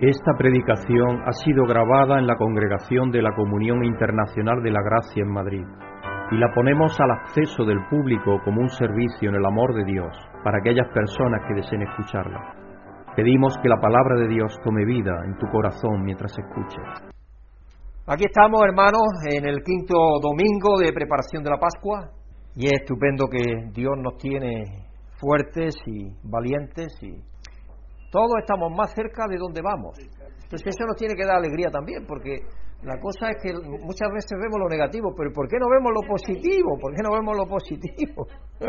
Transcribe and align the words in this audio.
Esta 0.00 0.32
predicación 0.32 1.20
ha 1.26 1.32
sido 1.44 1.66
grabada 1.66 2.18
en 2.18 2.26
la 2.26 2.36
Congregación 2.36 3.10
de 3.10 3.20
la 3.20 3.34
Comunión 3.36 3.84
Internacional 3.84 4.62
de 4.62 4.70
la 4.70 4.80
Gracia 4.80 5.22
en 5.22 5.30
Madrid 5.30 5.66
y 6.30 6.38
la 6.38 6.48
ponemos 6.54 6.98
al 6.98 7.10
acceso 7.10 7.66
del 7.66 7.84
público 7.90 8.40
como 8.42 8.62
un 8.62 8.70
servicio 8.70 9.28
en 9.28 9.34
el 9.34 9.44
amor 9.44 9.74
de 9.74 9.84
Dios 9.84 10.16
para 10.42 10.56
aquellas 10.56 10.88
personas 10.94 11.42
que 11.46 11.52
deseen 11.52 11.82
escucharla. 11.82 12.40
Pedimos 13.14 13.58
que 13.62 13.68
la 13.68 13.78
palabra 13.78 14.16
de 14.16 14.28
Dios 14.28 14.56
tome 14.64 14.86
vida 14.86 15.20
en 15.26 15.36
tu 15.36 15.46
corazón 15.48 16.02
mientras 16.02 16.32
escuches. 16.32 17.12
Aquí 18.06 18.24
estamos, 18.24 18.62
hermanos, 18.64 19.04
en 19.30 19.44
el 19.44 19.62
quinto 19.62 19.94
domingo 20.22 20.78
de 20.80 20.94
preparación 20.94 21.44
de 21.44 21.50
la 21.50 21.58
Pascua 21.58 22.08
y 22.56 22.68
es 22.68 22.80
estupendo 22.80 23.26
que 23.28 23.68
Dios 23.74 23.98
nos 24.00 24.16
tiene 24.16 24.88
fuertes 25.20 25.74
y 25.84 26.08
valientes 26.24 26.88
y 27.02 27.20
todos 28.10 28.32
estamos 28.40 28.72
más 28.76 28.92
cerca 28.94 29.26
de 29.28 29.38
donde 29.38 29.62
vamos. 29.62 29.96
Entonces 29.98 30.74
eso 30.74 30.84
nos 30.86 30.96
tiene 30.96 31.14
que 31.14 31.24
dar 31.24 31.36
alegría 31.36 31.70
también, 31.70 32.04
porque 32.06 32.40
la 32.82 32.98
cosa 32.98 33.30
es 33.30 33.36
que 33.42 33.52
muchas 33.52 34.10
veces 34.10 34.38
vemos 34.40 34.58
lo 34.58 34.68
negativo, 34.68 35.14
pero 35.16 35.30
¿por 35.32 35.46
qué 35.48 35.56
no 35.60 35.70
vemos 35.70 35.92
lo 35.94 36.02
positivo? 36.08 36.76
¿Por 36.80 36.92
qué 36.94 37.02
no 37.02 37.12
vemos 37.12 37.36
lo 37.36 37.46
positivo? 37.46 38.26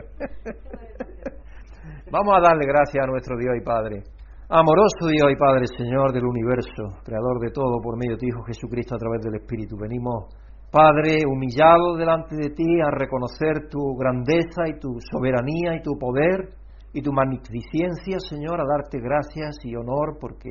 Vamos 2.12 2.36
a 2.36 2.42
darle 2.42 2.68
gracias 2.68 3.04
a 3.04 3.08
nuestro 3.08 3.36
Dios 3.38 3.56
y 3.58 3.62
Padre. 3.64 4.04
Amoroso 4.50 5.08
Dios 5.08 5.32
y 5.32 5.36
Padre, 5.38 5.66
Señor 5.66 6.12
del 6.12 6.26
universo, 6.26 7.00
Creador 7.06 7.40
de 7.40 7.52
todo 7.52 7.80
por 7.82 7.98
medio 7.98 8.16
de 8.16 8.20
tu 8.20 8.26
Hijo 8.28 8.44
Jesucristo 8.44 8.96
a 8.96 9.00
través 9.00 9.22
del 9.22 9.36
Espíritu. 9.36 9.78
Venimos, 9.80 10.26
Padre, 10.70 11.24
humillados 11.26 11.98
delante 11.98 12.36
de 12.36 12.50
ti 12.50 12.82
a 12.86 12.92
reconocer 12.92 13.70
tu 13.70 13.96
grandeza 13.96 14.68
y 14.68 14.78
tu 14.78 15.00
soberanía 15.10 15.78
y 15.78 15.82
tu 15.82 15.98
poder 15.98 16.50
y 16.94 17.02
tu 17.02 17.12
magnificencia, 17.14 18.20
Señor, 18.20 18.60
a 18.60 18.66
darte 18.68 19.00
gracias 19.00 19.58
y 19.64 19.76
honor 19.76 20.18
porque 20.20 20.50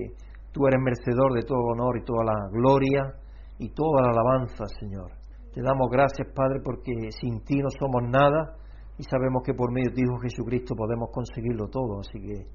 tú 0.52 0.66
eres 0.66 0.80
merecedor 0.80 1.34
de 1.34 1.42
todo 1.42 1.60
honor 1.72 1.98
y 1.98 2.04
toda 2.04 2.24
la 2.24 2.48
gloria 2.50 3.14
y 3.58 3.68
toda 3.70 4.02
la 4.02 4.10
alabanza, 4.10 4.64
Señor. 4.80 5.12
Te 5.52 5.60
damos 5.62 5.90
gracias, 5.90 6.28
Padre, 6.34 6.60
porque 6.64 6.92
sin 7.10 7.44
ti 7.44 7.58
no 7.58 7.68
somos 7.78 8.08
nada 8.08 8.56
y 8.96 9.02
sabemos 9.04 9.42
que 9.44 9.52
por 9.52 9.72
medio 9.72 9.90
de 9.90 9.96
tu 9.96 10.00
Hijo 10.00 10.18
Jesucristo 10.22 10.74
podemos 10.74 11.10
conseguirlo 11.12 11.68
todo. 11.68 12.00
Así 12.00 12.18
que, 12.20 12.46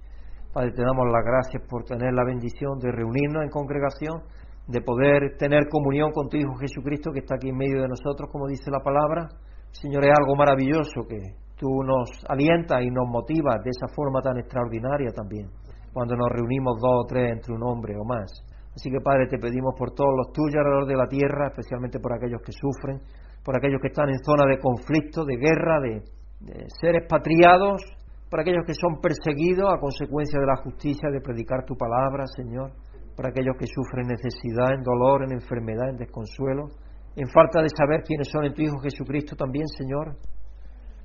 Padre, 0.51 0.71
te 0.71 0.81
damos 0.81 1.05
las 1.11 1.23
gracias 1.23 1.61
por 1.69 1.83
tener 1.83 2.13
la 2.13 2.23
bendición 2.25 2.79
de 2.79 2.91
reunirnos 2.91 3.43
en 3.43 3.49
congregación, 3.49 4.23
de 4.67 4.81
poder 4.81 5.37
tener 5.37 5.69
comunión 5.69 6.11
con 6.11 6.27
tu 6.27 6.37
Hijo 6.37 6.55
Jesucristo 6.55 7.11
que 7.11 7.19
está 7.19 7.35
aquí 7.35 7.49
en 7.49 7.57
medio 7.57 7.81
de 7.81 7.87
nosotros, 7.87 8.29
como 8.31 8.47
dice 8.47 8.71
la 8.71 8.79
palabra. 8.79 9.27
Señor, 9.71 10.05
es 10.05 10.13
algo 10.17 10.35
maravilloso 10.35 11.05
que 11.07 11.44
tú 11.57 11.83
nos 11.83 12.09
alientas 12.27 12.81
y 12.83 12.89
nos 12.89 13.07
motivas 13.07 13.63
de 13.63 13.69
esa 13.69 13.87
forma 13.95 14.21
tan 14.21 14.37
extraordinaria 14.37 15.11
también, 15.11 15.49
cuando 15.93 16.15
nos 16.15 16.29
reunimos 16.29 16.79
dos 16.81 17.03
o 17.03 17.05
tres 17.07 17.31
entre 17.31 17.53
un 17.53 17.63
hombre 17.63 17.95
o 17.97 18.03
más. 18.03 18.31
Así 18.75 18.91
que 18.91 18.99
Padre, 18.99 19.27
te 19.27 19.37
pedimos 19.37 19.73
por 19.77 19.91
todos 19.91 20.11
los 20.17 20.33
tuyos 20.33 20.57
alrededor 20.57 20.87
de 20.87 20.97
la 20.97 21.07
tierra, 21.07 21.47
especialmente 21.47 21.99
por 21.99 22.13
aquellos 22.13 22.41
que 22.45 22.51
sufren, 22.51 22.99
por 23.43 23.55
aquellos 23.55 23.79
que 23.79 23.87
están 23.87 24.09
en 24.09 24.19
zona 24.19 24.45
de 24.45 24.59
conflicto, 24.59 25.23
de 25.23 25.37
guerra, 25.37 25.79
de, 25.79 26.03
de 26.41 26.65
ser 26.81 26.95
expatriados, 26.95 27.81
por 28.29 28.41
aquellos 28.41 28.65
que 28.65 28.73
son 28.73 28.99
perseguidos 28.99 29.71
a 29.71 29.79
consecuencia 29.79 30.39
de 30.39 30.45
la 30.45 30.57
justicia 30.57 31.09
de 31.09 31.21
predicar 31.21 31.63
tu 31.63 31.75
palabra, 31.77 32.25
Señor, 32.27 32.71
por 33.15 33.27
aquellos 33.27 33.55
que 33.57 33.67
sufren 33.67 34.07
necesidad, 34.07 34.73
en 34.73 34.83
dolor, 34.83 35.23
en 35.23 35.31
enfermedad, 35.31 35.89
en 35.89 35.95
desconsuelo, 35.95 36.67
en 37.15 37.29
falta 37.29 37.61
de 37.61 37.69
saber 37.69 38.03
quiénes 38.03 38.27
son 38.27 38.43
en 38.43 38.53
tu 38.53 38.61
Hijo 38.61 38.77
Jesucristo 38.79 39.37
también, 39.37 39.67
Señor, 39.69 40.17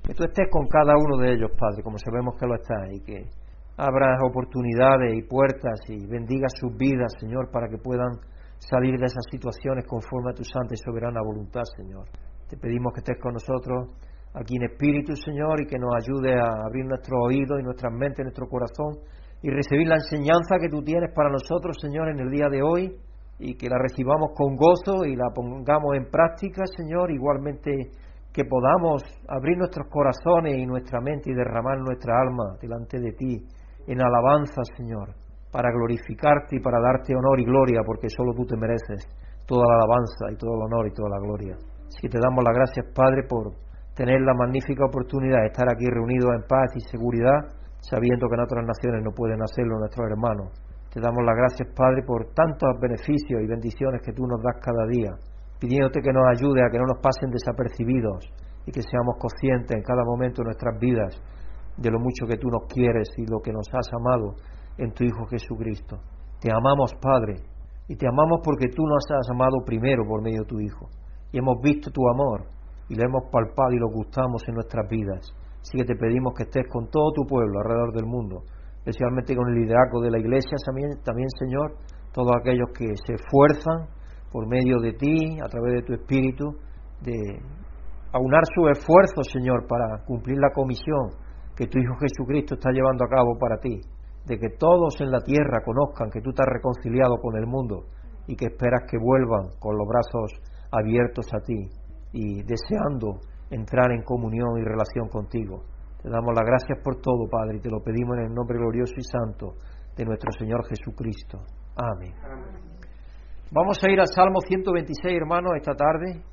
que 0.03 0.13
tú 0.13 0.23
estés 0.23 0.47
con 0.49 0.67
cada 0.67 0.93
uno 0.97 1.17
de 1.17 1.33
ellos, 1.33 1.51
Padre, 1.57 1.83
como 1.83 1.97
sabemos 1.97 2.35
que 2.39 2.47
lo 2.47 2.55
estás, 2.55 2.89
y 2.91 3.01
que 3.01 3.29
abras 3.77 4.19
oportunidades 4.23 5.13
y 5.15 5.21
puertas 5.23 5.79
y 5.87 6.05
bendigas 6.07 6.51
sus 6.59 6.75
vidas, 6.77 7.13
Señor, 7.19 7.49
para 7.51 7.67
que 7.67 7.77
puedan 7.77 8.11
salir 8.57 8.97
de 8.97 9.05
esas 9.05 9.25
situaciones 9.31 9.85
conforme 9.87 10.31
a 10.31 10.33
tu 10.33 10.43
santa 10.43 10.73
y 10.73 10.77
soberana 10.77 11.21
voluntad, 11.21 11.63
Señor. 11.77 12.05
Te 12.49 12.57
pedimos 12.57 12.93
que 12.93 12.99
estés 12.99 13.17
con 13.21 13.33
nosotros 13.33 13.95
aquí 14.33 14.55
en 14.57 14.63
espíritu, 14.63 15.15
Señor, 15.15 15.61
y 15.61 15.67
que 15.67 15.79
nos 15.79 15.93
ayude 15.95 16.33
a 16.39 16.49
abrir 16.65 16.85
nuestros 16.85 17.19
oídos 17.25 17.59
y 17.59 17.63
nuestras 17.63 17.93
mentes, 17.93 18.23
nuestro 18.23 18.47
corazón, 18.47 19.01
y 19.41 19.49
recibir 19.49 19.87
la 19.87 19.95
enseñanza 19.95 20.57
que 20.61 20.69
tú 20.69 20.83
tienes 20.83 21.11
para 21.15 21.29
nosotros, 21.29 21.77
Señor, 21.81 22.09
en 22.09 22.19
el 22.19 22.29
día 22.29 22.47
de 22.49 22.61
hoy, 22.61 22.95
y 23.39 23.55
que 23.55 23.67
la 23.67 23.77
recibamos 23.79 24.31
con 24.35 24.55
gozo 24.55 25.05
y 25.05 25.15
la 25.15 25.29
pongamos 25.33 25.95
en 25.95 26.05
práctica, 26.11 26.63
Señor, 26.77 27.11
igualmente 27.11 27.89
que 28.33 28.45
podamos 28.45 29.03
abrir 29.27 29.57
nuestros 29.57 29.87
corazones 29.89 30.55
y 30.57 30.65
nuestra 30.65 31.01
mente 31.01 31.31
y 31.31 31.33
derramar 31.33 31.79
nuestra 31.79 32.15
alma 32.21 32.55
delante 32.61 32.99
de 32.99 33.11
ti 33.11 33.45
en 33.87 34.01
alabanza, 34.01 34.63
Señor, 34.77 35.11
para 35.51 35.69
glorificarte 35.71 36.55
y 36.55 36.61
para 36.61 36.79
darte 36.79 37.13
honor 37.13 37.39
y 37.39 37.45
gloria, 37.45 37.81
porque 37.85 38.07
solo 38.07 38.33
tú 38.33 38.45
te 38.45 38.55
mereces 38.55 39.03
toda 39.45 39.67
la 39.67 39.83
alabanza 39.83 40.31
y 40.31 40.37
todo 40.37 40.55
el 40.55 40.63
honor 40.63 40.87
y 40.87 40.93
toda 40.93 41.09
la 41.09 41.19
gloria. 41.19 41.55
Así 41.87 42.07
que 42.07 42.09
te 42.09 42.19
damos 42.19 42.43
las 42.45 42.55
gracias, 42.55 42.85
Padre, 42.95 43.27
por 43.27 43.51
tener 43.95 44.21
la 44.21 44.33
magnífica 44.33 44.85
oportunidad 44.85 45.41
de 45.41 45.51
estar 45.51 45.67
aquí 45.67 45.85
reunidos 45.91 46.31
en 46.31 46.47
paz 46.47 46.71
y 46.75 46.79
seguridad, 46.87 47.51
sabiendo 47.81 48.29
que 48.29 48.35
en 48.35 48.47
otras 48.47 48.63
naciones 48.63 49.03
no 49.03 49.11
pueden 49.11 49.43
hacerlo 49.43 49.77
nuestros 49.77 50.07
hermanos. 50.07 50.55
Te 50.93 51.01
damos 51.01 51.19
las 51.25 51.35
gracias, 51.35 51.67
Padre, 51.75 52.03
por 52.07 52.31
tantos 52.31 52.79
beneficios 52.79 53.43
y 53.43 53.47
bendiciones 53.47 54.01
que 54.05 54.13
tú 54.13 54.23
nos 54.23 54.41
das 54.41 54.55
cada 54.63 54.87
día 54.87 55.11
pidiéndote 55.61 56.01
que 56.01 56.11
nos 56.11 56.25
ayude 56.25 56.65
a 56.65 56.73
que 56.73 56.79
no 56.81 56.89
nos 56.89 56.97
pasen 56.97 57.29
desapercibidos 57.29 58.25
y 58.65 58.71
que 58.73 58.81
seamos 58.81 59.21
conscientes 59.21 59.77
en 59.77 59.83
cada 59.85 60.01
momento 60.03 60.41
de 60.41 60.49
nuestras 60.49 60.73
vidas 60.81 61.13
de 61.77 61.91
lo 61.91 61.99
mucho 61.99 62.25
que 62.25 62.37
tú 62.37 62.49
nos 62.49 62.65
quieres 62.65 63.07
y 63.17 63.29
lo 63.29 63.39
que 63.39 63.53
nos 63.53 63.69
has 63.69 63.87
amado 63.93 64.35
en 64.77 64.91
tu 64.91 65.03
Hijo 65.03 65.25
Jesucristo. 65.29 66.01
Te 66.41 66.49
amamos, 66.51 66.93
Padre, 66.99 67.45
y 67.87 67.95
te 67.95 68.07
amamos 68.07 68.41
porque 68.43 68.73
tú 68.73 68.81
nos 68.81 69.05
has 69.05 69.29
amado 69.29 69.61
primero 69.63 70.03
por 70.03 70.23
medio 70.23 70.41
de 70.41 70.49
tu 70.49 70.59
Hijo. 70.59 70.89
Y 71.31 71.37
hemos 71.37 71.61
visto 71.61 71.91
tu 71.91 72.01
amor 72.09 72.49
y 72.89 72.95
lo 72.95 73.05
hemos 73.05 73.29
palpado 73.31 73.71
y 73.71 73.79
lo 73.79 73.89
gustamos 73.89 74.41
en 74.47 74.55
nuestras 74.55 74.89
vidas. 74.89 75.29
Así 75.61 75.77
que 75.77 75.85
te 75.85 75.95
pedimos 75.95 76.33
que 76.33 76.43
estés 76.43 76.65
con 76.67 76.89
todo 76.89 77.13
tu 77.13 77.23
pueblo 77.29 77.59
alrededor 77.59 77.93
del 77.93 78.05
mundo, 78.05 78.43
especialmente 78.79 79.35
con 79.35 79.47
el 79.49 79.61
liderazgo 79.61 80.01
de 80.01 80.09
la 80.09 80.17
Iglesia 80.17 80.57
también, 80.65 80.89
también 81.05 81.29
Señor, 81.37 81.77
todos 82.11 82.33
aquellos 82.41 82.67
que 82.73 82.87
se 83.05 83.13
esfuerzan 83.13 84.00
por 84.31 84.47
medio 84.47 84.79
de 84.79 84.93
ti, 84.93 85.39
a 85.43 85.47
través 85.49 85.73
de 85.75 85.81
tu 85.83 85.93
Espíritu, 85.93 86.57
de 87.01 87.41
aunar 88.13 88.43
su 88.53 88.67
esfuerzo, 88.67 89.23
Señor, 89.23 89.67
para 89.67 90.03
cumplir 90.05 90.37
la 90.39 90.51
comisión 90.53 91.09
que 91.55 91.67
tu 91.67 91.79
Hijo 91.79 91.95
Jesucristo 91.99 92.55
está 92.55 92.71
llevando 92.71 93.05
a 93.05 93.09
cabo 93.09 93.37
para 93.39 93.57
ti, 93.59 93.81
de 94.25 94.37
que 94.37 94.49
todos 94.57 94.99
en 95.01 95.11
la 95.11 95.19
tierra 95.21 95.63
conozcan 95.65 96.09
que 96.09 96.21
tú 96.21 96.31
te 96.31 96.43
has 96.43 96.49
reconciliado 96.49 97.17
con 97.21 97.35
el 97.37 97.47
mundo 97.47 97.85
y 98.27 98.35
que 98.35 98.45
esperas 98.45 98.83
que 98.89 98.97
vuelvan 98.97 99.49
con 99.59 99.77
los 99.77 99.87
brazos 99.87 100.41
abiertos 100.71 101.27
a 101.33 101.41
ti 101.41 101.67
y 102.13 102.43
deseando 102.43 103.19
entrar 103.49 103.91
en 103.91 104.03
comunión 104.03 104.57
y 104.59 104.63
relación 104.63 105.09
contigo. 105.09 105.63
Te 106.01 106.09
damos 106.09 106.33
las 106.33 106.45
gracias 106.45 106.79
por 106.83 107.01
todo, 107.01 107.27
Padre, 107.29 107.57
y 107.57 107.61
te 107.61 107.69
lo 107.69 107.81
pedimos 107.81 108.17
en 108.17 108.25
el 108.25 108.33
nombre 108.33 108.57
glorioso 108.57 108.93
y 108.97 109.03
santo 109.03 109.55
de 109.95 110.05
nuestro 110.05 110.31
Señor 110.31 110.65
Jesucristo. 110.67 111.39
Amén. 111.75 112.13
Vamos 113.53 113.83
a 113.83 113.91
ir 113.91 113.99
al 113.99 114.07
Salmo 114.07 114.39
126, 114.39 115.13
hermanos, 115.13 115.51
esta 115.57 115.73
tarde. 115.75 116.23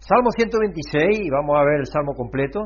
Salmo 0.00 0.30
126, 0.34 1.26
y 1.26 1.30
vamos 1.30 1.54
a 1.56 1.64
ver 1.64 1.78
el 1.78 1.86
Salmo 1.86 2.12
completo, 2.12 2.58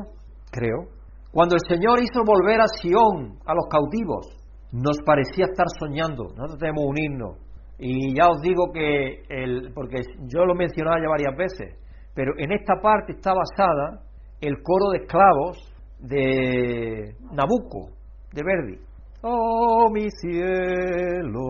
creo. 0.49 0.89
Cuando 1.31 1.53
el 1.53 1.61
Señor 1.69 1.99
hizo 2.01 2.23
volver 2.25 2.61
a 2.61 2.67
Sión 2.67 3.37
a 3.45 3.53
los 3.53 3.65
cautivos, 3.69 4.25
nos 4.71 4.97
parecía 5.05 5.45
estar 5.45 5.67
soñando. 5.79 6.33
Nosotros 6.33 6.57
tenemos 6.57 6.83
un 6.83 6.97
himno. 6.97 7.35
Y 7.77 8.17
ya 8.17 8.29
os 8.29 8.41
digo 8.41 8.71
que, 8.73 9.21
el, 9.29 9.71
porque 9.71 10.01
yo 10.25 10.45
lo 10.45 10.55
he 10.55 10.57
mencionado 10.57 10.97
ya 10.97 11.07
varias 11.07 11.37
veces, 11.37 11.77
pero 12.15 12.33
en 12.39 12.53
esta 12.53 12.81
parte 12.81 13.13
está 13.13 13.33
basada 13.35 14.01
el 14.41 14.63
coro 14.63 14.89
de 14.93 14.97
esclavos 14.97 15.57
de 15.99 17.13
Nabucco, 17.31 17.91
de 18.33 18.41
Verdi. 18.43 18.90
Oh, 19.23 19.87
mi 19.93 20.09
cielo, 20.09 21.43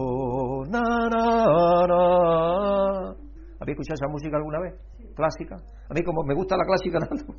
na, 0.68 0.82
na, 1.08 1.88
na. 1.88 3.16
¿Habéis 3.62 3.80
escuchado 3.80 3.96
esa 3.96 4.12
música 4.12 4.36
alguna 4.36 4.60
vez? 4.60 4.74
Clásica. 5.16 5.56
A 5.90 5.94
mí 5.94 6.04
como 6.04 6.22
me 6.24 6.34
gusta 6.36 6.58
la 6.58 6.66
clásica 6.66 7.00
tanto. 7.08 7.34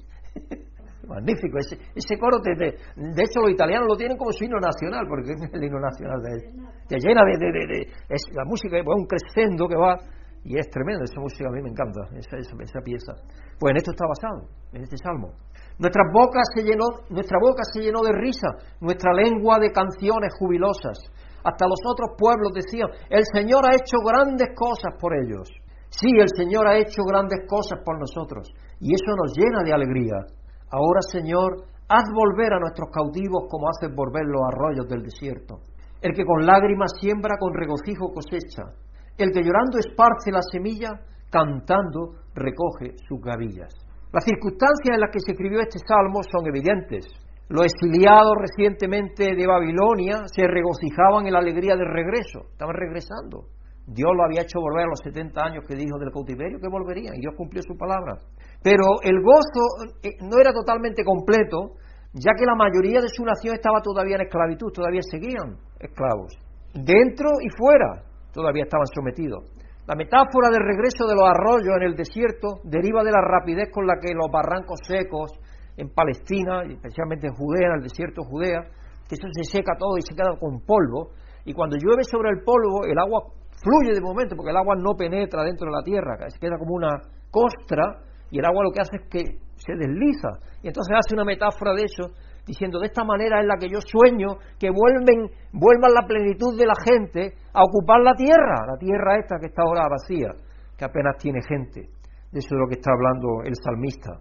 Magnífico, 1.07 1.59
ese, 1.59 1.77
ese 1.95 2.17
coro, 2.19 2.39
de, 2.41 2.55
de, 2.57 3.23
hecho 3.23 3.41
los 3.43 3.51
italianos 3.51 3.87
lo 3.87 3.97
tienen 3.97 4.17
como 4.17 4.33
su 4.33 4.45
himno 4.45 4.59
nacional, 4.59 5.05
porque 5.07 5.33
es 5.33 5.53
el 5.53 5.65
himno 5.65 5.81
nacional 5.81 6.23
de 6.23 6.31
él. 6.33 6.41
Te 6.89 6.97
llena 6.99 7.23
de, 7.25 7.37
de, 7.37 7.53
de, 7.53 7.81
es, 8.09 8.23
la 8.33 8.45
música 8.47 8.79
es 8.79 8.85
un 8.87 9.05
crescendo 9.05 9.69
que 9.69 9.77
va, 9.77 9.99
y 10.45 10.57
es 10.57 10.71
tremendo, 10.71 11.05
esa 11.05 11.21
música 11.21 11.49
a 11.49 11.53
mí 11.53 11.61
me 11.61 11.69
encanta, 11.69 12.09
esa, 12.17 12.39
esa 12.39 12.81
pieza. 12.81 13.13
Pues 13.59 13.73
en 13.73 13.77
esto 13.77 13.91
está 13.91 14.07
basado, 14.07 14.49
en 14.73 14.83
este 14.83 14.97
salmo. 14.97 15.35
Nuestra 15.83 16.05
boca, 16.15 16.39
se 16.55 16.63
llenó, 16.63 16.87
nuestra 17.11 17.39
boca 17.43 17.67
se 17.75 17.83
llenó 17.83 18.07
de 18.07 18.15
risa, 18.15 18.55
nuestra 18.79 19.11
lengua 19.13 19.59
de 19.59 19.73
canciones 19.73 20.31
jubilosas. 20.39 20.95
Hasta 21.43 21.67
los 21.67 21.83
otros 21.83 22.15
pueblos 22.17 22.55
decían, 22.55 22.87
el 23.11 23.25
Señor 23.35 23.67
ha 23.67 23.75
hecho 23.75 23.99
grandes 23.99 24.55
cosas 24.55 24.95
por 25.01 25.11
ellos. 25.11 25.51
Sí, 25.91 26.07
el 26.15 26.31
Señor 26.39 26.69
ha 26.69 26.79
hecho 26.79 27.03
grandes 27.03 27.41
cosas 27.51 27.83
por 27.85 27.99
nosotros. 27.99 28.47
Y 28.79 28.95
eso 28.95 29.11
nos 29.11 29.35
llena 29.35 29.67
de 29.67 29.75
alegría. 29.75 30.23
Ahora, 30.71 31.03
Señor, 31.03 31.67
haz 31.89 32.07
volver 32.15 32.55
a 32.55 32.61
nuestros 32.61 32.89
cautivos 32.95 33.51
como 33.51 33.67
haces 33.67 33.91
volver 33.91 34.23
los 34.23 34.43
arroyos 34.55 34.87
del 34.87 35.03
desierto. 35.03 35.67
El 36.01 36.15
que 36.15 36.25
con 36.25 36.47
lágrimas 36.47 36.93
siembra, 37.01 37.35
con 37.41 37.53
regocijo 37.55 38.15
cosecha. 38.15 38.71
El 39.19 39.33
que 39.33 39.43
llorando 39.43 39.83
esparce 39.83 40.31
la 40.31 40.43
semilla, 40.47 40.95
cantando 41.29 42.23
recoge 42.37 42.95
sus 43.09 43.21
gavillas. 43.21 43.82
Las 44.13 44.25
circunstancias 44.25 44.93
en 44.93 45.01
las 45.01 45.11
que 45.11 45.25
se 45.25 45.33
escribió 45.33 45.61
este 45.61 45.81
salmo 45.89 46.21
son 46.21 46.45
evidentes. 46.47 47.09
Los 47.49 47.65
exiliados 47.65 48.37
recientemente 48.37 49.35
de 49.35 49.47
Babilonia 49.47 50.29
se 50.29 50.45
regocijaban 50.47 51.27
en 51.27 51.33
la 51.33 51.41
alegría 51.41 51.77
del 51.77 51.89
regreso, 51.89 52.45
estaban 52.53 52.77
regresando. 52.77 53.49
Dios 53.87 54.13
lo 54.15 54.25
había 54.25 54.43
hecho 54.43 54.61
volver 54.61 54.85
a 54.85 54.93
los 54.93 55.01
70 55.03 55.33
años 55.41 55.65
que 55.67 55.75
dijo 55.75 55.99
del 55.99 56.13
cautiverio 56.13 56.61
que 56.61 56.69
volverían, 56.69 57.17
y 57.17 57.21
Dios 57.21 57.35
cumplió 57.37 57.63
su 57.65 57.75
palabra. 57.77 58.21
Pero 58.63 59.01
el 59.03 59.17
gozo 59.25 59.97
eh, 60.05 60.21
no 60.21 60.37
era 60.39 60.53
totalmente 60.53 61.03
completo, 61.05 61.81
ya 62.13 62.37
que 62.37 62.45
la 62.45 62.55
mayoría 62.55 63.01
de 63.01 63.09
su 63.09 63.25
nación 63.25 63.55
estaba 63.57 63.81
todavía 63.81 64.17
en 64.17 64.29
esclavitud, 64.29 64.71
todavía 64.73 65.01
seguían 65.09 65.57
esclavos. 65.81 66.37
Dentro 66.75 67.29
y 67.41 67.49
fuera 67.57 68.05
todavía 68.33 68.65
estaban 68.65 68.87
sometidos. 68.93 69.45
La 69.87 69.97
metáfora 69.97 70.47
del 70.51 70.63
regreso 70.63 71.07
de 71.11 71.15
los 71.15 71.27
arroyos 71.27 71.75
en 71.75 71.83
el 71.83 71.97
desierto 71.97 72.61
deriva 72.63 73.03
de 73.03 73.11
la 73.11 73.21
rapidez 73.21 73.67
con 73.73 73.85
la 73.85 73.99
que 73.99 74.15
los 74.15 74.31
barrancos 74.31 74.79
secos 74.87 75.33
en 75.77 75.91
Palestina, 75.91 76.63
especialmente 76.63 77.27
en 77.27 77.35
Judea, 77.35 77.67
en 77.67 77.83
el 77.83 77.83
desierto 77.83 78.23
de 78.23 78.29
Judea, 78.29 78.61
que 79.09 79.17
eso 79.19 79.27
se 79.35 79.59
seca 79.59 79.75
todo 79.77 79.99
y 79.99 80.03
se 80.03 80.15
queda 80.15 80.39
con 80.39 80.61
polvo, 80.61 81.11
y 81.45 81.53
cuando 81.53 81.77
llueve 81.77 82.05
sobre 82.05 82.31
el 82.31 82.45
polvo, 82.45 82.87
el 82.87 82.97
agua 82.97 83.27
fluye 83.59 83.93
de 83.93 84.01
momento, 84.01 84.37
porque 84.37 84.51
el 84.51 84.57
agua 84.57 84.77
no 84.79 84.95
penetra 84.95 85.43
dentro 85.43 85.67
de 85.67 85.75
la 85.75 85.83
tierra, 85.83 86.31
se 86.31 86.39
queda 86.39 86.59
como 86.59 86.75
una 86.75 87.03
costra, 87.33 88.07
y 88.31 88.39
el 88.39 88.45
agua 88.47 88.63
lo 88.63 88.71
que 88.71 88.81
hace 88.81 89.03
es 89.03 89.09
que 89.11 89.23
se 89.57 89.75
desliza. 89.75 90.31
Y 90.63 90.69
entonces 90.69 90.95
hace 90.95 91.15
una 91.15 91.25
metáfora 91.25 91.75
de 91.75 91.83
eso, 91.83 92.15
diciendo, 92.47 92.81
de 92.81 92.87
esta 92.87 93.05
manera 93.05 93.41
es 93.41 93.47
la 93.47 93.57
que 93.57 93.69
yo 93.69 93.81
sueño 93.81 94.39
que 94.59 94.71
vuelven, 94.71 95.31
vuelvan 95.53 95.95
la 95.95 96.07
plenitud 96.07 96.59
de 96.59 96.67
la 96.67 96.75
gente 96.85 97.35
a 97.53 97.63
ocupar 97.63 98.01
la 98.01 98.15
tierra, 98.15 98.67
la 98.67 98.79
tierra 98.79 99.19
esta 99.19 99.39
que 99.39 99.47
está 99.47 99.63
ahora 99.63 99.89
vacía, 99.89 100.31
que 100.77 100.85
apenas 100.85 101.17
tiene 101.19 101.41
gente. 101.47 101.89
De 102.33 102.39
eso 102.39 102.49
es 102.55 102.59
lo 102.59 102.67
que 102.67 102.81
está 102.81 102.91
hablando 102.93 103.43
el 103.45 103.55
salmista. 103.63 104.19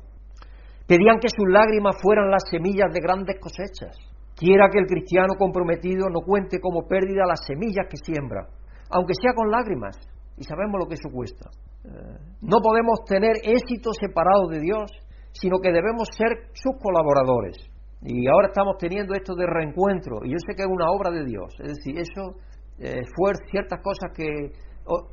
Pedían 0.85 1.19
que 1.19 1.29
sus 1.29 1.47
lágrimas 1.47 1.95
fueran 2.01 2.29
las 2.29 2.43
semillas 2.49 2.93
de 2.93 2.99
grandes 2.99 3.39
cosechas. 3.39 3.95
Quiera 4.35 4.69
que 4.69 4.79
el 4.79 4.87
cristiano 4.87 5.35
comprometido 5.37 6.09
no 6.09 6.21
cuente 6.21 6.59
como 6.59 6.87
pérdida 6.87 7.23
las 7.25 7.45
semillas 7.45 7.87
que 7.89 7.97
siembra, 7.97 8.47
aunque 8.89 9.13
sea 9.13 9.33
con 9.33 9.49
lágrimas, 9.49 9.95
y 10.37 10.43
sabemos 10.43 10.79
lo 10.79 10.87
que 10.87 10.95
eso 10.95 11.09
cuesta. 11.13 11.49
Eh, 11.85 12.17
no 12.41 12.57
podemos 12.61 13.05
tener 13.05 13.37
éxito 13.43 13.91
separado 13.93 14.47
de 14.49 14.59
Dios, 14.59 14.91
sino 15.31 15.59
que 15.59 15.71
debemos 15.71 16.09
ser 16.17 16.49
sus 16.53 16.75
colaboradores. 16.81 17.70
Y 18.03 18.27
ahora 18.27 18.47
estamos 18.47 18.77
teniendo 18.79 19.13
esto 19.13 19.35
de 19.35 19.45
reencuentro, 19.45 20.25
y 20.25 20.31
yo 20.31 20.37
sé 20.39 20.55
que 20.55 20.63
es 20.63 20.69
una 20.69 20.89
obra 20.89 21.11
de 21.11 21.23
Dios, 21.23 21.53
es 21.59 21.77
decir, 21.77 21.99
eso 21.99 22.35
eh, 22.79 23.01
fue 23.15 23.33
ciertas 23.51 23.79
cosas 23.83 24.09
que 24.15 24.51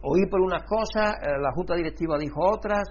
oí 0.02 0.26
por 0.30 0.40
unas 0.40 0.62
cosas, 0.64 1.16
eh, 1.20 1.38
la 1.38 1.52
junta 1.52 1.74
directiva 1.74 2.16
dijo 2.18 2.40
otras, 2.40 2.88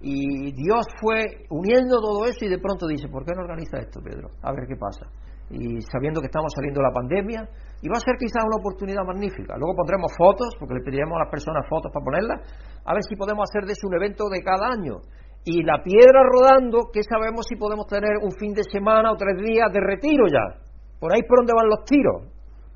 y 0.00 0.52
Dios 0.52 0.86
fue 1.00 1.44
uniendo 1.50 2.00
todo 2.00 2.24
eso 2.24 2.44
y 2.44 2.48
de 2.48 2.58
pronto 2.58 2.86
dice, 2.86 3.08
¿por 3.08 3.24
qué 3.24 3.32
no 3.34 3.42
organiza 3.42 3.78
esto, 3.78 4.00
Pedro? 4.00 4.28
A 4.42 4.52
ver 4.52 4.66
qué 4.66 4.76
pasa. 4.76 5.04
Y 5.50 5.82
sabiendo 5.92 6.20
que 6.20 6.30
estamos 6.30 6.52
saliendo 6.54 6.80
de 6.80 6.86
la 6.86 6.94
pandemia, 6.94 7.42
y 7.82 7.88
va 7.88 7.98
a 7.98 8.06
ser 8.06 8.16
quizás 8.16 8.44
una 8.46 8.60
oportunidad 8.60 9.04
magnífica. 9.04 9.58
Luego 9.58 9.74
pondremos 9.76 10.12
fotos, 10.16 10.54
porque 10.58 10.74
le 10.74 10.84
pediremos 10.84 11.16
a 11.16 11.24
las 11.24 11.30
personas 11.30 11.66
fotos 11.68 11.90
para 11.92 12.04
ponerlas, 12.04 12.38
a 12.84 12.94
ver 12.94 13.02
si 13.02 13.16
podemos 13.16 13.44
hacer 13.50 13.66
de 13.66 13.72
eso 13.72 13.88
un 13.88 13.96
evento 13.96 14.28
de 14.30 14.40
cada 14.40 14.72
año. 14.72 15.02
Y 15.44 15.62
la 15.62 15.82
piedra 15.82 16.22
rodando, 16.22 16.90
¿qué 16.92 17.02
sabemos 17.02 17.46
si 17.48 17.56
podemos 17.56 17.86
tener 17.86 18.18
un 18.22 18.30
fin 18.32 18.52
de 18.52 18.62
semana 18.64 19.12
o 19.12 19.16
tres 19.16 19.36
días 19.38 19.72
de 19.72 19.80
retiro 19.80 20.26
ya? 20.26 20.60
Por 20.98 21.12
ahí 21.12 21.22
por 21.22 21.38
donde 21.38 21.54
van 21.54 21.68
los 21.68 21.84
tiros, 21.84 22.28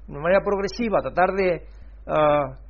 de 0.08 0.18
manera 0.18 0.40
progresiva, 0.42 1.02
tratar 1.02 1.34
de 1.34 1.62
uh, 2.06 2.64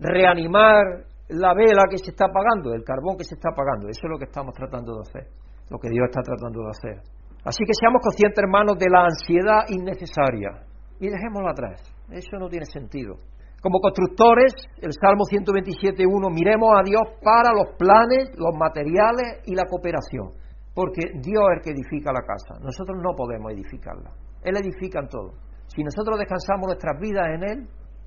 reanimar 0.00 0.84
la 1.28 1.54
vela 1.54 1.84
que 1.88 1.98
se 1.98 2.10
está 2.10 2.26
apagando, 2.26 2.74
el 2.74 2.84
carbón 2.84 3.16
que 3.16 3.24
se 3.24 3.36
está 3.36 3.50
apagando. 3.52 3.88
Eso 3.88 4.00
es 4.04 4.10
lo 4.10 4.18
que 4.18 4.24
estamos 4.24 4.54
tratando 4.54 4.94
de 4.96 5.00
hacer, 5.00 5.32
lo 5.70 5.78
que 5.78 5.88
Dios 5.88 6.06
está 6.10 6.20
tratando 6.20 6.60
de 6.60 6.70
hacer. 6.70 7.02
Así 7.44 7.64
que 7.64 7.72
seamos 7.72 8.02
conscientes, 8.02 8.36
hermanos, 8.36 8.76
de 8.78 8.90
la 8.90 9.04
ansiedad 9.04 9.64
innecesaria 9.68 10.66
y 11.00 11.08
dejémosla 11.08 11.52
atrás. 11.52 11.80
Eso 12.10 12.36
no 12.38 12.48
tiene 12.48 12.66
sentido. 12.66 13.14
Como 13.60 13.78
constructores, 13.80 14.54
el 14.80 14.92
Salmo 14.96 15.24
127.1, 15.28 16.32
miremos 16.32 16.72
a 16.72 16.82
Dios 16.82 17.02
para 17.20 17.52
los 17.52 17.76
planes, 17.76 18.32
los 18.40 18.56
materiales 18.56 19.44
y 19.44 19.54
la 19.54 19.68
cooperación, 19.68 20.32
porque 20.74 21.12
Dios 21.20 21.44
es 21.44 21.56
el 21.56 21.62
que 21.62 21.70
edifica 21.76 22.10
la 22.10 22.24
casa. 22.24 22.56
Nosotros 22.64 22.96
no 23.04 23.12
podemos 23.14 23.52
edificarla. 23.52 24.16
Él 24.42 24.56
edifica 24.56 25.00
en 25.00 25.08
todo. 25.08 25.36
Si 25.68 25.84
nosotros 25.84 26.18
descansamos 26.18 26.72
nuestras 26.72 26.98
vidas 26.98 27.26
en 27.36 27.42
Él, 27.44 27.58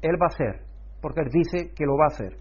Él 0.02 0.18
va 0.18 0.26
a 0.26 0.34
hacer, 0.34 0.66
porque 1.00 1.22
Él 1.22 1.30
dice 1.30 1.70
que 1.76 1.86
lo 1.86 1.98
va 2.02 2.06
a 2.10 2.14
hacer. 2.18 2.34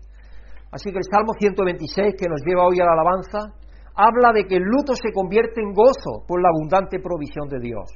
Así 0.73 0.91
que 0.91 0.97
el 0.97 1.05
Salmo 1.05 1.37
126, 1.39 2.17
que 2.17 2.29
nos 2.33 2.41
lleva 2.47 2.65
hoy 2.65 2.81
a 2.81 2.87
la 2.87 2.97
alabanza, 2.97 3.53
habla 3.95 4.33
de 4.33 4.47
que 4.49 4.57
el 4.57 4.65
luto 4.65 4.97
se 4.97 5.13
convierte 5.13 5.61
en 5.61 5.75
gozo 5.75 6.25
por 6.27 6.41
la 6.41 6.49
abundante 6.49 6.99
provisión 6.99 7.47
de 7.49 7.61
Dios. 7.61 7.93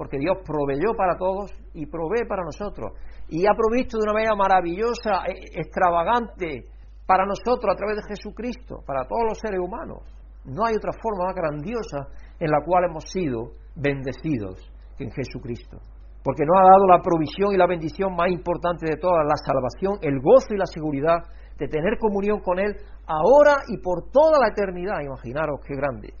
Porque 0.00 0.16
Dios 0.16 0.38
proveyó 0.46 0.96
para 0.96 1.14
todos 1.18 1.52
y 1.74 1.84
provee 1.84 2.24
para 2.26 2.42
nosotros. 2.42 2.92
Y 3.28 3.44
ha 3.44 3.52
provisto 3.52 3.98
de 3.98 4.04
una 4.08 4.14
manera 4.14 4.34
maravillosa, 4.34 5.28
e, 5.28 5.60
extravagante, 5.60 6.64
para 7.04 7.26
nosotros 7.26 7.68
a 7.68 7.76
través 7.76 7.96
de 7.96 8.08
Jesucristo, 8.08 8.80
para 8.86 9.04
todos 9.04 9.24
los 9.28 9.38
seres 9.38 9.60
humanos. 9.60 10.00
No 10.46 10.64
hay 10.64 10.72
otra 10.74 10.92
forma 10.96 11.26
más 11.26 11.36
grandiosa 11.36 12.08
en 12.40 12.50
la 12.50 12.64
cual 12.64 12.84
hemos 12.88 13.04
sido 13.12 13.52
bendecidos 13.76 14.72
que 14.96 15.04
en 15.04 15.10
Jesucristo. 15.10 15.76
Porque 16.24 16.46
nos 16.46 16.56
ha 16.56 16.64
dado 16.64 16.86
la 16.88 17.02
provisión 17.02 17.52
y 17.52 17.58
la 17.58 17.66
bendición 17.66 18.16
más 18.16 18.30
importante 18.30 18.86
de 18.88 18.96
todas, 18.96 19.28
la 19.28 19.36
salvación, 19.36 19.98
el 20.00 20.18
gozo 20.22 20.54
y 20.54 20.56
la 20.56 20.64
seguridad 20.64 21.28
de 21.58 21.68
tener 21.68 21.98
comunión 22.00 22.40
con 22.40 22.58
Él 22.58 22.72
ahora 23.04 23.56
y 23.68 23.76
por 23.84 24.08
toda 24.10 24.40
la 24.40 24.48
eternidad. 24.48 25.04
Imaginaros 25.04 25.60
qué 25.60 25.76
grande, 25.76 26.14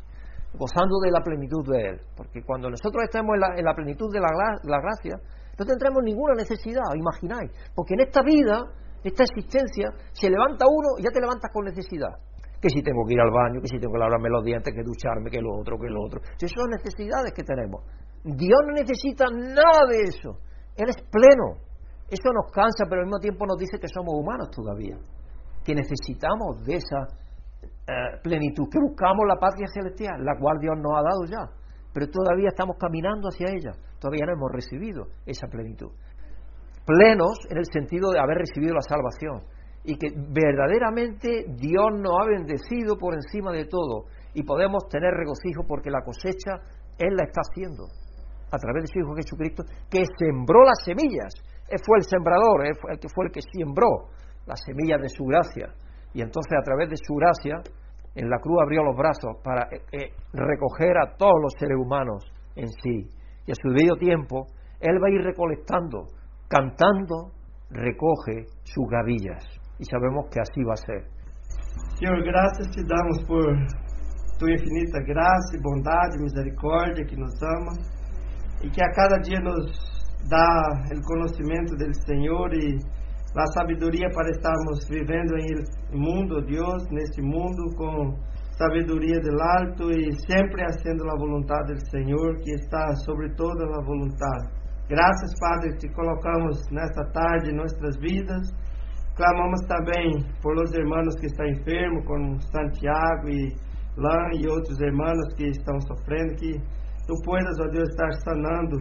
gozando 0.54 0.98
de 1.02 1.10
la 1.10 1.20
plenitud 1.20 1.64
de 1.66 1.80
Él. 1.90 2.00
Porque 2.16 2.42
cuando 2.42 2.70
nosotros 2.70 3.04
estemos 3.04 3.34
en 3.34 3.64
la, 3.64 3.74
plenitud 3.74 4.12
de 4.12 4.20
la, 4.20 4.78
gracia, 4.80 5.16
no 5.58 5.64
tendremos 5.64 6.02
ninguna 6.02 6.34
necesidad, 6.34 6.82
imagináis. 6.96 7.50
Porque 7.74 7.94
en 7.94 8.00
esta 8.00 8.22
vida, 8.22 8.64
esta 9.04 9.22
existencia, 9.24 9.88
se 10.12 10.30
levanta 10.30 10.66
uno 10.66 10.98
y 10.98 11.04
ya 11.04 11.10
te 11.10 11.20
levantas 11.20 11.50
con 11.52 11.64
necesidad. 11.64 12.14
Que 12.60 12.68
si 12.68 12.82
tengo 12.82 13.04
que 13.06 13.14
ir 13.14 13.20
al 13.20 13.30
baño, 13.30 13.60
que 13.60 13.68
si 13.68 13.78
tengo 13.78 13.94
que 13.94 14.00
lavarme 14.00 14.28
los 14.28 14.44
dientes, 14.44 14.74
que 14.74 14.82
ducharme, 14.82 15.30
que 15.30 15.40
lo 15.40 15.56
otro, 15.58 15.78
que 15.78 15.88
lo 15.88 16.04
otro. 16.04 16.20
Esas 16.20 16.52
son 16.52 16.68
necesidades 16.70 17.32
que 17.32 17.42
tenemos. 17.42 17.84
Dios 18.22 18.60
no 18.66 18.72
necesita 18.74 19.24
nada 19.32 19.88
de 19.88 20.02
eso. 20.02 20.36
Él 20.76 20.88
es 20.90 21.00
pleno. 21.08 21.56
Eso 22.10 22.28
nos 22.34 22.52
cansa, 22.52 22.84
pero 22.88 23.00
al 23.00 23.06
mismo 23.06 23.20
tiempo 23.20 23.46
nos 23.46 23.56
dice 23.56 23.78
que 23.80 23.88
somos 23.88 24.12
humanos 24.12 24.50
todavía 24.50 24.98
que 25.64 25.74
necesitamos 25.74 26.64
de 26.64 26.74
esa 26.76 27.06
eh, 27.90 28.20
plenitud, 28.22 28.68
que 28.70 28.78
buscamos 28.78 29.26
la 29.26 29.34
patria 29.34 29.66
celestial, 29.66 30.24
la 30.24 30.38
cual 30.38 30.58
Dios 30.60 30.76
nos 30.78 30.92
ha 30.94 31.02
dado 31.02 31.24
ya, 31.26 31.42
pero 31.92 32.06
todavía 32.06 32.48
estamos 32.48 32.76
caminando 32.78 33.26
hacia 33.26 33.50
ella, 33.50 33.72
todavía 33.98 34.26
no 34.26 34.34
hemos 34.34 34.52
recibido 34.52 35.08
esa 35.26 35.48
plenitud. 35.48 35.90
Plenos 36.86 37.34
en 37.50 37.58
el 37.58 37.66
sentido 37.66 38.10
de 38.10 38.20
haber 38.20 38.38
recibido 38.38 38.74
la 38.74 38.82
salvación 38.82 39.42
y 39.82 39.98
que 39.98 40.14
verdaderamente 40.14 41.46
Dios 41.58 41.90
nos 41.98 42.12
ha 42.20 42.26
bendecido 42.30 42.96
por 42.96 43.14
encima 43.14 43.50
de 43.50 43.66
todo 43.66 44.06
y 44.34 44.44
podemos 44.44 44.86
tener 44.88 45.10
regocijo 45.10 45.66
porque 45.66 45.90
la 45.90 46.02
cosecha 46.02 46.62
Él 46.96 47.16
la 47.16 47.24
está 47.24 47.40
haciendo 47.42 47.84
a 48.52 48.58
través 48.58 48.84
de 48.84 48.88
su 48.92 48.98
Hijo 49.00 49.14
Jesucristo, 49.14 49.64
que 49.90 50.04
sembró 50.18 50.64
las 50.64 50.82
semillas. 50.84 51.32
Él 51.68 51.78
fue 51.84 51.98
el 51.98 52.04
sembrador, 52.04 52.66
él 52.66 52.74
fue 52.80 52.92
el 52.92 52.98
que 52.98 53.08
fue 53.08 53.26
el 53.26 53.32
que 53.32 53.40
sembró 53.42 54.10
las 54.46 54.60
semillas 54.64 55.00
de 55.00 55.08
su 55.08 55.24
gracia. 55.24 55.74
Y 56.12 56.22
entonces 56.22 56.52
a 56.58 56.62
través 56.62 56.90
de 56.90 56.96
su 56.96 57.14
gracia, 57.14 57.62
en 58.14 58.28
la 58.28 58.38
cruz 58.38 58.58
abrió 58.62 58.82
los 58.82 58.96
brazos 58.96 59.36
para 59.44 59.68
eh, 59.70 59.82
eh, 59.92 60.12
recoger 60.32 60.96
a 60.98 61.16
todos 61.16 61.40
los 61.40 61.52
seres 61.58 61.78
humanos 61.78 62.24
en 62.56 62.68
sí. 62.82 63.08
Y 63.46 63.52
a 63.52 63.54
su 63.54 63.68
debido 63.70 63.96
tiempo, 63.96 64.46
Él 64.80 64.98
va 65.02 65.08
a 65.08 65.10
ir 65.10 65.22
recolectando, 65.22 66.06
cantando, 66.48 67.32
recoge 67.70 68.46
sus 68.64 68.86
gavillas. 68.90 69.44
Y 69.78 69.84
sabemos 69.84 70.26
que 70.30 70.40
así 70.40 70.62
va 70.64 70.74
a 70.74 70.76
ser. 70.76 71.20
Señor, 71.98 72.24
gracias 72.24 72.68
te 72.74 72.82
damos 72.82 73.24
por 73.26 73.44
tu 74.38 74.48
infinita 74.48 74.98
gracia, 75.06 75.60
bondad 75.62 76.08
misericordia 76.18 77.04
que 77.06 77.16
nos 77.16 77.34
ama 77.42 77.72
y 78.62 78.70
que 78.70 78.82
a 78.82 78.90
cada 78.94 79.18
día 79.22 79.38
nos 79.40 79.68
da 80.28 80.90
el 80.90 81.00
conocimiento 81.02 81.74
del 81.76 81.94
Señor 82.06 82.54
y 82.54 82.78
a 83.36 83.46
sabedoria 83.52 84.08
para 84.14 84.30
estarmos 84.30 84.86
vivendo 84.88 85.36
em 85.38 85.98
mundo, 85.98 86.42
Deus, 86.42 86.82
neste 86.90 87.22
mundo 87.22 87.62
com 87.76 88.18
sabedoria 88.58 89.20
do 89.20 89.40
alto 89.40 89.90
e 89.90 90.12
sempre 90.26 90.62
fazendo 90.64 91.08
a 91.08 91.16
vontade 91.16 91.74
do 91.74 91.90
Senhor 91.90 92.36
que 92.42 92.52
está 92.52 92.94
sobre 93.06 93.32
toda 93.34 93.64
a 93.64 93.84
vontade. 93.84 94.60
Graças, 94.88 95.30
Padre, 95.38 95.78
te 95.78 95.88
colocamos 95.94 96.58
nesta 96.72 97.04
tarde 97.12 97.50
em 97.50 97.56
nossas 97.56 97.96
vidas. 98.00 98.50
Clamamos 99.14 99.60
também 99.68 100.10
por 100.42 100.54
os 100.60 100.72
irmãos 100.74 101.14
que 101.20 101.26
estão 101.26 101.46
enfermos, 101.46 102.04
como 102.06 102.40
Santiago 102.42 103.28
e 103.28 103.54
Lan 103.96 104.30
e 104.34 104.48
outros 104.48 104.80
irmãos 104.80 105.34
que 105.36 105.46
estão 105.46 105.80
sofrendo, 105.80 106.34
que 106.36 106.52
tu 107.06 107.14
puedas, 107.24 107.58
ó 107.60 107.68
Deus, 107.68 107.88
estar 107.88 108.12
sanando 108.24 108.76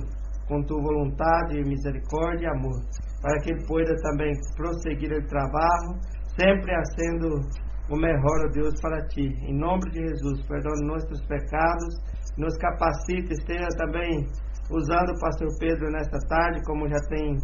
com 0.47 0.61
tua 0.63 0.81
vontade, 0.81 1.63
misericórdia 1.63 2.47
e 2.47 2.57
amor, 2.57 2.81
para 3.21 3.39
que 3.41 3.51
ele 3.51 3.65
pueda 3.67 3.93
também 4.01 4.31
prosseguir 4.55 5.11
o 5.11 5.27
trabalho, 5.27 5.99
sempre 6.39 6.71
sendo 6.95 7.39
o 7.89 7.97
melhor, 7.97 8.45
ó 8.45 8.51
Deus, 8.51 8.73
para 8.81 9.05
ti. 9.07 9.27
Em 9.47 9.57
nome 9.57 9.81
de 9.91 9.99
Jesus, 9.99 10.45
perdone 10.47 10.87
nossos 10.87 11.21
pecados, 11.27 11.95
nos 12.37 12.55
capacite, 12.57 13.33
esteja 13.33 13.67
também 13.77 14.25
usando 14.71 15.09
o 15.09 15.19
pastor 15.19 15.49
Pedro 15.59 15.89
nesta 15.91 16.19
tarde, 16.27 16.61
como 16.65 16.87
já 16.87 16.99
tem 17.09 17.35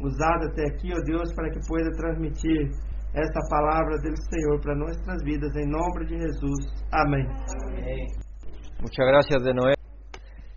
usado 0.00 0.46
até 0.46 0.64
aqui, 0.64 0.90
ó 0.92 1.00
Deus, 1.04 1.32
para 1.34 1.50
que 1.50 1.60
pueda 1.68 1.90
transmitir 1.92 2.70
esta 3.14 3.40
palavra 3.50 3.96
do 3.98 4.16
Senhor 4.16 4.60
para 4.60 4.74
nossas 4.76 5.22
vidas, 5.24 5.54
em 5.56 5.68
nome 5.68 6.06
de 6.06 6.18
Jesus. 6.18 6.66
Amém. 6.92 7.26
Amém. 7.66 8.06
Muchas 8.80 9.06
gracias 9.06 9.42
de. 9.42 9.79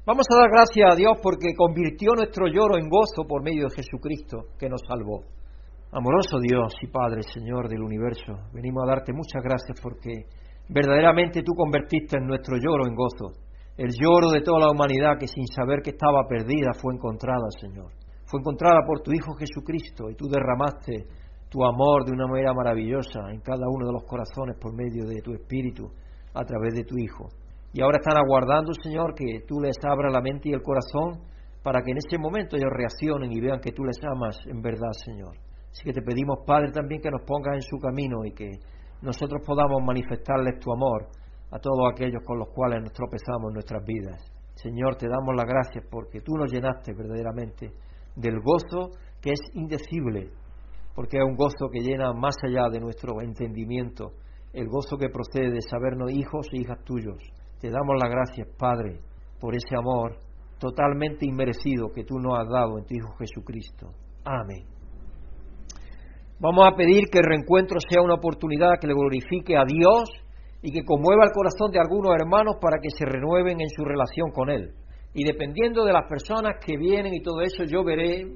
Vamos 0.06 0.26
a 0.30 0.36
dar 0.36 0.52
gracias 0.52 0.92
a 0.92 0.96
Dios 0.98 1.16
porque 1.24 1.56
convirtió 1.56 2.12
nuestro 2.12 2.48
lloro 2.48 2.76
en 2.78 2.90
gozo 2.90 3.24
por 3.24 3.42
medio 3.42 3.70
de 3.70 3.76
Jesucristo 3.76 4.52
que 4.60 4.68
nos 4.68 4.82
salvó. 4.86 5.24
Amoroso 5.94 6.40
Dios 6.44 6.76
y 6.82 6.88
Padre, 6.88 7.24
Señor 7.24 7.70
del 7.70 7.82
universo, 7.82 8.36
venimos 8.52 8.84
a 8.84 8.92
darte 8.92 9.14
muchas 9.14 9.42
gracias 9.42 9.80
porque 9.82 10.28
verdaderamente 10.68 11.42
tú 11.42 11.54
convertiste 11.56 12.18
en 12.18 12.28
nuestro 12.28 12.58
lloro 12.58 12.84
en 12.86 12.96
gozo. 12.96 13.32
El 13.78 13.96
lloro 13.96 14.30
de 14.32 14.42
toda 14.42 14.68
la 14.68 14.72
humanidad 14.72 15.16
que 15.18 15.30
sin 15.30 15.48
saber 15.48 15.80
que 15.82 15.92
estaba 15.92 16.28
perdida 16.28 16.74
fue 16.76 16.96
encontrada, 16.96 17.48
Señor. 17.62 17.94
Fue 18.26 18.42
encontrada 18.42 18.84
por 18.86 19.00
tu 19.00 19.14
Hijo 19.14 19.32
Jesucristo 19.40 20.10
y 20.10 20.16
tú 20.16 20.28
derramaste 20.28 21.08
tu 21.48 21.64
amor 21.64 22.04
de 22.04 22.12
una 22.12 22.28
manera 22.28 22.52
maravillosa 22.54 23.32
en 23.32 23.40
cada 23.40 23.70
uno 23.72 23.88
de 23.88 23.94
los 23.94 24.04
corazones 24.04 24.58
por 24.60 24.76
medio 24.76 25.08
de 25.08 25.22
tu 25.22 25.32
Espíritu 25.32 25.88
a 26.34 26.44
través 26.44 26.74
de 26.74 26.84
tu 26.84 26.98
Hijo. 26.98 27.30
Y 27.74 27.82
ahora 27.82 27.98
están 27.98 28.18
aguardando, 28.18 28.72
Señor, 28.84 29.16
que 29.16 29.42
tú 29.48 29.60
les 29.60 29.76
abras 29.84 30.14
la 30.14 30.22
mente 30.22 30.50
y 30.50 30.54
el 30.54 30.62
corazón 30.62 31.26
para 31.64 31.82
que 31.82 31.92
en 31.92 31.98
ese 31.98 32.20
momento 32.20 32.56
ellos 32.56 32.70
reaccionen 32.72 33.32
y 33.32 33.42
vean 33.42 33.60
que 33.60 33.72
tú 33.72 33.84
les 33.84 33.98
amas 34.04 34.38
en 34.46 34.62
verdad, 34.62 34.92
Señor. 35.04 35.36
Así 35.72 35.84
que 35.84 35.94
te 35.94 36.04
pedimos, 36.04 36.40
Padre, 36.46 36.72
también 36.72 37.02
que 37.02 37.10
nos 37.10 37.24
pongas 37.26 37.56
en 37.56 37.62
su 37.64 37.80
camino 37.80 38.26
y 38.26 38.32
que 38.32 38.52
nosotros 39.02 39.42
podamos 39.44 39.82
manifestarles 39.84 40.60
tu 40.60 40.72
amor 40.72 41.08
a 41.50 41.58
todos 41.58 41.92
aquellos 41.92 42.22
con 42.24 42.38
los 42.38 42.50
cuales 42.50 42.80
nos 42.82 42.94
tropezamos 42.94 43.50
en 43.50 43.54
nuestras 43.54 43.84
vidas. 43.84 44.22
Señor, 44.54 44.96
te 44.98 45.08
damos 45.08 45.36
las 45.36 45.46
gracias 45.46 45.84
porque 45.90 46.22
tú 46.22 46.38
nos 46.38 46.52
llenaste 46.52 46.94
verdaderamente 46.94 47.72
del 48.16 48.40
gozo 48.40 48.92
que 49.20 49.32
es 49.32 49.42
indecible, 49.54 50.30
porque 50.94 51.18
es 51.18 51.24
un 51.24 51.36
gozo 51.36 51.70
que 51.72 51.80
llena 51.80 52.14
más 52.14 52.36
allá 52.44 52.70
de 52.70 52.80
nuestro 52.80 53.20
entendimiento, 53.22 54.12
el 54.54 54.68
gozo 54.68 54.96
que 54.98 55.10
procede 55.10 55.52
de 55.52 55.62
sabernos 55.62 56.12
hijos 56.12 56.46
e 56.54 56.62
hijas 56.62 56.84
tuyos. 56.84 57.18
Te 57.64 57.72
damos 57.72 57.96
las 57.96 58.12
gracias, 58.12 58.46
Padre, 58.60 59.00
por 59.40 59.56
ese 59.56 59.74
amor 59.78 60.18
totalmente 60.60 61.26
inmerecido 61.26 61.94
que 61.96 62.04
tú 62.04 62.20
nos 62.20 62.38
has 62.38 62.50
dado 62.50 62.78
en 62.78 62.84
tu 62.84 62.94
Hijo 62.94 63.16
Jesucristo. 63.18 63.88
Amén. 64.26 64.68
Vamos 66.42 66.68
a 66.68 66.76
pedir 66.76 67.06
que 67.10 67.20
el 67.20 67.24
reencuentro 67.24 67.80
sea 67.80 68.02
una 68.02 68.16
oportunidad 68.16 68.76
que 68.82 68.88
le 68.88 68.94
glorifique 68.94 69.56
a 69.56 69.64
Dios 69.64 70.12
y 70.62 70.74
que 70.74 70.84
conmueva 70.84 71.24
el 71.24 71.32
corazón 71.32 71.72
de 71.72 71.80
algunos 71.80 72.14
hermanos 72.14 72.58
para 72.60 72.80
que 72.82 72.90
se 72.90 73.06
renueven 73.06 73.62
en 73.62 73.70
su 73.70 73.86
relación 73.86 74.32
con 74.32 74.50
Él. 74.50 74.74
Y 75.14 75.24
dependiendo 75.24 75.86
de 75.86 75.94
las 75.94 76.04
personas 76.10 76.56
que 76.60 76.76
vienen 76.76 77.14
y 77.14 77.24
todo 77.24 77.40
eso, 77.40 77.64
yo 77.64 77.82
veré, 77.86 78.28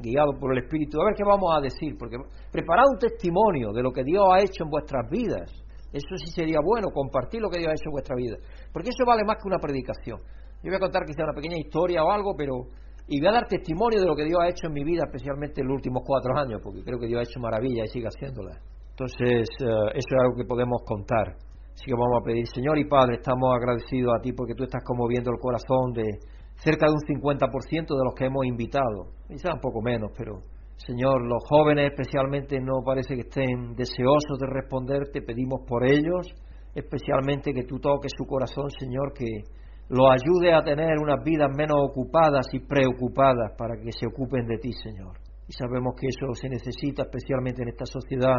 guiado 0.00 0.38
por 0.38 0.52
el 0.52 0.62
Espíritu, 0.62 1.02
a 1.02 1.06
ver 1.06 1.14
qué 1.16 1.24
vamos 1.24 1.50
a 1.52 1.60
decir, 1.60 1.96
porque 1.98 2.18
preparad 2.52 2.84
un 2.92 3.00
testimonio 3.00 3.72
de 3.72 3.82
lo 3.82 3.90
que 3.90 4.04
Dios 4.04 4.22
ha 4.32 4.38
hecho 4.38 4.62
en 4.62 4.70
vuestras 4.70 5.10
vidas 5.10 5.65
eso 5.96 6.16
sí 6.16 6.30
sería 6.30 6.58
bueno, 6.62 6.88
compartir 6.92 7.40
lo 7.40 7.48
que 7.48 7.58
Dios 7.58 7.70
ha 7.70 7.74
hecho 7.74 7.88
en 7.88 7.92
vuestra 7.92 8.16
vida. 8.16 8.36
Porque 8.72 8.90
eso 8.90 9.04
vale 9.06 9.24
más 9.24 9.36
que 9.40 9.48
una 9.48 9.58
predicación. 9.58 10.20
Yo 10.62 10.70
voy 10.70 10.76
a 10.76 10.80
contar 10.80 11.04
quizá 11.04 11.24
una 11.24 11.34
pequeña 11.34 11.58
historia 11.58 12.04
o 12.04 12.10
algo, 12.10 12.34
pero. 12.36 12.68
Y 13.08 13.20
voy 13.20 13.28
a 13.28 13.32
dar 13.32 13.46
testimonio 13.46 14.00
de 14.00 14.06
lo 14.06 14.16
que 14.16 14.24
Dios 14.24 14.40
ha 14.42 14.48
hecho 14.48 14.66
en 14.66 14.72
mi 14.72 14.82
vida, 14.82 15.04
especialmente 15.06 15.60
en 15.60 15.68
los 15.68 15.76
últimos 15.76 16.02
cuatro 16.04 16.36
años, 16.36 16.60
porque 16.62 16.82
creo 16.82 16.98
que 16.98 17.06
Dios 17.06 17.20
ha 17.20 17.22
hecho 17.22 17.38
maravilla 17.38 17.84
y 17.84 17.88
sigue 17.88 18.08
haciéndola. 18.08 18.58
Entonces, 18.90 19.46
eh, 19.60 19.94
eso 19.94 20.10
es 20.10 20.20
algo 20.20 20.34
que 20.34 20.44
podemos 20.44 20.82
contar. 20.84 21.36
Así 21.72 21.84
que 21.84 21.92
vamos 21.92 22.18
a 22.20 22.24
pedir, 22.24 22.46
Señor 22.48 22.78
y 22.78 22.88
Padre, 22.88 23.16
estamos 23.16 23.54
agradecidos 23.54 24.12
a 24.18 24.20
ti 24.20 24.32
porque 24.32 24.54
tú 24.54 24.64
estás 24.64 24.82
conmoviendo 24.82 25.30
el 25.30 25.38
corazón 25.38 25.92
de 25.92 26.18
cerca 26.56 26.86
de 26.86 26.92
un 26.92 27.20
50% 27.22 27.86
de 27.86 28.04
los 28.04 28.14
que 28.16 28.24
hemos 28.24 28.44
invitado. 28.44 29.12
Quizá 29.28 29.54
un 29.54 29.60
poco 29.60 29.82
menos, 29.82 30.10
pero 30.16 30.40
Señor, 30.76 31.26
los 31.26 31.42
jóvenes 31.48 31.90
especialmente 31.90 32.60
no 32.60 32.82
parece 32.84 33.14
que 33.14 33.22
estén 33.22 33.74
deseosos 33.74 34.38
de 34.38 34.46
responder, 34.46 35.08
te 35.12 35.22
pedimos 35.22 35.62
por 35.66 35.84
ellos, 35.84 36.28
especialmente 36.74 37.52
que 37.52 37.64
tú 37.64 37.78
toques 37.78 38.12
su 38.16 38.26
corazón, 38.26 38.70
Señor, 38.78 39.12
que 39.14 39.42
lo 39.88 40.10
ayude 40.10 40.52
a 40.52 40.62
tener 40.62 40.98
unas 41.00 41.24
vidas 41.24 41.50
menos 41.56 41.78
ocupadas 41.80 42.46
y 42.52 42.60
preocupadas 42.60 43.52
para 43.56 43.76
que 43.76 43.90
se 43.92 44.06
ocupen 44.06 44.46
de 44.46 44.58
ti, 44.58 44.72
Señor. 44.72 45.16
Y 45.48 45.52
sabemos 45.52 45.94
que 45.98 46.08
eso 46.08 46.34
se 46.34 46.48
necesita 46.48 47.04
especialmente 47.04 47.62
en 47.62 47.68
esta 47.68 47.86
sociedad 47.86 48.36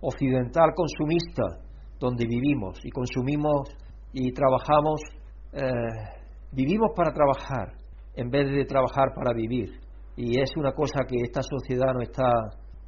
occidental 0.00 0.72
consumista 0.74 1.44
donde 1.98 2.26
vivimos. 2.26 2.78
Y 2.84 2.90
consumimos 2.90 3.70
y 4.12 4.32
trabajamos, 4.32 5.00
eh, 5.52 5.62
vivimos 6.52 6.90
para 6.96 7.12
trabajar 7.12 7.74
en 8.14 8.28
vez 8.28 8.50
de 8.50 8.64
trabajar 8.64 9.14
para 9.14 9.32
vivir 9.32 9.70
y 10.20 10.40
es 10.40 10.50
una 10.56 10.72
cosa 10.72 11.04
que 11.08 11.14
esta 11.22 11.42
sociedad 11.42 11.94
no 11.94 12.02
está 12.02 12.26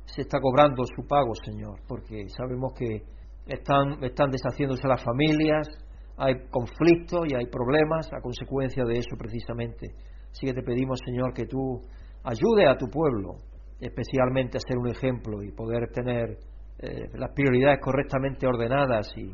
se 0.05 0.23
está 0.23 0.41
cobrando 0.41 0.83
su 0.85 1.07
pago, 1.07 1.33
Señor, 1.45 1.79
porque 1.87 2.29
sabemos 2.37 2.73
que 2.77 3.03
están, 3.47 4.03
están 4.03 4.31
deshaciéndose 4.31 4.89
las 4.89 5.05
familias, 5.05 5.69
hay 6.17 6.35
conflictos 6.51 7.21
y 7.29 7.37
hay 7.37 7.47
problemas 7.47 8.13
a 8.13 8.21
consecuencia 8.21 8.85
de 8.85 8.99
eso 8.99 9.17
precisamente. 9.17 9.95
Así 10.33 10.47
que 10.47 10.53
te 10.53 10.63
pedimos, 10.63 10.99
Señor, 11.05 11.33
que 11.33 11.47
tú 11.47 11.81
ayude 12.25 12.67
a 12.69 12.77
tu 12.77 12.87
pueblo, 12.89 13.37
especialmente 13.79 14.59
a 14.59 14.67
ser 14.67 14.79
un 14.79 14.89
ejemplo 14.89 15.45
y 15.45 15.53
poder 15.53 15.93
tener 15.95 16.39
eh, 16.81 17.09
las 17.15 17.31
prioridades 17.33 17.79
correctamente 17.81 18.49
ordenadas 18.49 19.13
y 19.17 19.31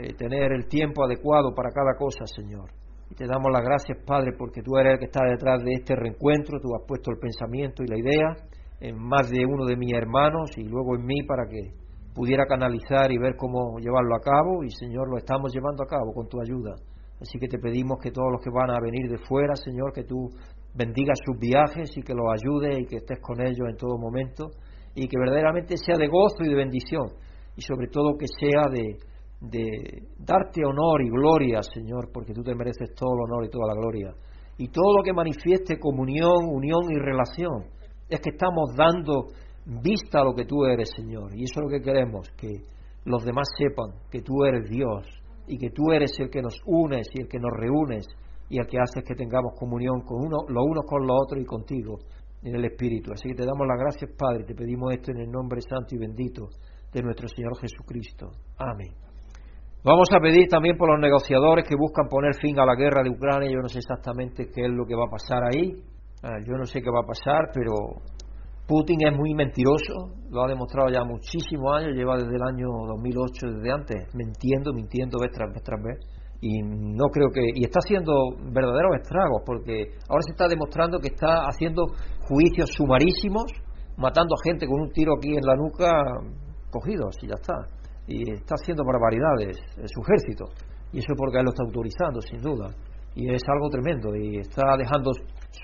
eh, 0.00 0.14
tener 0.14 0.52
el 0.52 0.66
tiempo 0.68 1.04
adecuado 1.04 1.54
para 1.54 1.70
cada 1.70 1.94
cosa, 1.98 2.24
Señor. 2.26 2.70
Te 3.16 3.26
damos 3.26 3.52
las 3.52 3.62
gracias, 3.62 3.98
Padre, 4.04 4.32
porque 4.36 4.60
tú 4.60 4.76
eres 4.76 4.94
el 4.94 4.98
que 4.98 5.04
está 5.04 5.24
detrás 5.24 5.62
de 5.62 5.72
este 5.72 5.94
reencuentro, 5.94 6.58
tú 6.58 6.74
has 6.74 6.82
puesto 6.84 7.12
el 7.12 7.18
pensamiento 7.18 7.84
y 7.84 7.86
la 7.86 7.96
idea 7.96 8.34
en 8.80 8.98
más 8.98 9.30
de 9.30 9.46
uno 9.46 9.66
de 9.66 9.76
mis 9.76 9.94
hermanos 9.94 10.50
y 10.56 10.64
luego 10.64 10.96
en 10.96 11.06
mí 11.06 11.22
para 11.22 11.46
que 11.46 11.72
pudiera 12.12 12.44
canalizar 12.46 13.12
y 13.12 13.18
ver 13.18 13.36
cómo 13.36 13.78
llevarlo 13.78 14.16
a 14.16 14.20
cabo. 14.20 14.64
Y 14.64 14.70
Señor 14.70 15.08
lo 15.08 15.16
estamos 15.16 15.52
llevando 15.54 15.84
a 15.84 15.86
cabo 15.86 16.12
con 16.12 16.26
tu 16.28 16.40
ayuda. 16.40 16.74
Así 17.20 17.38
que 17.38 17.46
te 17.46 17.58
pedimos 17.58 17.98
que 18.02 18.10
todos 18.10 18.32
los 18.32 18.42
que 18.42 18.50
van 18.50 18.70
a 18.70 18.80
venir 18.82 19.08
de 19.08 19.18
fuera, 19.18 19.54
Señor, 19.54 19.92
que 19.92 20.02
tú 20.02 20.28
bendigas 20.74 21.18
sus 21.24 21.38
viajes 21.38 21.96
y 21.96 22.02
que 22.02 22.14
los 22.14 22.26
ayudes 22.34 22.80
y 22.80 22.86
que 22.86 22.96
estés 22.96 23.20
con 23.20 23.40
ellos 23.40 23.68
en 23.70 23.76
todo 23.76 23.96
momento. 23.96 24.50
Y 24.96 25.06
que 25.06 25.18
verdaderamente 25.18 25.76
sea 25.76 25.96
de 25.96 26.08
gozo 26.08 26.42
y 26.42 26.48
de 26.48 26.54
bendición. 26.56 27.14
Y 27.54 27.62
sobre 27.62 27.86
todo 27.86 28.18
que 28.18 28.26
sea 28.26 28.66
de, 28.72 28.98
de 29.50 30.08
darte 30.18 30.64
honor 30.64 31.02
y 31.02 31.10
gloria, 31.10 31.60
Señor, 31.62 32.10
porque 32.12 32.32
tú 32.32 32.42
te 32.42 32.54
mereces 32.54 32.94
todo 32.94 33.14
el 33.14 33.30
honor 33.30 33.44
y 33.46 33.50
toda 33.50 33.68
la 33.68 33.74
gloria. 33.74 34.14
Y 34.56 34.68
todo 34.68 34.96
lo 34.96 35.02
que 35.02 35.12
manifieste 35.12 35.78
comunión, 35.78 36.48
unión 36.48 36.84
y 36.90 36.98
relación, 36.98 37.64
es 38.08 38.20
que 38.20 38.30
estamos 38.30 38.74
dando 38.76 39.28
vista 39.82 40.20
a 40.20 40.24
lo 40.24 40.34
que 40.34 40.44
tú 40.44 40.64
eres, 40.64 40.90
Señor. 40.96 41.34
Y 41.34 41.44
eso 41.44 41.60
es 41.60 41.62
lo 41.64 41.68
que 41.68 41.80
queremos, 41.80 42.28
que 42.36 42.62
los 43.04 43.24
demás 43.24 43.48
sepan 43.56 43.90
que 44.10 44.22
tú 44.22 44.44
eres 44.44 44.68
Dios 44.70 45.06
y 45.46 45.58
que 45.58 45.70
tú 45.70 45.92
eres 45.92 46.12
el 46.18 46.30
que 46.30 46.40
nos 46.40 46.54
unes 46.66 47.06
y 47.14 47.22
el 47.22 47.28
que 47.28 47.38
nos 47.38 47.50
reúnes 47.56 48.06
y 48.48 48.58
el 48.58 48.66
que 48.66 48.78
haces 48.78 49.04
que 49.04 49.14
tengamos 49.14 49.52
comunión 49.58 50.02
con 50.02 50.26
uno, 50.26 50.38
los 50.48 50.64
unos 50.66 50.84
con 50.86 51.06
los 51.06 51.16
otros 51.22 51.42
y 51.42 51.44
contigo 51.44 51.98
en 52.42 52.54
el 52.54 52.64
Espíritu. 52.64 53.10
Así 53.12 53.28
que 53.28 53.34
te 53.34 53.46
damos 53.46 53.66
las 53.66 53.78
gracias, 53.78 54.10
Padre, 54.16 54.44
te 54.44 54.54
pedimos 54.54 54.92
esto 54.92 55.10
en 55.12 55.20
el 55.20 55.30
nombre 55.30 55.60
santo 55.60 55.94
y 55.94 55.98
bendito 55.98 56.48
de 56.92 57.02
nuestro 57.02 57.28
Señor 57.28 57.58
Jesucristo. 57.58 58.30
Amén. 58.58 59.03
Vamos 59.84 60.08
a 60.16 60.18
pedir 60.18 60.48
también 60.48 60.78
por 60.78 60.88
los 60.88 60.98
negociadores 60.98 61.68
que 61.68 61.76
buscan 61.76 62.08
poner 62.08 62.32
fin 62.40 62.58
a 62.58 62.64
la 62.64 62.74
guerra 62.74 63.02
de 63.02 63.10
Ucrania. 63.10 63.50
Yo 63.52 63.60
no 63.60 63.68
sé 63.68 63.80
exactamente 63.80 64.48
qué 64.48 64.64
es 64.64 64.72
lo 64.72 64.86
que 64.86 64.96
va 64.96 65.04
a 65.04 65.10
pasar 65.10 65.44
ahí. 65.44 65.76
Ah, 66.22 66.40
yo 66.40 66.56
no 66.56 66.64
sé 66.64 66.80
qué 66.80 66.88
va 66.88 67.00
a 67.04 67.06
pasar, 67.06 67.52
pero 67.52 68.00
Putin 68.66 69.06
es 69.06 69.14
muy 69.14 69.34
mentiroso. 69.34 70.16
Lo 70.30 70.42
ha 70.42 70.48
demostrado 70.48 70.88
ya 70.88 71.04
muchísimos 71.04 71.76
años. 71.76 71.92
Lleva 71.92 72.16
desde 72.16 72.34
el 72.34 72.42
año 72.42 72.64
2008, 72.96 73.60
desde 73.60 73.70
antes, 73.70 74.08
mintiendo, 74.14 74.72
mintiendo 74.72 75.18
vez 75.20 75.32
tras 75.36 75.52
vez 75.52 75.62
tras 75.62 75.82
vez. 75.82 76.00
Y 76.40 76.62
no 76.62 77.04
creo 77.12 77.28
que. 77.28 77.44
Y 77.52 77.64
está 77.64 77.80
haciendo 77.84 78.40
verdaderos 78.56 78.96
estragos, 79.02 79.42
porque 79.44 80.00
ahora 80.08 80.22
se 80.24 80.32
está 80.32 80.48
demostrando 80.48 80.98
que 80.98 81.08
está 81.12 81.44
haciendo 81.44 81.88
juicios 82.24 82.70
sumarísimos, 82.72 83.52
matando 83.98 84.32
a 84.32 84.48
gente 84.48 84.66
con 84.66 84.80
un 84.80 84.92
tiro 84.92 85.12
aquí 85.18 85.36
en 85.36 85.44
la 85.44 85.56
nuca, 85.56 85.92
cogidos, 86.72 87.16
y 87.20 87.28
ya 87.28 87.34
está 87.34 87.52
y 88.06 88.30
está 88.32 88.54
haciendo 88.60 88.84
barbaridades 88.84 89.56
en 89.76 89.88
su 89.88 90.00
ejército. 90.02 90.44
Y 90.92 90.98
eso 90.98 91.12
es 91.12 91.18
porque 91.18 91.38
él 91.38 91.44
lo 91.44 91.50
está 91.50 91.64
autorizando, 91.64 92.20
sin 92.20 92.40
duda. 92.40 92.68
Y 93.14 93.32
es 93.32 93.42
algo 93.48 93.68
tremendo. 93.70 94.14
Y 94.14 94.38
está 94.38 94.76
dejando 94.76 95.12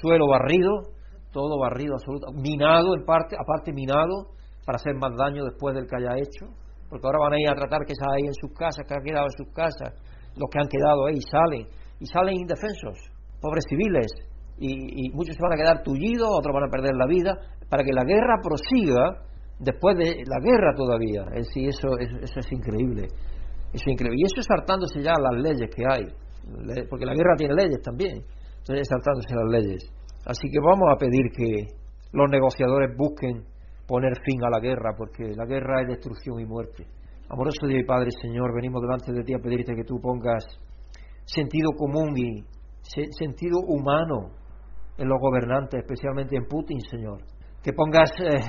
suelo 0.01 0.27
barrido, 0.29 0.91
todo 1.33 1.59
barrido 1.61 1.95
absoluto, 1.95 2.33
minado 2.33 2.97
en 2.97 3.05
parte, 3.05 3.37
aparte 3.39 3.73
minado, 3.73 4.33
para 4.65 4.77
hacer 4.77 4.95
más 4.97 5.13
daño 5.17 5.45
después 5.45 5.75
del 5.75 5.87
que 5.87 5.97
haya 5.97 6.17
hecho. 6.17 6.51
Porque 6.89 7.07
ahora 7.07 7.19
van 7.21 7.35
a 7.35 7.41
ir 7.41 7.49
a 7.51 7.55
tratar 7.55 7.87
que 7.87 7.93
está 7.93 8.07
ahí 8.11 8.27
en 8.27 8.35
sus 8.35 8.51
casas, 8.57 8.85
que 8.87 8.95
han 8.95 9.05
quedado 9.05 9.27
en 9.27 9.37
sus 9.37 9.55
casas, 9.55 9.95
los 10.35 10.49
que 10.51 10.59
han 10.59 10.69
quedado 10.69 11.07
ahí 11.07 11.21
salen. 11.31 11.67
Y 12.01 12.07
salen 12.07 12.35
indefensos, 12.35 12.99
pobres 13.41 13.65
civiles. 13.69 14.11
y, 14.59 15.09
muchos 15.13 15.37
se 15.37 15.43
van 15.43 15.53
a 15.53 15.57
quedar 15.57 15.83
tullidos, 15.83 16.29
otros 16.29 16.53
van 16.53 16.65
a 16.65 16.71
perder 16.71 16.93
la 16.97 17.07
vida, 17.07 17.39
para 17.69 17.85
que 17.85 17.93
la 17.93 18.05
guerra 18.05 18.43
prosiga 18.43 19.30
después 19.61 19.97
de 19.97 20.25
la 20.27 20.41
guerra 20.43 20.75
todavía. 20.75 21.25
Es 21.37 21.47
decir, 21.47 21.69
eso, 21.69 21.89
eso, 21.99 22.41
es 22.41 22.53
increíble. 22.53 23.05
Eso 23.73 23.85
es 23.85 23.87
increíble. 23.87 24.19
Y 24.19 24.25
eso 24.25 24.41
es 24.41 24.47
saltándose 24.47 25.01
ya 25.03 25.13
las 25.21 25.41
leyes 25.41 25.71
que 25.71 25.85
hay, 25.87 26.07
porque 26.89 27.07
la 27.07 27.15
guerra 27.15 27.37
tiene 27.37 27.55
leyes 27.55 27.81
también. 27.83 28.25
Entonces, 28.59 28.89
saltándose 28.89 29.35
las 29.35 29.51
leyes. 29.51 29.93
Así 30.27 30.51
que 30.51 30.59
vamos 30.61 30.89
a 30.93 30.99
pedir 30.99 31.31
que 31.37 31.67
los 32.13 32.29
negociadores 32.31 32.97
busquen 32.97 33.45
poner 33.87 34.13
fin 34.25 34.43
a 34.45 34.51
la 34.51 34.61
guerra, 34.61 34.95
porque 34.97 35.33
la 35.37 35.47
guerra 35.47 35.83
es 35.83 35.89
destrucción 35.89 36.41
y 36.41 36.47
muerte. 36.47 36.87
Amoroso 37.29 37.67
Dios 37.67 37.81
y 37.83 37.85
Padre, 37.85 38.11
Señor, 38.21 38.55
venimos 38.55 38.83
delante 38.83 39.13
de 39.13 39.23
ti 39.23 39.35
a 39.35 39.39
pedirte 39.39 39.75
que 39.75 39.85
tú 39.85 40.01
pongas 40.01 40.45
sentido 41.25 41.71
común 41.77 42.17
y 42.17 42.45
sentido 42.83 43.61
humano 43.67 44.31
en 44.99 45.09
los 45.09 45.19
gobernantes, 45.21 45.81
especialmente 45.81 46.37
en 46.37 46.45
Putin, 46.47 46.81
Señor. 46.81 47.23
Que 47.63 47.73
pongas 47.75 48.11
eh, 48.21 48.41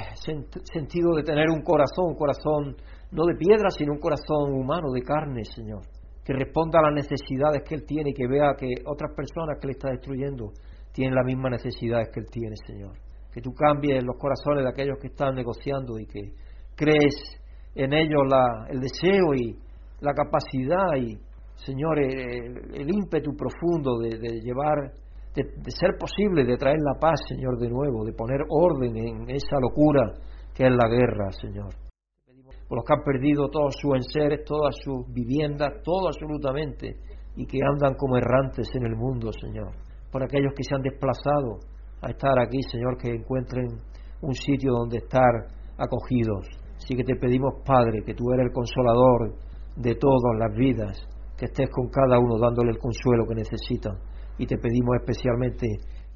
sentido 0.72 1.16
de 1.16 1.24
tener 1.24 1.50
un 1.50 1.62
corazón, 1.62 2.12
un 2.12 2.16
corazón 2.16 2.76
no 3.12 3.26
de 3.26 3.36
piedra, 3.36 3.70
sino 3.70 3.94
un 3.94 4.00
corazón 4.00 4.54
humano, 4.54 4.92
de 4.94 5.02
carne, 5.02 5.44
Señor. 5.44 5.82
Que 6.24 6.34
responda 6.34 6.80
a 6.80 6.84
las 6.90 6.94
necesidades 6.94 7.62
que 7.68 7.76
Él 7.76 7.86
tiene 7.86 8.12
y 8.12 8.14
que 8.14 8.28
vea 8.28 8.56
que 8.58 8.68
otras 8.86 9.14
personas 9.14 9.58
que 9.60 9.68
le 9.68 9.74
está 9.74 9.90
destruyendo 9.90 10.54
tienen 10.94 11.16
las 11.16 11.26
mismas 11.26 11.52
necesidades 11.52 12.10
que 12.14 12.22
Él 12.22 12.28
tiene, 12.32 12.56
Señor. 12.66 12.94
Que 13.34 13.42
tú 13.42 13.52
cambies 13.54 14.02
los 14.04 14.18
corazones 14.18 14.64
de 14.64 14.70
aquellos 14.70 14.98
que 15.02 15.08
están 15.08 15.36
negociando 15.36 16.00
y 16.00 16.06
que 16.06 16.32
crees 16.76 17.16
en 17.76 17.94
ellos 17.94 18.22
la, 18.30 18.68
el 18.70 18.80
deseo 18.80 19.34
y 19.36 19.58
la 20.00 20.14
capacidad 20.14 20.96
y, 20.98 21.18
Señor, 21.56 22.00
el, 22.00 22.90
ímpetu 22.90 23.36
profundo 23.36 24.00
de 24.00 24.40
llevar 24.42 24.92
de, 25.36 25.72
ser 25.72 25.98
posible, 25.98 26.44
de 26.44 26.58
traer 26.58 26.80
la 26.80 27.00
paz, 27.00 27.20
Señor, 27.28 27.58
de 27.58 27.70
nuevo, 27.70 28.04
de 28.04 28.14
poner 28.14 28.42
orden 28.50 28.98
en 28.98 29.30
esa 29.30 29.60
locura 29.62 30.14
que 30.54 30.66
es 30.66 30.72
la 30.72 30.90
guerra, 30.90 31.32
Señor. 31.32 31.74
Por 32.68 32.78
los 32.78 32.86
que 32.86 32.94
han 32.94 33.04
perdido 33.04 33.50
todos 33.50 33.76
sus 33.80 33.96
enseres, 33.96 34.44
todas 34.46 34.76
sus 34.84 35.06
viviendas, 35.14 35.82
todo 35.84 36.08
absolutamente, 36.08 36.98
y 37.36 37.46
que 37.46 37.60
andan 37.64 37.96
como 37.96 38.18
errantes 38.18 38.68
en 38.76 38.86
el 38.86 38.96
mundo, 38.96 39.32
Señor. 39.32 39.72
Por 40.12 40.24
aquellos 40.24 40.54
que 40.56 40.64
se 40.64 40.76
han 40.76 40.82
desplazado 40.82 41.60
a 42.02 42.10
estar 42.10 42.38
aquí, 42.40 42.62
Señor, 42.64 42.98
que 42.98 43.14
encuentren 43.14 43.68
un 44.22 44.34
sitio 44.34 44.74
donde 44.74 44.98
estar 44.98 45.32
acogidos. 45.78 46.48
Así 46.76 46.96
que 46.96 47.04
te 47.04 47.16
pedimos, 47.16 47.62
Padre, 47.66 48.04
que 48.06 48.14
tú 48.14 48.32
eres 48.34 48.48
el 48.48 48.52
consolador 48.52 49.36
de 49.78 49.96
todas 49.96 50.38
las 50.38 50.54
vidas, 50.56 51.08
que 51.38 51.46
estés 51.46 51.70
con 51.70 51.88
cada 51.90 52.20
uno 52.20 52.38
dándole 52.38 52.72
el 52.72 52.80
consuelo 52.80 53.26
que 53.28 53.36
necesitan 53.36 54.11
y 54.42 54.48
te 54.48 54.58
pedimos 54.58 54.98
especialmente 55.00 55.68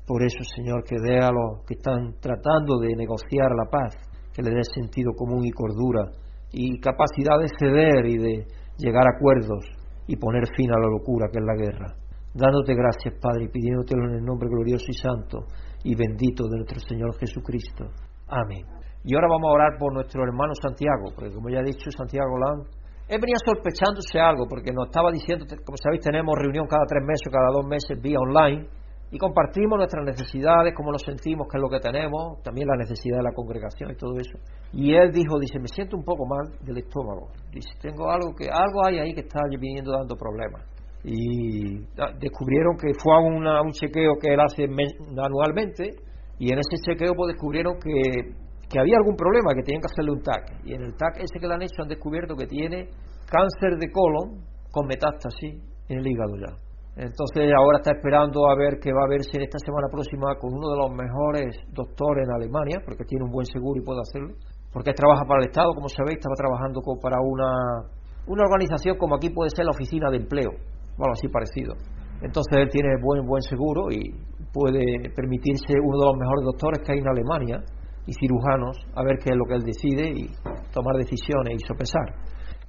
por 0.07 0.23
eso, 0.23 0.43
Señor, 0.55 0.83
que 0.83 0.95
dé 0.99 1.19
a 1.19 1.29
los 1.29 1.63
que 1.65 1.75
están 1.75 2.15
tratando 2.19 2.79
de 2.79 2.95
negociar 2.95 3.51
la 3.53 3.69
paz, 3.69 3.93
que 4.33 4.41
le 4.41 4.49
dé 4.49 4.63
sentido 4.63 5.13
común 5.13 5.45
y 5.45 5.51
cordura 5.51 6.09
y 6.51 6.79
capacidad 6.79 7.37
de 7.37 7.49
ceder 7.59 8.05
y 8.07 8.17
de 8.17 8.47
llegar 8.77 9.05
a 9.05 9.15
acuerdos 9.15 9.63
y 10.07 10.15
poner 10.15 10.43
fin 10.57 10.71
a 10.71 10.79
la 10.79 10.89
locura 10.89 11.29
que 11.31 11.37
es 11.37 11.45
la 11.45 11.55
guerra. 11.55 11.93
Dándote 12.33 12.73
gracias, 12.73 13.13
Padre, 13.21 13.45
y 13.45 13.49
pidiéndotelo 13.49 14.09
en 14.09 14.15
el 14.15 14.25
nombre 14.25 14.49
glorioso 14.49 14.85
y 14.89 14.93
santo 14.93 15.45
y 15.83 15.93
bendito 15.95 16.47
de 16.49 16.57
nuestro 16.57 16.79
Señor 16.79 17.13
Jesucristo. 17.19 17.85
Amén. 18.27 18.65
Y 19.03 19.13
ahora 19.13 19.27
vamos 19.29 19.49
a 19.51 19.53
orar 19.53 19.77
por 19.77 19.93
nuestro 19.93 20.23
hermano 20.23 20.53
Santiago, 20.59 21.13
porque 21.13 21.31
como 21.31 21.49
ya 21.49 21.59
he 21.59 21.63
dicho, 21.63 21.91
Santiago 21.91 22.39
Lang 22.39 22.65
él 23.07 23.19
venía 23.21 23.37
sospechándose 23.45 24.19
algo, 24.19 24.47
porque 24.49 24.71
nos 24.71 24.87
estaba 24.87 25.11
diciendo, 25.11 25.45
como 25.63 25.77
sabéis, 25.77 26.01
tenemos 26.01 26.33
reunión 26.37 26.65
cada 26.67 26.85
tres 26.87 27.03
meses, 27.05 27.29
cada 27.31 27.51
dos 27.53 27.65
meses, 27.65 28.01
vía 28.01 28.17
online, 28.17 28.67
y 29.11 29.17
compartimos 29.19 29.77
nuestras 29.77 30.03
necesidades, 30.03 30.73
cómo 30.75 30.91
nos 30.91 31.03
sentimos, 31.03 31.47
qué 31.49 31.57
es 31.57 31.61
lo 31.61 31.69
que 31.69 31.79
tenemos, 31.79 32.41
también 32.41 32.67
la 32.67 32.75
necesidad 32.75 33.17
de 33.17 33.23
la 33.23 33.33
congregación 33.33 33.91
y 33.91 33.95
todo 33.95 34.17
eso. 34.17 34.37
Y 34.73 34.93
él 34.93 35.11
dijo, 35.11 35.39
dice, 35.39 35.59
me 35.59 35.67
siento 35.67 35.95
un 35.95 36.03
poco 36.03 36.25
mal 36.25 36.51
del 36.65 36.79
estómago. 36.79 37.29
Dice, 37.53 37.69
tengo 37.79 38.09
algo 38.09 38.33
que, 38.35 38.49
algo 38.49 38.85
hay 38.85 38.97
ahí 38.99 39.13
que 39.13 39.21
está 39.21 39.39
viniendo 39.49 39.91
dando 39.91 40.15
problemas. 40.15 40.65
Y 41.03 41.85
descubrieron 42.19 42.75
que 42.81 42.91
fue 42.97 43.13
a, 43.13 43.61
un 43.61 43.71
chequeo 43.71 44.17
que 44.19 44.33
él 44.33 44.39
hace 44.39 44.65
anualmente, 44.65 45.91
y 46.39 46.51
en 46.51 46.59
ese 46.59 46.81
chequeo 46.81 47.13
pues 47.15 47.35
descubrieron 47.35 47.75
que 47.79 48.44
que 48.75 48.81
había 48.83 48.99
algún 48.99 49.15
problema, 49.15 49.55
que 49.55 49.63
tenían 49.63 49.79
que 49.79 49.87
hacerle 49.87 50.11
un 50.11 50.19
TAC. 50.19 50.67
Y 50.67 50.75
en 50.75 50.83
el 50.83 50.91
TAC 50.99 51.23
ese 51.23 51.39
que 51.39 51.47
le 51.47 51.53
han 51.55 51.63
hecho 51.63 51.79
han 51.79 51.87
descubierto 51.87 52.35
que 52.35 52.43
tiene 52.45 52.91
cáncer 53.23 53.79
de 53.79 53.87
colon 53.87 54.43
con 54.67 54.83
metástasis 54.85 55.63
en 55.87 55.95
el 55.95 56.05
hígado 56.05 56.35
ya. 56.35 56.51
Entonces 56.99 57.55
ahora 57.55 57.79
está 57.79 57.95
esperando 57.95 58.51
a 58.51 58.55
ver 58.59 58.75
qué 58.83 58.91
va 58.91 59.07
a 59.07 59.07
verse 59.07 59.31
en 59.39 59.47
esta 59.47 59.59
semana 59.63 59.87
próxima 59.87 60.35
con 60.35 60.51
uno 60.51 60.75
de 60.75 60.77
los 60.83 60.91
mejores 60.91 61.55
doctores 61.71 62.27
en 62.27 62.35
Alemania, 62.35 62.83
porque 62.83 63.07
tiene 63.07 63.23
un 63.23 63.31
buen 63.31 63.47
seguro 63.47 63.79
y 63.79 63.83
puede 63.83 64.03
hacerlo. 64.03 64.35
Porque 64.75 64.91
trabaja 64.91 65.23
para 65.23 65.39
el 65.39 65.47
Estado, 65.47 65.71
como 65.71 65.87
sabéis, 65.87 66.19
estaba 66.19 66.35
trabajando 66.35 66.83
para 66.99 67.15
una, 67.23 67.87
una 68.27 68.43
organización 68.43 68.99
como 68.99 69.15
aquí 69.15 69.31
puede 69.31 69.55
ser 69.55 69.63
la 69.63 69.71
Oficina 69.71 70.11
de 70.11 70.19
Empleo, 70.19 70.51
bueno, 70.99 71.15
así 71.15 71.31
parecido. 71.31 71.79
Entonces 72.19 72.59
él 72.59 72.67
tiene 72.67 72.99
buen, 72.99 73.23
buen 73.23 73.43
seguro 73.43 73.87
y 73.87 74.11
puede 74.51 75.11
permitirse 75.15 75.79
uno 75.79 75.95
de 75.95 76.05
los 76.11 76.17
mejores 76.19 76.43
doctores 76.43 76.79
que 76.83 76.91
hay 76.91 76.99
en 76.99 77.07
Alemania 77.07 77.63
y 78.05 78.13
cirujanos 78.13 78.77
a 78.95 79.03
ver 79.03 79.17
qué 79.17 79.31
es 79.31 79.37
lo 79.37 79.45
que 79.45 79.55
él 79.55 79.63
decide 79.63 80.09
y 80.09 80.29
tomar 80.73 80.95
decisiones 80.97 81.55
y 81.55 81.67
sopesar. 81.67 82.13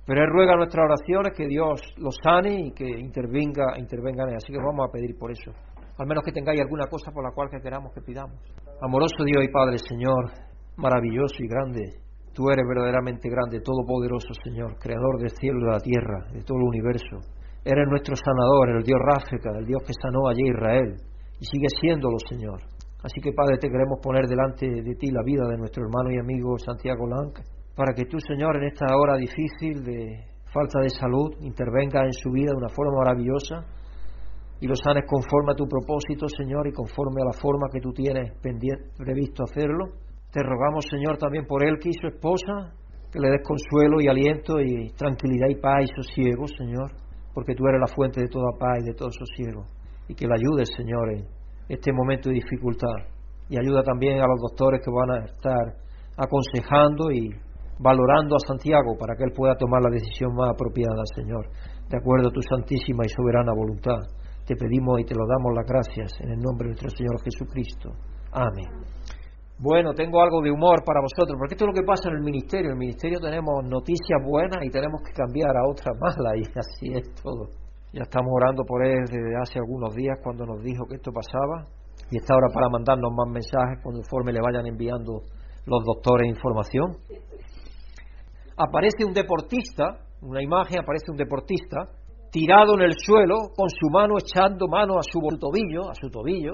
Pero 0.07 0.23
él 0.23 0.31
ruega 0.31 0.57
nuestras 0.57 0.85
oraciones 0.85 1.37
que 1.37 1.49
Dios 1.49 1.83
los 1.99 2.17
sane 2.23 2.67
y 2.67 2.71
que 2.73 2.87
intervenga, 2.87 3.77
intervenga 3.77 4.23
en 4.23 4.31
él. 4.31 4.37
Así 4.37 4.53
que 4.53 4.59
vamos 4.59 4.89
a 4.89 4.93
pedir 4.93 5.19
por 5.19 5.33
eso. 5.33 5.51
Al 5.99 6.07
menos 6.07 6.23
que 6.25 6.31
tengáis 6.31 6.61
alguna 6.61 6.87
cosa 6.87 7.11
por 7.11 7.25
la 7.25 7.33
cual 7.35 7.51
que 7.51 7.61
queramos 7.61 7.93
que 7.93 8.01
pidamos. 8.03 8.39
Amoroso 8.81 9.25
Dios 9.25 9.43
y 9.43 9.49
Padre, 9.49 9.79
Señor, 9.79 10.31
maravilloso 10.77 11.35
y 11.41 11.49
grande. 11.49 11.83
Tú 12.35 12.51
eres 12.51 12.65
verdaderamente 12.69 13.29
grande, 13.29 13.61
todopoderoso, 13.61 14.29
Señor, 14.45 14.77
creador 14.79 15.19
del 15.19 15.31
cielo 15.31 15.59
y 15.59 15.65
de 15.65 15.73
la 15.73 15.81
tierra, 15.81 16.19
de 16.33 16.43
todo 16.45 16.59
el 16.59 16.69
universo. 16.69 17.17
Eres 17.65 17.89
nuestro 17.89 18.15
sanador, 18.15 18.77
el 18.77 18.85
Dios 18.85 19.01
Ráfica, 19.03 19.51
el 19.59 19.67
Dios 19.67 19.83
que 19.85 19.95
sanó 20.01 20.29
allí 20.29 20.47
Israel. 20.47 20.95
Y 21.41 21.45
sigue 21.47 21.67
siéndolo, 21.81 22.17
Señor. 22.29 22.61
Así 23.03 23.21
que, 23.21 23.33
Padre, 23.33 23.59
te 23.59 23.69
queremos 23.69 24.01
poner 24.03 24.27
delante 24.27 24.67
de 24.67 24.95
ti 24.97 25.11
la 25.11 25.23
vida 25.23 25.47
de 25.49 25.59
nuestro 25.59 25.85
hermano 25.85 26.11
y 26.11 26.19
amigo 26.19 26.59
Santiago 26.59 27.07
Lang, 27.07 27.33
para 27.77 27.93
que 27.95 28.07
tú, 28.07 28.19
Señor, 28.21 28.57
en 28.57 28.65
esta 28.65 28.87
hora 28.97 29.17
difícil 29.17 29.85
de 29.85 30.25
falta 30.53 30.81
de 30.81 30.89
salud, 30.89 31.37
intervenga 31.41 32.05
en 32.05 32.13
su 32.13 32.31
vida 32.31 32.51
de 32.53 32.57
una 32.57 32.71
forma 32.71 33.05
maravillosa 33.05 33.67
y 34.61 34.67
lo 34.67 34.75
sanes 34.75 35.05
conforme 35.07 35.53
a 35.53 35.55
tu 35.55 35.69
propósito, 35.69 36.27
Señor, 36.29 36.67
y 36.67 36.73
conforme 36.73 37.21
a 37.21 37.27
la 37.27 37.39
forma 37.39 37.69
que 37.71 37.81
tú 37.81 37.93
tienes 37.93 38.33
previsto 38.41 39.45
hacerlo. 39.45 39.93
Te 40.33 40.43
rogamos, 40.43 40.87
Señor, 40.91 41.19
también 41.19 41.47
por 41.47 41.63
él 41.63 41.77
y 41.85 41.93
su 41.93 42.07
esposa, 42.07 42.73
que 43.13 43.21
le 43.21 43.29
des 43.29 43.43
consuelo 43.45 44.01
y 44.01 44.09
aliento 44.09 44.61
y 44.61 44.91
tranquilidad 44.97 45.49
y 45.51 45.61
paz 45.61 45.85
y 45.85 46.03
sosiego, 46.03 46.47
Señor, 46.49 46.91
porque 47.35 47.55
tú 47.55 47.67
eres 47.69 47.81
la 47.81 47.95
fuente 47.95 48.21
de 48.23 48.29
toda 48.29 48.57
paz 48.59 48.79
y 48.81 48.87
de 48.87 48.95
todo 48.95 49.11
sosiego. 49.11 49.65
Y 50.09 50.15
que 50.15 50.27
le 50.27 50.35
ayudes, 50.35 50.71
Señor, 50.75 51.11
este 51.69 51.93
momento 51.93 52.29
de 52.29 52.37
dificultad. 52.37 53.11
Y 53.49 53.59
ayuda 53.59 53.83
también 53.83 54.21
a 54.21 54.27
los 54.27 54.41
doctores 54.41 54.81
que 54.85 54.91
van 54.91 55.11
a 55.11 55.25
estar 55.25 55.75
aconsejando 56.17 57.11
y 57.11 57.31
valorando 57.79 58.37
a 58.37 58.41
Santiago 58.41 58.97
para 58.99 59.15
que 59.17 59.25
él 59.25 59.33
pueda 59.37 59.55
tomar 59.55 59.83
la 59.83 59.91
decisión 59.91 60.35
más 60.35 60.51
apropiada, 60.51 61.03
Señor, 61.15 61.47
de 61.89 61.99
acuerdo 61.99 62.29
a 62.29 62.33
tu 62.33 62.41
santísima 62.43 63.05
y 63.05 63.09
soberana 63.09 63.53
voluntad. 63.55 64.01
Te 64.47 64.57
pedimos 64.57 65.01
y 65.01 65.05
te 65.05 65.15
lo 65.15 65.27
damos 65.27 65.53
las 65.55 65.67
gracias 65.67 66.13
en 66.21 66.31
el 66.31 66.41
nombre 66.41 66.69
de 66.69 66.75
nuestro 66.75 66.91
Señor 66.91 67.21
Jesucristo. 67.23 67.91
Amén. 68.33 68.71
Bueno, 69.59 69.95
tengo 69.95 70.21
algo 70.21 70.43
de 70.43 70.51
humor 70.51 70.85
para 70.85 71.01
vosotros, 71.01 71.37
porque 71.39 71.55
esto 71.55 71.65
es 71.65 71.73
lo 71.73 71.81
que 71.81 71.87
pasa 71.87 72.11
en 72.11 72.17
el 72.17 72.23
ministerio. 72.23 72.67
En 72.69 72.77
el 72.77 72.79
ministerio 72.79 73.19
tenemos 73.19 73.65
noticias 73.65 74.21
buenas 74.23 74.63
y 74.63 74.71
tenemos 74.71 75.01
que 75.03 75.13
cambiar 75.13 75.57
a 75.57 75.67
otras 75.69 75.97
malas 75.99 76.37
y 76.37 76.45
así 76.59 76.93
es 76.93 77.15
todo. 77.23 77.66
Ya 77.97 78.03
estamos 78.03 78.31
orando 78.31 78.63
por 78.67 78.85
él 78.85 79.07
desde 79.07 79.41
hace 79.41 79.59
algunos 79.59 79.95
días 79.95 80.19
cuando 80.23 80.45
nos 80.45 80.63
dijo 80.63 80.85
que 80.85 80.97
esto 80.97 81.11
pasaba 81.13 81.65
y 82.11 82.19
está 82.19 82.35
ahora 82.35 82.49
para 82.53 82.69
mandarnos 82.69 83.11
más 83.17 83.27
mensajes 83.33 83.83
conforme 83.83 84.35
le 84.35 84.41
vayan 84.43 84.67
enviando 84.67 85.23
los 85.65 85.83
doctores 85.83 86.29
información. 86.29 86.93
Aparece 88.55 89.03
un 89.03 89.15
deportista, 89.15 89.97
una 90.21 90.43
imagen, 90.43 90.81
aparece 90.81 91.11
un 91.11 91.17
deportista 91.17 91.89
tirado 92.31 92.75
en 92.75 92.83
el 92.83 92.93
suelo 92.99 93.49
con 93.57 93.71
su 93.71 93.89
mano 93.91 94.17
echando 94.19 94.69
mano 94.69 94.99
a 94.99 95.03
su 95.03 95.19
tobillo, 95.41 95.89
a 95.89 95.95
su 95.95 96.11
tobillo, 96.11 96.53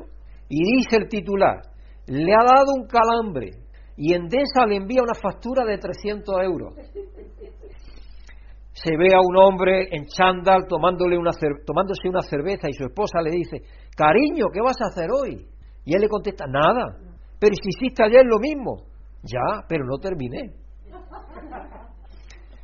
y 0.48 0.76
dice 0.76 0.94
el 0.94 1.08
titular, 1.08 1.60
le 2.06 2.32
ha 2.34 2.44
dado 2.44 2.70
un 2.78 2.86
calambre 2.86 3.50
y 3.96 4.14
Endesa 4.14 4.64
le 4.68 4.76
envía 4.76 5.02
una 5.02 5.18
factura 5.20 5.64
de 5.64 5.76
300 5.76 6.36
euros 6.44 6.74
se 8.82 8.96
ve 8.96 9.14
a 9.14 9.20
un 9.20 9.36
hombre 9.36 9.88
en 9.92 10.06
chándal 10.06 10.66
tomándose 10.66 12.08
una 12.08 12.22
cerveza 12.22 12.68
y 12.68 12.72
su 12.72 12.84
esposa 12.84 13.20
le 13.22 13.30
dice, 13.30 13.62
cariño, 13.96 14.46
¿qué 14.52 14.60
vas 14.60 14.80
a 14.80 14.86
hacer 14.86 15.08
hoy? 15.12 15.46
Y 15.84 15.94
él 15.94 16.00
le 16.00 16.08
contesta, 16.08 16.46
nada, 16.46 16.98
pero 17.38 17.54
si 17.54 17.68
hiciste 17.68 18.02
ayer 18.02 18.24
lo 18.24 18.38
mismo, 18.38 18.86
ya, 19.22 19.64
pero 19.68 19.84
no 19.84 19.98
terminé. 19.98 20.54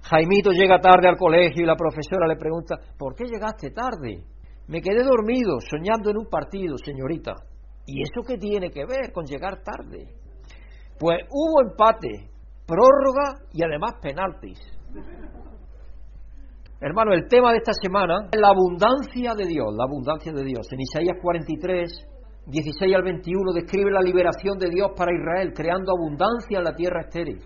Jaimito 0.03 0.51
llega 0.51 0.81
tarde 0.81 1.09
al 1.09 1.17
colegio 1.17 1.63
y 1.63 1.67
la 1.67 1.77
profesora 1.77 2.27
le 2.27 2.37
pregunta, 2.37 2.77
¿por 2.99 3.15
qué 3.15 3.25
llegaste 3.25 3.71
tarde? 3.71 4.25
Me 4.67 4.81
quedé 4.81 5.05
dormido, 5.05 5.59
soñando 5.61 6.11
en 6.11 6.19
un 6.19 6.27
partido, 6.27 6.77
señorita. 6.79 7.35
¿Y 7.87 8.03
eso 8.03 8.23
qué 8.27 8.39
tiene 8.39 8.71
que 8.71 8.85
ver 8.87 9.13
con 9.13 9.25
llegar 9.25 9.63
tarde? 9.63 10.15
Pues 10.99 11.21
hubo 11.31 11.63
empate, 11.63 12.31
prórroga 12.67 13.41
y 13.53 13.63
además 13.63 13.95
penaltis. 14.03 14.59
Hermano, 16.81 17.13
el 17.13 17.27
tema 17.27 17.51
de 17.51 17.59
esta 17.59 17.73
semana 17.75 18.29
es 18.31 18.39
la 18.39 18.55
abundancia 18.55 19.35
de 19.35 19.47
Dios, 19.47 19.67
la 19.75 19.83
abundancia 19.83 20.31
de 20.31 20.45
Dios. 20.45 20.63
En 20.71 20.79
Isaías 20.79 21.19
43, 21.21 21.91
16 22.47 22.95
al 22.95 23.03
21 23.03 23.53
describe 23.53 23.91
la 23.91 24.01
liberación 24.01 24.57
de 24.59 24.71
Dios 24.71 24.95
para 24.97 25.11
Israel, 25.11 25.51
creando 25.53 25.91
abundancia 25.91 26.59
en 26.59 26.63
la 26.63 26.77
tierra 26.79 27.03
estéril. 27.03 27.43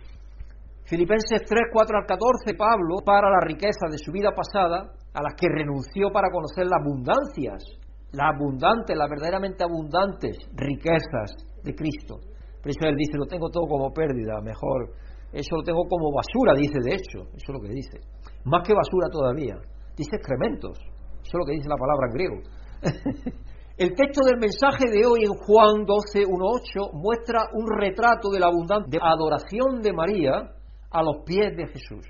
Filipenses 0.84 1.48
3, 1.48 1.72
4 1.72 1.96
al 1.96 2.04
14, 2.04 2.52
Pablo 2.60 3.00
para 3.06 3.30
la 3.30 3.40
riqueza 3.40 3.88
de 3.90 3.96
su 3.96 4.12
vida 4.12 4.36
pasada, 4.36 4.92
a 5.14 5.22
las 5.22 5.32
que 5.32 5.48
renunció 5.48 6.12
para 6.12 6.28
conocer 6.28 6.66
las 6.68 6.84
abundancias, 6.84 7.64
las 8.12 8.36
abundantes, 8.36 8.92
las 8.92 9.08
verdaderamente 9.08 9.64
abundantes 9.64 10.36
riquezas 10.52 11.32
de 11.64 11.72
Cristo. 11.72 12.20
Por 12.60 12.68
eso 12.68 12.84
él 12.84 12.96
dice, 13.00 13.16
lo 13.16 13.24
tengo 13.24 13.48
todo 13.48 13.64
como 13.64 13.88
pérdida, 13.96 14.44
mejor, 14.44 14.92
eso 15.32 15.56
lo 15.56 15.62
tengo 15.62 15.88
como 15.88 16.12
basura, 16.12 16.52
dice 16.52 16.84
de 16.84 16.92
hecho, 17.00 17.32
eso 17.32 17.48
es 17.48 17.54
lo 17.56 17.60
que 17.64 17.72
dice. 17.72 17.96
Más 18.44 18.66
que 18.66 18.74
basura 18.74 19.09
todavía, 19.11 19.57
dice 19.96 20.16
excrementos, 20.16 20.78
eso 20.78 21.33
es 21.33 21.38
lo 21.38 21.44
que 21.46 21.52
dice 21.52 21.68
la 21.68 21.76
palabra 21.76 22.07
en 22.09 22.14
griego. 22.14 22.37
El 23.78 23.94
texto 23.94 24.20
del 24.24 24.38
mensaje 24.38 24.85
de 24.90 25.07
hoy 25.07 25.24
en 25.24 25.33
Juan 25.33 25.87
12, 25.87 26.26
1, 26.26 26.44
8 26.44 26.92
muestra 26.92 27.48
un 27.55 27.66
retrato 27.66 28.31
de 28.31 28.38
la 28.38 28.46
abundante 28.46 28.98
adoración 29.00 29.81
de 29.81 29.92
María 29.92 30.52
a 30.90 31.02
los 31.02 31.24
pies 31.24 31.57
de 31.57 31.66
Jesús. 31.68 32.05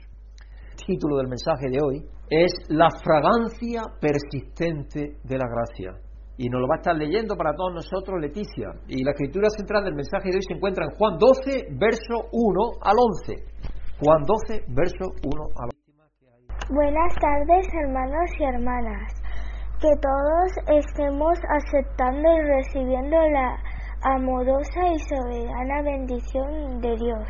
El 0.73 0.87
título 0.87 1.19
del 1.19 1.29
mensaje 1.29 1.71
de 1.71 1.79
hoy 1.81 2.03
es 2.29 2.53
La 2.69 2.89
fragancia 2.91 3.83
persistente 4.01 5.21
de 5.23 5.39
la 5.39 5.47
gracia. 5.47 6.03
Y 6.37 6.49
nos 6.49 6.63
lo 6.63 6.67
va 6.67 6.77
a 6.77 6.79
estar 6.79 6.97
leyendo 6.97 7.37
para 7.37 7.55
todos 7.55 7.75
nosotros 7.75 8.21
Leticia. 8.21 8.73
Y 8.89 9.05
la 9.05 9.13
escritura 9.13 9.49
central 9.51 9.85
del 9.85 9.95
mensaje 9.95 10.31
de 10.31 10.37
hoy 10.37 10.43
se 10.43 10.55
encuentra 10.55 10.87
en 10.87 10.97
Juan 10.97 11.17
12, 11.17 11.79
verso 11.79 12.27
1 12.33 12.71
al 12.83 12.97
11. 12.99 13.45
Juan 14.03 14.23
12, 14.27 14.65
verso 14.75 15.15
1 15.23 15.43
al 15.57 15.69
11. 15.71 15.82
Buenas 16.75 17.15
tardes, 17.17 17.67
hermanos 17.85 18.31
y 18.39 18.45
hermanas. 18.45 19.13
Que 19.79 19.95
todos 20.01 20.79
estemos 20.79 21.39
aceptando 21.51 22.33
y 22.33 22.41
recibiendo 22.45 23.19
la 23.29 23.59
amorosa 24.01 24.89
y 24.89 24.99
soberana 25.01 25.83
bendición 25.83 26.81
de 26.81 26.97
Dios 26.97 27.29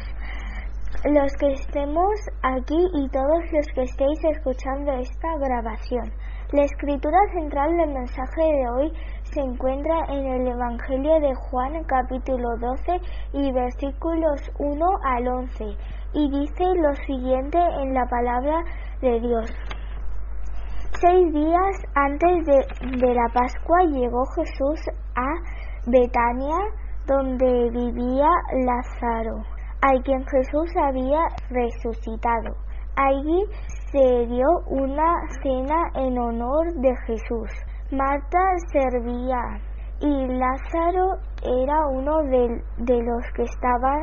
los 1.04 1.32
que 1.40 1.52
estemos 1.52 2.14
aquí 2.42 2.78
y 2.94 3.08
todos 3.08 3.42
los 3.50 3.66
que 3.74 3.82
estéis 3.82 4.24
escuchando 4.36 4.92
esta 4.92 5.36
grabación. 5.38 6.12
La 6.52 6.62
escritura 6.62 7.18
central 7.32 7.76
del 7.76 7.92
mensaje 7.92 8.42
de 8.42 8.68
hoy 8.70 8.92
se 9.24 9.40
encuentra 9.40 10.04
en 10.10 10.26
el 10.26 10.46
Evangelio 10.46 11.18
de 11.18 11.34
Juan 11.34 11.82
capítulo 11.84 12.56
12 12.60 13.00
y 13.32 13.52
versículos 13.52 14.40
1 14.58 14.86
al 15.02 15.26
11 15.26 15.64
y 16.14 16.30
dice 16.30 16.64
lo 16.76 16.94
siguiente 17.06 17.58
en 17.58 17.94
la 17.94 18.06
palabra 18.06 18.62
Dios. 19.02 19.50
Seis 21.00 21.32
días 21.34 21.76
antes 21.96 22.46
de, 22.46 22.98
de 22.98 23.14
la 23.14 23.28
Pascua 23.34 23.82
llegó 23.90 24.24
Jesús 24.36 24.80
a 25.16 25.90
Betania 25.90 26.56
donde 27.08 27.70
vivía 27.70 28.28
Lázaro 28.64 29.42
a 29.82 30.00
quien 30.04 30.24
Jesús 30.24 30.70
había 30.80 31.18
resucitado. 31.50 32.54
Allí 32.94 33.44
se 33.90 34.26
dio 34.26 34.46
una 34.68 35.14
cena 35.42 35.90
en 35.96 36.16
honor 36.16 36.72
de 36.74 36.94
Jesús. 37.06 37.50
Marta 37.90 38.38
servía 38.70 39.60
y 39.98 40.26
Lázaro 40.28 41.18
era 41.42 41.88
uno 41.88 42.22
de, 42.22 42.62
de 42.78 43.02
los 43.02 43.24
que 43.34 43.42
estaban 43.42 44.00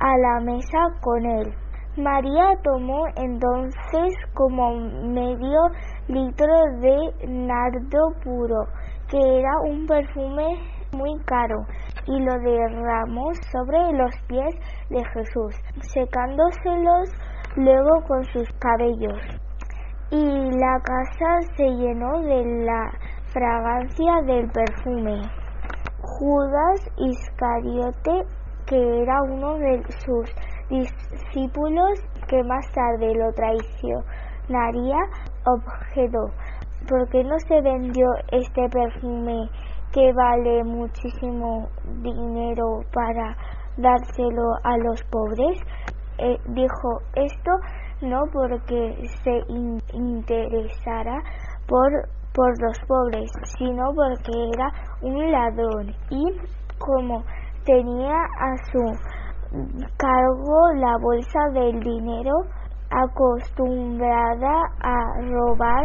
a 0.00 0.18
la 0.18 0.40
mesa 0.40 0.78
con 1.00 1.24
él. 1.24 1.54
María 2.02 2.56
tomó 2.62 3.04
entonces 3.16 4.14
como 4.34 4.74
medio 4.74 5.60
litro 6.08 6.54
de 6.80 7.28
nardo 7.28 8.12
puro, 8.24 8.64
que 9.10 9.18
era 9.18 9.60
un 9.64 9.86
perfume 9.86 10.58
muy 10.92 11.18
caro 11.24 11.66
y 12.06 12.18
lo 12.20 12.38
derramó 12.38 13.32
sobre 13.52 13.92
los 13.92 14.14
pies 14.26 14.54
de 14.88 15.04
Jesús, 15.12 15.54
secándoselos 15.92 17.10
luego 17.56 18.02
con 18.06 18.24
sus 18.24 18.48
cabellos. 18.58 19.20
Y 20.10 20.24
la 20.58 20.80
casa 20.82 21.40
se 21.56 21.64
llenó 21.64 22.20
de 22.22 22.64
la 22.64 22.90
fragancia 23.32 24.22
del 24.26 24.50
perfume. 24.50 25.22
Judas 26.02 26.80
Iscariote, 26.96 28.24
que 28.66 29.02
era 29.02 29.22
uno 29.22 29.54
de 29.58 29.82
sus 30.04 30.30
discípulos 30.70 32.00
que 32.28 32.42
más 32.44 32.64
tarde 32.72 33.14
lo 33.14 33.32
traicionaría, 33.32 34.98
objetó, 35.44 36.30
¿por 36.88 37.08
qué 37.10 37.24
no 37.24 37.38
se 37.40 37.60
vendió 37.60 38.06
este 38.32 38.68
perfume 38.70 39.50
que 39.92 40.12
vale 40.12 40.62
muchísimo 40.64 41.68
dinero 42.02 42.80
para 42.92 43.36
dárselo 43.76 44.54
a 44.62 44.76
los 44.78 45.02
pobres. 45.04 45.58
Eh, 46.18 46.36
dijo 46.48 47.00
esto 47.14 47.50
no 48.02 48.22
porque 48.32 48.94
se 49.24 49.40
interesara 49.92 51.18
por, 51.66 51.90
por 52.34 52.62
los 52.62 52.78
pobres, 52.86 53.30
sino 53.58 53.92
porque 53.94 54.32
era 54.54 54.70
un 55.02 55.32
ladrón 55.32 55.94
y 56.10 56.24
como 56.78 57.24
tenía 57.64 58.14
a 58.14 58.56
su 58.70 58.78
cargo 59.96 60.72
la 60.76 60.96
bolsa 60.98 61.48
del 61.52 61.80
dinero 61.80 62.32
acostumbrada 62.90 64.62
a 64.80 65.20
robar 65.28 65.84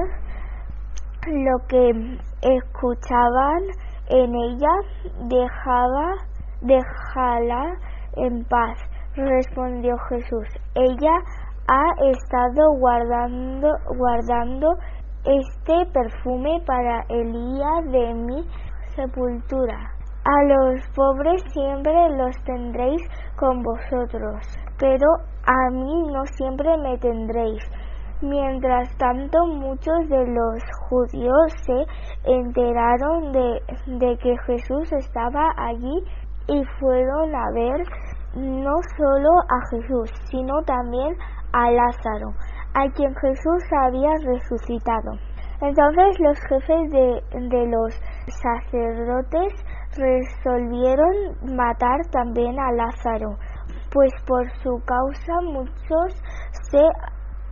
lo 1.28 1.58
que 1.68 2.20
escuchaban 2.42 3.62
en 4.10 4.36
ella 4.36 4.70
dejaba, 5.28 6.14
déjala 6.62 7.76
en 8.18 8.44
paz, 8.46 8.78
respondió 9.16 9.98
Jesús. 10.10 10.48
Ella 10.76 11.16
ha 11.68 12.10
estado 12.12 12.74
guardando, 12.78 13.76
guardando 13.98 14.78
este 15.26 15.86
perfume 15.92 16.62
para 16.68 17.04
el 17.10 17.32
día 17.32 17.92
de 17.92 18.14
mi 18.14 18.48
sepultura. 18.96 19.95
A 20.28 20.44
los 20.44 20.82
pobres 20.96 21.40
siempre 21.54 21.94
los 22.18 22.36
tendréis 22.46 23.02
con 23.36 23.62
vosotros, 23.62 24.42
pero 24.80 25.06
a 25.46 25.70
mí 25.70 26.04
no 26.12 26.26
siempre 26.26 26.76
me 26.80 26.98
tendréis. 26.98 27.64
Mientras 28.24 28.90
tanto, 28.98 29.46
muchos 29.46 30.10
de 30.10 30.26
los 30.26 30.64
judíos 30.90 31.54
se 31.64 31.86
enteraron 32.24 33.34
de, 33.34 34.18
que 34.18 34.36
Jesús 34.48 34.92
estaba 34.94 35.54
allí 35.58 36.04
y 36.48 36.64
fueron 36.80 37.36
a 37.36 37.52
ver 37.54 37.84
no 38.36 38.74
solo 38.98 39.30
a 39.30 39.70
Jesús, 39.70 40.10
sino 40.32 40.60
también 40.64 41.16
a 41.54 41.70
Lázaro, 41.70 42.34
a 42.74 42.90
quien 42.96 43.14
Jesús 43.16 43.64
había 43.80 44.10
resucitado. 44.26 45.12
Entonces 45.62 46.20
los 46.20 46.40
jefes 46.50 46.92
de, 46.92 47.22
de, 47.48 47.68
los 47.68 47.94
sacerdotes 48.42 49.54
resolvieron 49.98 51.56
matar 51.56 52.00
también 52.12 52.60
a 52.60 52.72
Lázaro, 52.72 53.38
pues 53.92 54.12
por 54.28 54.46
su 54.62 54.82
causa 54.86 55.42
muchos 55.42 56.14
se 56.72 56.82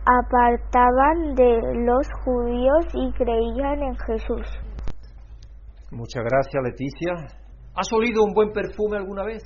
apartaban 0.06 1.34
de 1.34 1.60
los 1.84 2.06
judíos 2.24 2.84
y 2.92 3.12
creían 3.12 3.82
en 3.82 3.96
Jesús. 4.06 4.46
Muchas 5.90 6.24
gracias, 6.24 6.62
Leticia. 6.62 7.14
¿Has 7.74 7.92
olido 7.92 8.24
un 8.24 8.34
buen 8.34 8.52
perfume 8.52 8.98
alguna 8.98 9.24
vez? 9.24 9.42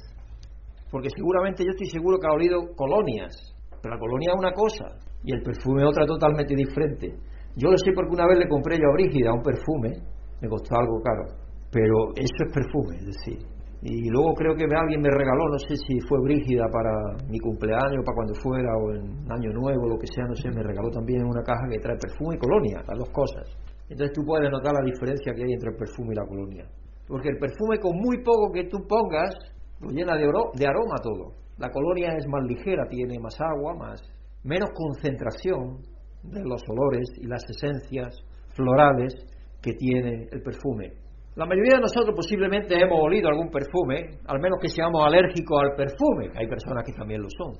Porque 0.90 1.08
seguramente 1.14 1.64
yo 1.64 1.70
estoy 1.70 1.86
seguro 1.86 2.18
que 2.18 2.26
ha 2.26 2.32
olido 2.32 2.74
colonias, 2.74 3.54
pero 3.82 3.94
la 3.94 4.00
colonia 4.00 4.32
es 4.32 4.38
una 4.38 4.52
cosa 4.52 4.98
y 5.22 5.34
el 5.34 5.42
perfume 5.42 5.82
es 5.82 5.88
otra 5.88 6.06
totalmente 6.06 6.54
diferente. 6.54 7.14
Yo 7.56 7.70
lo 7.70 7.76
sé 7.76 7.92
porque 7.94 8.14
una 8.14 8.26
vez 8.26 8.38
le 8.38 8.48
compré 8.48 8.76
yo 8.76 8.88
a 8.88 8.92
Brígida 8.94 9.32
un 9.32 9.42
perfume, 9.42 10.02
me 10.40 10.48
costó 10.48 10.76
algo 10.76 11.00
caro, 11.02 11.24
pero 11.70 12.12
eso 12.16 12.40
es 12.46 12.52
perfume, 12.52 12.96
es 12.96 13.06
decir, 13.06 13.38
y 13.80 14.10
luego 14.10 14.34
creo 14.34 14.56
que 14.56 14.64
alguien 14.64 15.00
me 15.00 15.10
regaló, 15.10 15.48
no 15.52 15.58
sé 15.58 15.76
si 15.76 16.00
fue 16.08 16.18
Brígida 16.22 16.66
para 16.72 16.90
mi 17.30 17.38
cumpleaños, 17.38 18.02
para 18.04 18.16
cuando 18.16 18.34
fuera, 18.42 18.74
o 18.74 18.90
en 18.90 19.30
Año 19.30 19.52
Nuevo, 19.54 19.86
lo 19.86 19.98
que 19.98 20.08
sea, 20.08 20.26
no 20.26 20.34
sé, 20.34 20.50
me 20.50 20.64
regaló 20.64 20.90
también 20.90 21.22
una 21.22 21.42
caja 21.42 21.62
que 21.70 21.78
trae 21.78 21.96
perfume 21.96 22.34
y 22.34 22.38
colonia, 22.38 22.82
las 22.82 22.98
dos 22.98 23.10
cosas. 23.10 23.46
Entonces 23.88 24.12
tú 24.12 24.22
puedes 24.26 24.50
notar 24.50 24.72
la 24.74 24.84
diferencia 24.84 25.32
que 25.32 25.44
hay 25.44 25.52
entre 25.52 25.70
el 25.70 25.76
perfume 25.76 26.12
y 26.12 26.16
la 26.16 26.26
colonia. 26.26 26.66
Porque 27.06 27.28
el 27.28 27.38
perfume 27.38 27.78
con 27.78 27.96
muy 27.96 28.18
poco 28.24 28.50
que 28.52 28.64
tú 28.64 28.78
pongas, 28.86 29.32
lo 29.80 29.90
llena 29.90 30.16
de, 30.16 30.26
de 30.26 30.66
aroma 30.66 30.96
todo. 31.00 31.38
La 31.56 31.70
colonia 31.70 32.14
es 32.18 32.26
más 32.26 32.42
ligera, 32.44 32.82
tiene 32.90 33.18
más 33.20 33.40
agua, 33.40 33.74
más 33.74 34.02
menos 34.42 34.70
concentración 34.74 35.78
de 36.22 36.42
los 36.42 36.62
olores 36.68 37.08
y 37.16 37.26
las 37.26 37.42
esencias 37.48 38.18
florales 38.54 39.14
que 39.62 39.72
tiene 39.72 40.26
el 40.32 40.42
perfume. 40.42 40.92
La 41.38 41.46
mayoría 41.46 41.76
de 41.76 41.82
nosotros 41.82 42.16
posiblemente 42.16 42.74
hemos 42.74 42.98
olido 42.98 43.28
algún 43.28 43.48
perfume, 43.48 44.18
al 44.26 44.40
menos 44.40 44.58
que 44.60 44.68
seamos 44.68 45.06
alérgicos 45.06 45.62
al 45.62 45.76
perfume, 45.76 46.34
hay 46.34 46.48
personas 46.48 46.82
que 46.82 46.90
también 46.92 47.22
lo 47.22 47.28
son. 47.30 47.54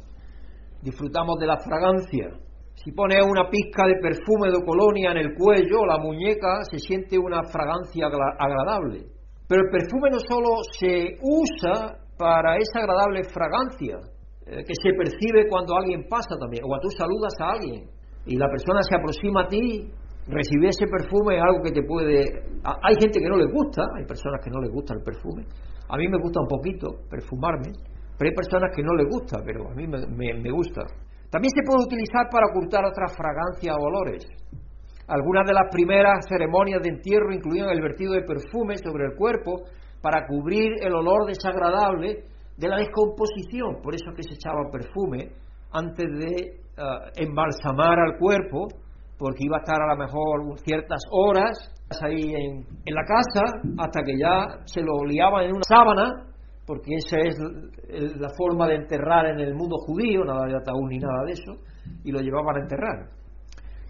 Disfrutamos 0.83 1.38
de 1.38 1.47
la 1.47 1.59
fragancia. 1.59 2.27
Si 2.75 2.91
pones 2.91 3.23
una 3.23 3.49
pizca 3.49 3.87
de 3.87 4.03
perfume 4.03 4.51
de 4.51 4.64
colonia 4.67 5.12
en 5.12 5.19
el 5.19 5.31
cuello 5.38 5.79
o 5.79 5.87
la 5.87 5.99
muñeca, 5.99 6.64
se 6.69 6.79
siente 6.81 7.17
una 7.17 7.45
fragancia 7.45 8.09
agradable. 8.09 9.14
Pero 9.47 9.62
el 9.62 9.71
perfume 9.71 10.11
no 10.11 10.19
solo 10.27 10.59
se 10.77 11.14
usa 11.23 12.03
para 12.19 12.57
esa 12.59 12.81
agradable 12.81 13.23
fragancia 13.31 13.95
eh, 14.45 14.64
que 14.67 14.75
se 14.75 14.91
percibe 14.91 15.47
cuando 15.49 15.77
alguien 15.77 16.03
pasa 16.11 16.35
también, 16.35 16.64
o 16.64 16.67
cuando 16.67 16.83
tú 16.83 16.97
saludas 16.99 17.35
a 17.38 17.53
alguien 17.53 17.87
y 18.27 18.35
la 18.35 18.51
persona 18.51 18.83
se 18.83 18.97
aproxima 18.97 19.43
a 19.43 19.47
ti, 19.47 19.88
recibir 20.29 20.69
ese 20.69 20.87
perfume 20.87 21.37
es 21.37 21.43
algo 21.43 21.62
que 21.62 21.73
te 21.73 21.83
puede... 21.83 22.25
Hay 22.64 22.95
gente 23.01 23.19
que 23.21 23.29
no 23.29 23.37
le 23.37 23.47
gusta, 23.51 23.83
hay 23.97 24.05
personas 24.05 24.41
que 24.45 24.51
no 24.51 24.61
les 24.61 24.71
gusta 24.71 24.95
el 24.95 25.03
perfume. 25.03 25.45
A 25.88 25.97
mí 25.97 26.07
me 26.09 26.19
gusta 26.19 26.41
un 26.41 26.49
poquito 26.49 27.09
perfumarme, 27.09 27.73
pero 28.19 28.29
hay 28.29 28.35
personas 28.35 28.71
que 28.75 28.83
no 28.83 28.95
les 28.95 29.09
gusta, 29.09 29.41
pero 29.45 29.71
a 29.71 29.75
mí 29.75 29.87
me, 29.87 30.51
gusta. 30.51 30.83
También 31.31 31.51
se 31.51 31.64
puede 31.64 31.85
utilizar 31.85 32.29
para 32.31 32.47
ocultar 32.53 32.85
otras 32.85 33.17
fragancias 33.17 33.75
o 33.79 33.83
olores. 33.83 34.27
Algunas 35.09 35.47
de 35.47 35.55
las 35.55 35.73
primeras 35.73 36.27
ceremonias 36.29 36.83
de 36.83 36.91
entierro 36.91 37.33
incluían 37.33 37.71
el 37.71 37.81
vertido 37.81 38.12
de 38.12 38.23
perfume 38.23 38.77
sobre 38.77 39.07
el 39.07 39.17
cuerpo 39.17 39.64
para 40.03 40.27
cubrir 40.27 40.73
el 40.83 40.95
olor 40.95 41.27
desagradable 41.27 42.25
de 42.57 42.69
la 42.69 42.77
descomposición. 42.77 43.81
Por 43.83 43.95
eso 43.95 44.12
que 44.14 44.23
se 44.23 44.35
echaba 44.35 44.69
perfume 44.71 45.33
antes 45.73 46.07
de 46.07 46.35
eh, 46.35 47.25
embalsamar 47.25 47.99
al 47.99 48.19
cuerpo 48.19 48.69
porque 49.18 49.44
iba 49.44 49.57
a 49.57 49.61
estar 49.61 49.83
a 49.83 49.94
lo 49.94 49.96
mejor 49.96 50.59
ciertas 50.61 51.00
horas 51.11 51.59
ahí 52.02 52.35
en, 52.35 52.94
la 52.94 53.02
casa 53.04 53.44
hasta 53.78 54.02
que 54.02 54.16
ya 54.16 54.46
se 54.64 54.81
lo 54.81 55.04
liaban 55.04 55.44
en 55.44 55.52
una 55.52 55.64
sábana, 55.66 56.24
porque 56.66 56.94
esa 56.96 57.16
es 57.18 57.37
la 58.16 58.28
forma 58.37 58.68
de 58.68 58.76
enterrar 58.76 59.26
en 59.26 59.40
el 59.40 59.54
mundo 59.54 59.76
judío, 59.78 60.24
nada 60.24 60.46
de 60.46 60.57
ataúd 60.57 60.88
ni 60.88 60.98
nada 60.98 61.24
de 61.26 61.33
eso, 61.33 61.52
y 62.04 62.12
lo 62.12 62.20
llevaban 62.20 62.57
a 62.57 62.61
enterrar. 62.61 63.09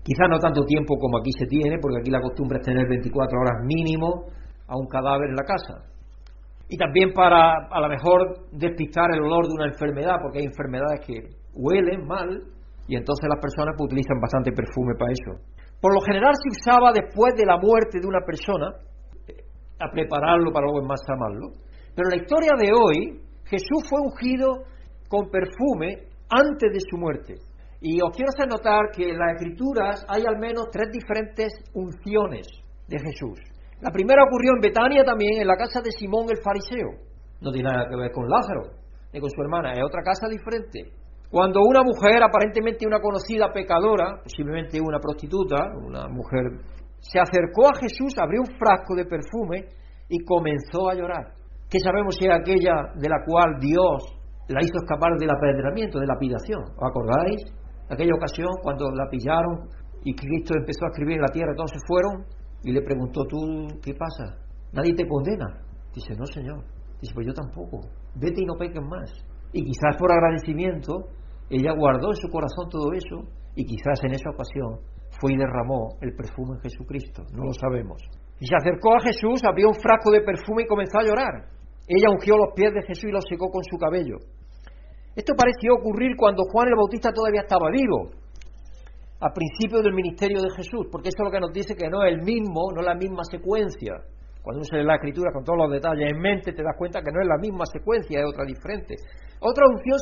Quizás 0.02 0.28
no 0.30 0.38
tanto 0.38 0.64
tiempo 0.64 0.94
como 0.96 1.18
aquí 1.18 1.32
se 1.38 1.46
tiene, 1.46 1.76
porque 1.82 1.98
aquí 2.00 2.10
la 2.10 2.20
costumbre 2.20 2.58
es 2.60 2.64
tener 2.64 2.88
24 2.88 3.38
horas 3.38 3.64
mínimo 3.66 4.26
a 4.66 4.76
un 4.76 4.86
cadáver 4.86 5.28
en 5.28 5.36
la 5.36 5.44
casa. 5.44 5.84
Y 6.70 6.76
también 6.76 7.12
para 7.12 7.66
a 7.70 7.80
lo 7.80 7.88
mejor 7.88 8.48
despistar 8.52 9.10
el 9.12 9.22
olor 9.22 9.46
de 9.48 9.54
una 9.54 9.66
enfermedad, 9.66 10.16
porque 10.22 10.38
hay 10.38 10.44
enfermedades 10.44 11.00
que 11.06 11.14
huelen 11.52 12.06
mal 12.06 12.42
y 12.88 12.96
entonces 12.96 13.28
las 13.28 13.38
personas 13.38 13.76
pues, 13.76 13.92
utilizan 13.92 14.18
bastante 14.18 14.50
perfume 14.50 14.96
para 14.98 15.12
eso. 15.12 15.44
Por 15.78 15.92
lo 15.92 16.00
general 16.00 16.32
se 16.34 16.48
usaba 16.48 16.90
después 16.90 17.36
de 17.36 17.44
la 17.44 17.60
muerte 17.60 18.00
de 18.00 18.08
una 18.08 18.24
persona 18.24 18.72
eh, 19.28 19.44
a 19.78 19.92
prepararlo 19.92 20.50
para 20.50 20.66
luego 20.66 20.80
amarlo. 20.80 21.52
Pero 21.94 22.08
en 22.08 22.16
la 22.16 22.22
historia 22.24 22.52
de 22.56 22.72
hoy, 22.72 23.20
Jesús 23.44 23.84
fue 23.88 24.00
ungido 24.00 24.64
con 25.06 25.28
perfume 25.30 26.08
antes 26.32 26.72
de 26.72 26.80
su 26.80 26.96
muerte. 26.96 27.34
Y 27.80 28.00
os 28.00 28.10
quiero 28.16 28.32
hacer 28.34 28.48
notar 28.48 28.90
que 28.90 29.10
en 29.10 29.18
las 29.18 29.36
escrituras 29.36 30.04
hay 30.08 30.24
al 30.26 30.38
menos 30.38 30.66
tres 30.72 30.88
diferentes 30.90 31.52
unciones 31.74 32.48
de 32.88 32.98
Jesús. 32.98 33.38
La 33.80 33.92
primera 33.92 34.24
ocurrió 34.24 34.52
en 34.56 34.60
Betania 34.60 35.04
también, 35.04 35.40
en 35.40 35.46
la 35.46 35.56
casa 35.56 35.80
de 35.80 35.92
Simón 35.92 36.26
el 36.30 36.42
fariseo. 36.42 36.98
No 37.40 37.52
tiene 37.52 37.68
nada 37.68 37.86
que 37.88 37.96
ver 37.96 38.10
con 38.10 38.26
Lázaro, 38.28 38.74
ni 39.12 39.20
con 39.20 39.30
su 39.30 39.40
hermana, 39.40 39.72
es 39.72 39.84
otra 39.84 40.02
casa 40.02 40.26
diferente. 40.26 40.90
Cuando 41.30 41.60
una 41.60 41.82
mujer, 41.82 42.22
aparentemente 42.22 42.86
una 42.86 43.00
conocida 43.00 43.52
pecadora, 43.52 44.22
posiblemente 44.22 44.80
una 44.80 44.98
prostituta, 44.98 45.56
una 45.76 46.08
mujer, 46.08 46.64
se 47.00 47.20
acercó 47.20 47.68
a 47.68 47.76
Jesús, 47.78 48.16
abrió 48.18 48.40
un 48.40 48.56
frasco 48.58 48.94
de 48.96 49.04
perfume 49.04 49.68
y 50.08 50.24
comenzó 50.24 50.88
a 50.88 50.94
llorar. 50.94 51.34
¿Qué 51.68 51.78
sabemos 51.80 52.16
si 52.16 52.24
es 52.24 52.32
aquella 52.32 52.96
de 52.96 53.08
la 53.08 53.22
cual 53.26 53.60
Dios 53.60 54.16
la 54.48 54.62
hizo 54.62 54.78
escapar 54.80 55.18
del 55.18 55.30
apedreamiento, 55.30 56.00
de 56.00 56.06
la 56.06 56.14
lapidación? 56.14 56.62
¿Os 56.64 56.88
acordáis? 56.88 57.44
Aquella 57.90 58.14
ocasión 58.16 58.48
cuando 58.62 58.88
la 58.90 59.08
pillaron 59.10 59.68
y 60.04 60.14
Cristo 60.14 60.54
empezó 60.56 60.86
a 60.86 60.88
escribir 60.88 61.16
en 61.16 61.22
la 61.22 61.32
tierra, 61.32 61.52
todos 61.54 61.70
se 61.70 61.80
fueron 61.86 62.24
y 62.64 62.72
le 62.72 62.80
preguntó, 62.80 63.24
¿tú 63.28 63.68
qué 63.82 63.92
pasa? 63.92 64.34
¿Nadie 64.72 64.94
te 64.94 65.06
condena? 65.06 65.60
Dice, 65.94 66.14
no, 66.16 66.24
Señor. 66.24 66.64
Dice, 67.00 67.12
pues 67.14 67.26
yo 67.26 67.34
tampoco. 67.34 67.80
Vete 68.14 68.40
y 68.40 68.46
no 68.46 68.54
peques 68.56 68.82
más. 68.82 69.12
Y 69.52 69.64
quizás 69.64 69.96
por 69.98 70.12
agradecimiento 70.12 71.08
ella 71.50 71.72
guardó 71.76 72.10
en 72.10 72.16
su 72.16 72.28
corazón 72.28 72.68
todo 72.68 72.92
eso 72.92 73.24
y 73.54 73.64
quizás 73.64 74.04
en 74.04 74.12
esa 74.12 74.30
ocasión 74.30 74.80
fue 75.20 75.32
y 75.32 75.36
derramó 75.36 75.96
el 76.00 76.14
perfume 76.14 76.56
en 76.56 76.60
Jesucristo, 76.60 77.24
no 77.32 77.44
lo 77.44 77.52
sabemos. 77.52 78.02
Y 78.38 78.46
se 78.46 78.54
acercó 78.54 78.94
a 78.94 79.00
Jesús, 79.00 79.42
abrió 79.44 79.68
un 79.68 79.74
frasco 79.74 80.10
de 80.10 80.20
perfume 80.20 80.62
y 80.62 80.66
comenzó 80.66 80.98
a 80.98 81.04
llorar. 81.04 81.48
Ella 81.88 82.10
ungió 82.10 82.36
los 82.36 82.52
pies 82.54 82.72
de 82.74 82.82
Jesús 82.82 83.08
y 83.08 83.12
los 83.12 83.24
secó 83.28 83.50
con 83.50 83.64
su 83.64 83.78
cabello. 83.78 84.16
Esto 85.16 85.34
pareció 85.34 85.74
ocurrir 85.74 86.14
cuando 86.16 86.44
Juan 86.52 86.68
el 86.68 86.76
Bautista 86.76 87.10
todavía 87.12 87.40
estaba 87.40 87.70
vivo, 87.70 88.10
a 89.20 89.32
principio 89.32 89.82
del 89.82 89.94
ministerio 89.94 90.40
de 90.40 90.50
Jesús, 90.54 90.86
porque 90.92 91.08
eso 91.08 91.18
es 91.18 91.24
lo 91.24 91.32
que 91.32 91.40
nos 91.40 91.52
dice 91.52 91.74
que 91.74 91.88
no 91.88 92.04
es 92.04 92.12
el 92.12 92.22
mismo, 92.22 92.70
no 92.72 92.80
es 92.80 92.86
la 92.86 92.94
misma 92.94 93.24
secuencia. 93.24 93.94
Cuando 94.42 94.60
uno 94.60 94.64
se 94.64 94.76
lee 94.76 94.84
la 94.84 94.94
escritura 94.94 95.32
con 95.32 95.42
todos 95.42 95.58
los 95.58 95.72
detalles 95.72 96.12
en 96.12 96.20
mente, 96.20 96.52
te 96.52 96.62
das 96.62 96.76
cuenta 96.78 97.02
que 97.02 97.10
no 97.10 97.20
es 97.20 97.26
la 97.26 97.38
misma 97.38 97.66
secuencia, 97.66 98.20
es 98.20 98.26
otra 98.26 98.44
diferente. 98.44 98.94
Otra 99.40 99.66
unción 99.68 99.98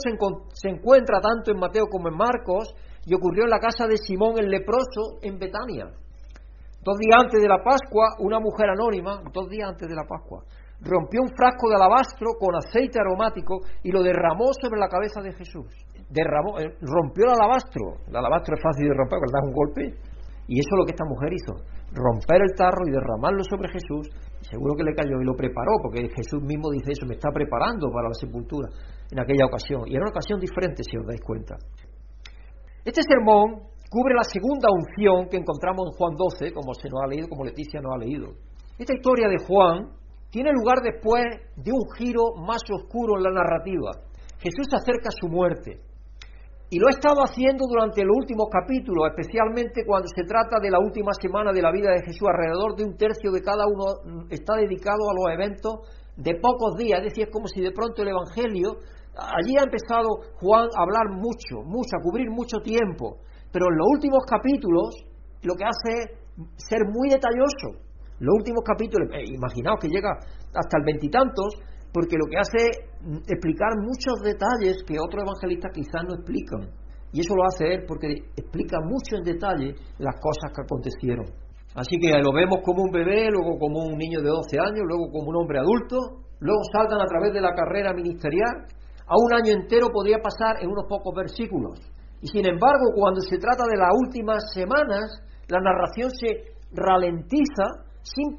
se, 0.53 0.69
encuentra 0.69 1.21
tanto 1.21 1.51
en 1.51 1.59
Mateo 1.59 1.87
como 1.91 2.09
en 2.09 2.17
Marcos 2.17 2.75
y 3.05 3.15
ocurrió 3.15 3.45
en 3.45 3.51
la 3.51 3.61
casa 3.61 3.87
de 3.87 3.99
Simón 3.99 4.39
el 4.39 4.49
leproso 4.49 5.21
en 5.23 5.39
Betania. 5.39 5.93
Dos 6.83 6.97
días 6.99 7.19
antes 7.21 7.43
de 7.43 7.49
la 7.49 7.63
Pascua, 7.63 8.17
una 8.21 8.41
mujer 8.41 8.71
anónima, 8.71 9.21
dos 9.33 9.49
días 9.49 9.69
antes 9.69 9.89
de 9.89 9.95
la 9.95 10.07
Pascua, 10.09 10.45
rompió 10.81 11.21
un 11.21 11.29
frasco 11.29 11.69
de 11.69 11.77
alabastro 11.77 12.39
con 12.39 12.55
aceite 12.55 12.99
aromático 13.01 13.61
y 13.83 13.91
lo 13.91 14.03
derramó 14.03 14.53
sobre 14.55 14.81
la 14.81 14.89
cabeza 14.89 15.21
de 15.21 15.33
Jesús. 15.33 15.67
Derramó, 16.09 16.59
eh, 16.61 16.77
rompió 16.81 17.25
el 17.27 17.33
alabastro. 17.33 18.07
El 18.07 18.17
alabastro 18.17 18.55
es 18.55 18.63
fácil 18.63 18.89
de 18.89 18.95
romper, 18.95 19.19
¿verdad? 19.21 19.45
Un 19.45 19.53
golpe. 19.53 19.83
Y 20.47 20.61
eso 20.61 20.71
es 20.71 20.79
lo 20.79 20.85
que 20.87 20.95
esta 20.95 21.05
mujer 21.05 21.33
hizo, 21.35 21.59
romper 21.91 22.39
el 22.39 22.55
tarro 22.55 22.87
y 22.87 22.93
derramarlo 22.93 23.43
sobre 23.43 23.67
Jesús. 23.67 24.07
Seguro 24.47 24.77
que 24.77 24.85
le 24.85 24.95
cayó 24.95 25.19
y 25.21 25.27
lo 25.27 25.35
preparó, 25.35 25.75
porque 25.83 26.07
Jesús 26.15 26.41
mismo 26.41 26.71
dice 26.71 26.93
eso, 26.93 27.05
me 27.05 27.15
está 27.15 27.35
preparando 27.35 27.91
para 27.91 28.07
la 28.07 28.15
sepultura 28.15 28.69
en 29.11 29.21
aquella 29.21 29.47
ocasión. 29.47 29.83
Y 29.87 29.95
era 29.95 30.03
una 30.03 30.11
ocasión 30.11 30.41
diferente, 30.41 30.83
si 30.83 30.97
os 30.97 31.07
dais 31.07 31.21
cuenta. 31.21 31.57
Este 32.85 33.03
sermón 33.03 33.67
cubre 33.91 34.15
la 34.15 34.25
segunda 34.25 34.69
unción 34.71 35.29
que 35.29 35.37
encontramos 35.37 35.89
en 35.89 35.97
Juan 35.99 36.15
12, 36.17 36.53
como 36.53 36.75
se 36.75 36.89
nos 36.89 37.03
ha 37.03 37.07
leído, 37.07 37.29
como 37.29 37.45
Leticia 37.45 37.81
nos 37.81 37.95
ha 37.95 37.99
leído. 37.99 38.29
Esta 38.79 38.95
historia 38.95 39.29
de 39.29 39.39
Juan 39.45 39.91
tiene 40.31 40.51
lugar 40.53 40.83
después 40.83 41.25
de 41.57 41.73
un 41.73 41.85
giro 41.97 42.35
más 42.37 42.61
oscuro 42.71 43.17
en 43.17 43.23
la 43.23 43.31
narrativa. 43.31 43.91
Jesús 44.39 44.67
se 44.69 44.77
acerca 44.77 45.09
a 45.09 45.19
su 45.19 45.29
muerte. 45.29 45.81
Y 46.69 46.81
lo 46.81 46.89
ha 46.89 46.91
estado 46.91 47.23
haciendo 47.23 47.65
durante 47.69 48.03
los 48.03 48.17
últimos 48.17 48.49
capítulos, 48.51 49.07
especialmente 49.09 49.87
cuando 49.87 50.09
se 50.09 50.25
trata 50.25 50.59
de 50.61 50.71
la 50.71 50.81
última 50.81 51.13
semana 51.15 51.53
de 51.53 51.63
la 51.63 51.71
vida 51.71 51.91
de 51.93 52.03
Jesús. 52.03 52.27
Alrededor 52.27 52.75
de 52.75 52.85
un 52.85 52.97
tercio 52.97 53.31
de 53.31 53.41
cada 53.41 53.67
uno 53.67 54.27
está 54.31 54.57
dedicado 54.57 55.09
a 55.09 55.15
los 55.15 55.33
eventos 55.33 55.87
de 56.17 56.35
pocos 56.35 56.77
días, 56.77 56.99
es 56.99 57.05
decir, 57.13 57.25
es 57.29 57.31
como 57.31 57.47
si 57.47 57.61
de 57.61 57.71
pronto 57.71 58.03
el 58.03 58.09
Evangelio, 58.09 58.79
allí 59.17 59.57
ha 59.59 59.65
empezado 59.65 60.09
Juan 60.41 60.69
a 60.77 60.83
hablar 60.83 61.17
mucho, 61.17 61.65
mucho, 61.65 61.97
a 61.99 62.03
cubrir 62.03 62.31
mucho 62.31 62.59
tiempo, 62.61 63.19
pero 63.53 63.67
en 63.71 63.79
los 63.79 63.89
últimos 63.91 64.25
capítulos 64.29 64.95
lo 65.43 65.55
que 65.55 65.65
hace 65.65 65.91
es 66.03 66.11
ser 66.57 66.85
muy 66.93 67.09
detalloso. 67.09 67.81
Los 68.19 68.35
últimos 68.37 68.65
capítulos, 68.65 69.09
eh, 69.13 69.25
imaginaos 69.29 69.79
que 69.81 69.89
llega 69.89 70.11
hasta 70.13 70.79
el 70.79 70.85
veintitantos, 70.85 71.61
porque 71.93 72.17
lo 72.17 72.27
que 72.29 72.39
hace 72.39 72.57
es 72.61 72.77
explicar 73.29 73.73
muchos 73.81 74.21
detalles 74.21 74.83
que 74.85 75.01
otros 75.01 75.25
evangelistas 75.25 75.73
quizás 75.73 76.05
no 76.05 76.15
explican. 76.17 76.69
Y 77.13 77.21
eso 77.21 77.35
lo 77.35 77.45
hace 77.45 77.73
él 77.73 77.85
porque 77.87 78.09
explica 78.37 78.77
mucho 78.85 79.17
en 79.17 79.25
detalle 79.25 79.75
las 79.99 80.17
cosas 80.21 80.53
que 80.53 80.63
acontecieron. 80.63 81.25
Así 81.75 81.99
que 82.01 82.09
lo 82.21 82.33
vemos 82.33 82.61
como 82.65 82.83
un 82.83 82.91
bebé, 82.91 83.29
luego 83.31 83.59
como 83.59 83.85
un 83.85 83.97
niño 83.97 84.21
de 84.21 84.29
12 84.29 84.61
años, 84.61 84.85
luego 84.89 85.13
como 85.13 85.29
un 85.29 85.37
hombre 85.37 85.59
adulto, 85.61 86.25
luego 86.41 86.61
saltan 86.73 87.01
a 87.01 87.07
través 87.07 87.33
de 87.33 87.41
la 87.41 87.55
carrera 87.55 87.93
ministerial. 87.93 88.65
A 89.07 89.15
un 89.15 89.33
año 89.33 89.53
entero 89.53 89.89
podría 89.93 90.19
pasar 90.19 90.63
en 90.63 90.69
unos 90.69 90.87
pocos 90.89 91.15
versículos. 91.15 91.79
Y 92.21 92.27
sin 92.29 92.47
embargo, 92.47 92.91
cuando 92.95 93.21
se 93.21 93.39
trata 93.39 93.65
de 93.71 93.77
las 93.77 93.91
últimas 93.95 94.53
semanas, 94.53 95.23
la 95.49 95.61
narración 95.61 96.11
se 96.11 96.57
ralentiza 96.73 97.87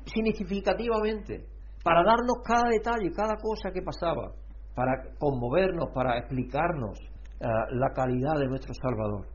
significativamente 0.05 1.45
para 1.83 2.03
darnos 2.03 2.43
cada 2.43 2.69
detalle, 2.69 3.11
cada 3.15 3.35
cosa 3.35 3.71
que 3.71 3.81
pasaba, 3.81 4.33
para 4.75 5.15
conmovernos, 5.17 5.89
para 5.93 6.17
explicarnos 6.17 6.99
eh, 7.39 7.45
la 7.71 7.89
calidad 7.93 8.37
de 8.39 8.47
nuestro 8.47 8.73
Salvador. 8.73 9.25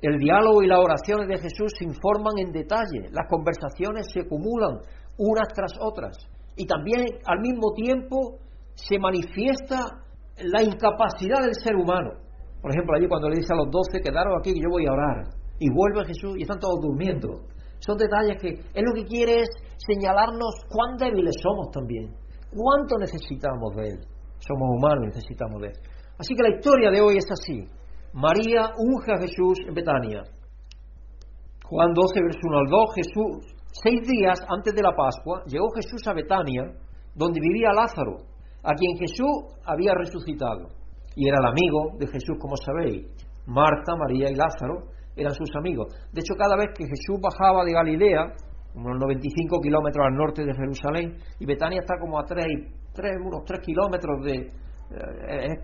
El 0.00 0.18
diálogo 0.18 0.62
y 0.62 0.68
las 0.68 0.78
oraciones 0.78 1.28
de 1.28 1.38
Jesús 1.38 1.72
se 1.78 1.84
informan 1.84 2.38
en 2.38 2.52
detalle, 2.52 3.08
las 3.10 3.26
conversaciones 3.28 4.06
se 4.12 4.20
acumulan 4.20 4.78
unas 5.18 5.48
tras 5.54 5.72
otras 5.80 6.16
y 6.56 6.66
también 6.66 7.04
al 7.26 7.40
mismo 7.40 7.72
tiempo 7.74 8.38
se 8.74 8.98
manifiesta 8.98 10.04
la 10.44 10.62
incapacidad 10.62 11.40
del 11.42 11.54
ser 11.54 11.76
humano. 11.76 12.10
Por 12.60 12.70
ejemplo, 12.70 12.96
allí 12.96 13.08
cuando 13.08 13.28
le 13.28 13.36
dice 13.36 13.52
a 13.52 13.56
los 13.56 13.70
doce, 13.70 14.00
quedaron 14.00 14.38
aquí 14.38 14.52
que 14.52 14.60
yo 14.60 14.68
voy 14.70 14.86
a 14.86 14.92
orar, 14.92 15.28
y 15.58 15.70
vuelve 15.70 16.04
Jesús 16.06 16.36
y 16.36 16.42
están 16.42 16.58
todos 16.58 16.80
durmiendo. 16.80 17.46
Son 17.78 17.96
detalles 17.96 18.40
que 18.40 18.48
es 18.48 18.82
lo 18.82 18.92
que 18.94 19.04
quiere 19.04 19.40
es 19.42 19.48
señalarnos 19.76 20.64
cuán 20.68 20.96
débiles 20.96 21.34
somos 21.42 21.70
también, 21.70 22.12
cuánto 22.50 22.98
necesitamos 22.98 23.76
de 23.76 23.88
Él. 23.88 24.00
Somos 24.38 24.68
humanos, 24.76 25.06
necesitamos 25.14 25.60
de 25.62 25.68
Él. 25.68 25.74
Así 26.18 26.34
que 26.34 26.42
la 26.42 26.56
historia 26.56 26.90
de 26.90 27.00
hoy 27.00 27.16
es 27.16 27.26
así. 27.30 27.68
María 28.12 28.72
unge 28.76 29.12
a 29.12 29.20
Jesús 29.20 29.58
en 29.66 29.74
Betania. 29.74 30.22
Juan 31.64 31.92
12, 31.92 32.20
verso 32.22 32.40
1 32.44 32.58
al 32.58 32.66
2, 32.66 32.94
Jesús, 32.94 33.54
seis 33.72 34.00
días 34.06 34.38
antes 34.48 34.74
de 34.74 34.82
la 34.82 34.94
Pascua, 34.94 35.42
llegó 35.46 35.68
Jesús 35.74 36.00
a 36.06 36.14
Betania, 36.14 36.62
donde 37.14 37.40
vivía 37.40 37.72
Lázaro, 37.74 38.18
a 38.66 38.74
quien 38.74 38.98
Jesús 38.98 39.54
había 39.64 39.94
resucitado. 39.94 40.66
Y 41.14 41.28
era 41.28 41.38
el 41.38 41.46
amigo 41.46 41.96
de 41.98 42.06
Jesús, 42.08 42.36
como 42.40 42.56
sabéis. 42.56 43.06
Marta, 43.46 43.94
María 43.96 44.28
y 44.28 44.34
Lázaro 44.34 44.90
eran 45.14 45.32
sus 45.32 45.54
amigos. 45.56 45.94
De 46.12 46.20
hecho, 46.20 46.34
cada 46.36 46.56
vez 46.56 46.74
que 46.76 46.84
Jesús 46.84 47.22
bajaba 47.22 47.64
de 47.64 47.72
Galilea, 47.72 48.26
unos 48.74 48.98
95 48.98 49.60
kilómetros 49.62 50.04
al 50.04 50.14
norte 50.14 50.44
de 50.44 50.52
Jerusalén, 50.52 51.16
y 51.38 51.46
Betania 51.46 51.78
está 51.80 51.94
como 51.98 52.18
a 52.18 52.24
tres, 52.24 52.44
unos 53.24 53.44
3 53.46 53.60
kilómetros 53.64 54.24
de, 54.24 54.34
eh, 54.34 55.56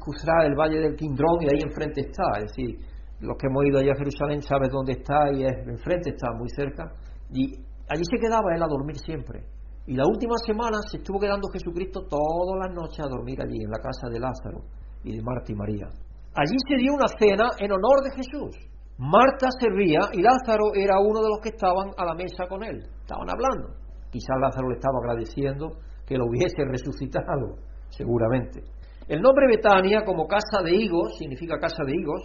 el 0.47 0.55
valle 0.55 0.79
del 0.79 0.95
Quindrón 0.95 1.43
y 1.43 1.47
ahí 1.47 1.61
enfrente 1.61 2.03
está. 2.03 2.39
Es 2.39 2.53
decir, 2.55 2.79
los 3.21 3.37
que 3.37 3.49
hemos 3.49 3.65
ido 3.67 3.81
allá 3.81 3.93
a 3.93 3.99
Jerusalén 3.99 4.41
saben 4.43 4.71
dónde 4.71 4.93
está 4.93 5.31
y 5.35 5.45
es 5.45 5.53
enfrente, 5.67 6.11
está 6.11 6.33
muy 6.39 6.49
cerca. 6.55 6.85
Y 7.31 7.51
allí 7.91 8.05
se 8.05 8.19
quedaba 8.19 8.55
él 8.55 8.63
a 8.63 8.67
dormir 8.67 8.97
siempre. 8.97 9.43
Y 9.87 9.95
la 9.95 10.07
última 10.07 10.37
semana 10.47 10.79
se 10.89 10.99
estuvo 10.99 11.19
quedando 11.19 11.49
Jesucristo 11.53 12.07
todas 12.09 12.59
las 12.63 12.75
noches 12.75 13.05
a 13.05 13.09
dormir 13.09 13.41
allí, 13.43 13.63
en 13.65 13.71
la 13.71 13.83
casa 13.83 14.09
de 14.09 14.21
Lázaro 14.21 14.63
y 15.03 15.17
de 15.17 15.23
Marta 15.23 15.51
y 15.51 15.57
María. 15.57 15.89
Allí 16.35 16.57
se 16.69 16.77
dio 16.77 16.95
una 16.95 17.09
cena 17.19 17.51
en 17.59 17.73
honor 17.73 18.03
de 18.05 18.15
Jesús. 18.15 18.57
Marta 18.97 19.49
servía 19.59 20.01
y 20.13 20.23
Lázaro 20.23 20.71
era 20.75 21.01
uno 21.01 21.21
de 21.21 21.29
los 21.29 21.41
que 21.43 21.51
estaban 21.51 21.91
a 21.97 22.05
la 22.05 22.15
mesa 22.15 22.47
con 22.49 22.63
él. 22.63 22.79
Estaban 23.01 23.29
hablando. 23.29 23.75
Quizás 24.11 24.37
Lázaro 24.41 24.69
le 24.69 24.77
estaba 24.77 24.99
agradeciendo 25.03 25.69
que 26.07 26.17
lo 26.17 26.27
hubiese 26.27 26.63
resucitado, 26.71 27.59
seguramente. 27.91 28.63
El 29.09 29.21
nombre 29.21 29.49
Betania, 29.49 30.05
como 30.05 30.29
casa 30.29 30.63
de 30.63 30.77
higos, 30.77 31.17
significa 31.19 31.59
casa 31.59 31.83
de 31.85 31.93
higos, 31.93 32.23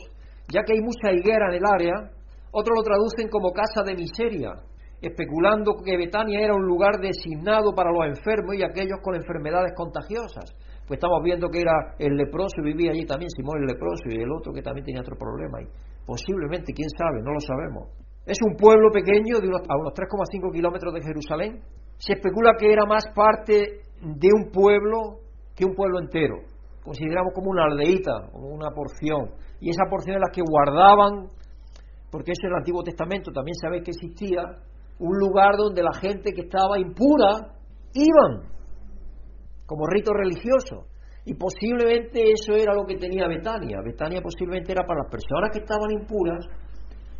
ya 0.53 0.61
que 0.63 0.73
hay 0.73 0.81
mucha 0.81 1.11
higuera 1.11 1.49
en 1.49 1.55
el 1.55 1.65
área, 1.65 2.11
otros 2.51 2.77
lo 2.77 2.83
traducen 2.83 3.29
como 3.29 3.51
casa 3.51 3.81
de 3.83 3.95
miseria, 3.95 4.51
especulando 5.01 5.75
que 5.83 5.97
Betania 5.97 6.39
era 6.41 6.55
un 6.55 6.65
lugar 6.65 6.99
designado 6.99 7.73
para 7.75 7.91
los 7.91 8.17
enfermos 8.17 8.55
y 8.55 8.63
aquellos 8.63 8.99
con 9.01 9.15
enfermedades 9.15 9.73
contagiosas. 9.75 10.55
Pues 10.87 10.97
estamos 10.97 11.21
viendo 11.23 11.49
que 11.49 11.61
era 11.61 11.95
el 11.99 12.15
leproso 12.15 12.61
y 12.61 12.73
vivía 12.73 12.91
allí 12.91 13.05
también 13.05 13.29
Simón 13.29 13.59
el 13.59 13.67
leproso 13.67 14.03
y 14.09 14.21
el 14.21 14.31
otro 14.31 14.53
que 14.53 14.61
también 14.61 14.85
tenía 14.85 15.01
otro 15.01 15.17
problema. 15.17 15.61
Y 15.61 15.67
posiblemente, 16.05 16.73
quién 16.73 16.89
sabe, 16.97 17.21
no 17.21 17.33
lo 17.33 17.39
sabemos. 17.39 17.89
Es 18.25 18.37
un 18.45 18.55
pueblo 18.55 18.89
pequeño 18.91 19.39
de 19.39 19.47
unos, 19.47 19.61
a 19.67 19.75
unos 19.77 19.93
3,5 19.93 20.51
kilómetros 20.51 20.93
de 20.93 21.01
Jerusalén. 21.01 21.61
Se 21.97 22.13
especula 22.13 22.53
que 22.57 22.71
era 22.71 22.85
más 22.85 23.05
parte 23.13 23.81
de 24.01 24.29
un 24.33 24.51
pueblo 24.51 25.27
que 25.55 25.65
un 25.65 25.73
pueblo 25.73 25.99
entero. 25.99 26.35
Consideramos 26.83 27.33
como 27.33 27.49
una 27.49 27.65
aldeíta, 27.65 28.29
como 28.31 28.47
una 28.47 28.69
porción. 28.71 29.31
Y 29.59 29.69
esa 29.71 29.83
porción 29.89 30.15
es 30.15 30.21
la 30.21 30.31
que 30.31 30.41
guardaban, 30.41 31.29
porque 32.11 32.31
eso 32.31 32.47
en 32.47 32.53
el 32.53 32.59
Antiguo 32.59 32.83
Testamento 32.83 33.31
también 33.31 33.55
sabéis 33.55 33.83
que 33.83 33.91
existía, 33.91 34.43
un 34.99 35.17
lugar 35.17 35.55
donde 35.57 35.83
la 35.83 35.93
gente 35.93 36.31
que 36.33 36.41
estaba 36.41 36.79
impura 36.79 37.53
iban 37.93 38.49
como 39.65 39.85
rito 39.87 40.11
religioso. 40.13 40.87
Y 41.25 41.35
posiblemente 41.35 42.31
eso 42.31 42.53
era 42.53 42.73
lo 42.73 42.85
que 42.85 42.95
tenía 42.95 43.27
Betania. 43.27 43.81
Betania 43.83 44.21
posiblemente 44.21 44.71
era 44.71 44.87
para 44.87 45.03
las 45.03 45.11
personas 45.11 45.51
que 45.51 45.59
estaban 45.59 45.91
impuras, 45.91 46.47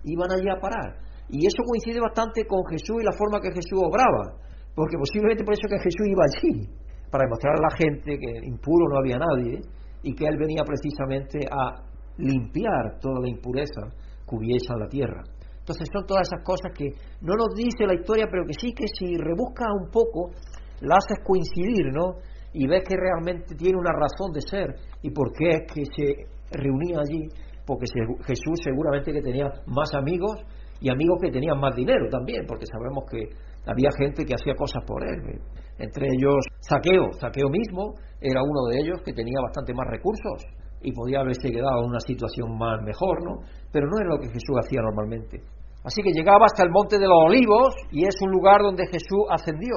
iban 0.04 0.32
allí 0.32 0.50
a 0.50 0.60
parar. 0.60 0.96
Y 1.30 1.46
eso 1.46 1.62
coincide 1.68 2.00
bastante 2.00 2.48
con 2.48 2.64
Jesús 2.72 3.02
y 3.02 3.06
la 3.06 3.12
forma 3.12 3.42
que 3.42 3.52
Jesús 3.52 3.84
obraba, 3.84 4.40
porque 4.74 4.96
posiblemente 4.98 5.44
por 5.44 5.54
eso 5.54 5.68
que 5.68 5.84
Jesús 5.84 6.08
iba 6.08 6.24
allí, 6.24 6.72
para 7.12 7.26
demostrar 7.26 7.56
a 7.60 7.68
la 7.68 7.76
gente 7.76 8.18
que 8.18 8.48
impuro 8.48 8.88
no 8.90 9.00
había 9.00 9.20
nadie 9.20 9.60
y 10.04 10.16
que 10.16 10.26
él 10.26 10.38
venía 10.38 10.64
precisamente 10.64 11.40
a 11.52 11.84
limpiar 12.18 13.00
toda 13.02 13.20
la 13.22 13.30
impureza 13.30 13.92
que 14.28 14.36
hubiese 14.36 14.72
en 14.72 14.80
la 14.80 14.88
tierra. 14.88 15.24
Entonces 15.68 15.90
son 15.92 16.06
todas 16.08 16.24
esas 16.32 16.40
cosas 16.48 16.72
que 16.72 16.88
no 17.20 17.36
nos 17.36 17.52
dice 17.54 17.84
la 17.84 17.94
historia, 17.94 18.26
pero 18.32 18.46
que 18.48 18.54
sí 18.56 18.72
que 18.72 18.88
si 18.88 19.18
rebuscas 19.18 19.68
un 19.76 19.92
poco, 19.92 20.32
la 20.80 20.96
haces 20.96 21.20
coincidir, 21.28 21.92
¿no? 21.92 22.24
Y 22.54 22.68
ves 22.68 22.84
que 22.88 22.96
realmente 22.96 23.54
tiene 23.54 23.78
una 23.78 23.92
razón 23.92 24.32
de 24.32 24.40
ser 24.40 24.76
y 25.02 25.12
por 25.12 25.34
qué 25.34 25.60
es 25.60 25.62
que 25.68 25.84
se 25.84 26.58
reunía 26.58 27.00
allí, 27.04 27.28
porque 27.66 27.84
Jesús 28.24 28.64
seguramente 28.64 29.12
que 29.12 29.20
tenía 29.20 29.52
más 29.66 29.94
amigos 29.94 30.40
y 30.80 30.90
amigos 30.90 31.20
que 31.22 31.32
tenían 31.32 31.60
más 31.60 31.76
dinero 31.76 32.08
también, 32.10 32.46
porque 32.48 32.66
sabemos 32.66 33.04
que 33.12 33.28
había 33.68 33.90
gente 34.00 34.24
que 34.24 34.36
hacía 34.36 34.56
cosas 34.56 34.82
por 34.88 35.04
él. 35.04 35.42
Entre 35.80 36.08
ellos 36.16 36.48
Saqueo, 36.62 37.12
Saqueo 37.20 37.50
mismo 37.50 37.92
era 38.22 38.42
uno 38.42 38.72
de 38.72 38.80
ellos 38.80 39.02
que 39.04 39.12
tenía 39.12 39.42
bastante 39.44 39.74
más 39.74 39.88
recursos 39.92 40.48
y 40.82 40.92
podía 40.92 41.20
haberse 41.20 41.50
quedado 41.50 41.84
en 41.84 41.90
una 41.90 42.00
situación 42.00 42.58
más 42.58 42.82
mejor, 42.84 43.24
¿no? 43.24 43.42
Pero 43.72 43.88
no 43.88 44.00
era 44.00 44.10
lo 44.10 44.20
que 44.20 44.28
Jesús 44.28 44.56
hacía 44.60 44.82
normalmente. 44.82 45.42
Así 45.84 46.02
que 46.02 46.12
llegaba 46.12 46.46
hasta 46.46 46.64
el 46.64 46.70
monte 46.70 47.00
de 47.00 47.08
los 47.08 47.18
olivos 47.26 47.74
y 47.92 48.04
es 48.06 48.16
un 48.22 48.32
lugar 48.32 48.62
donde 48.62 48.88
Jesús 48.88 49.26
ascendió. 49.30 49.76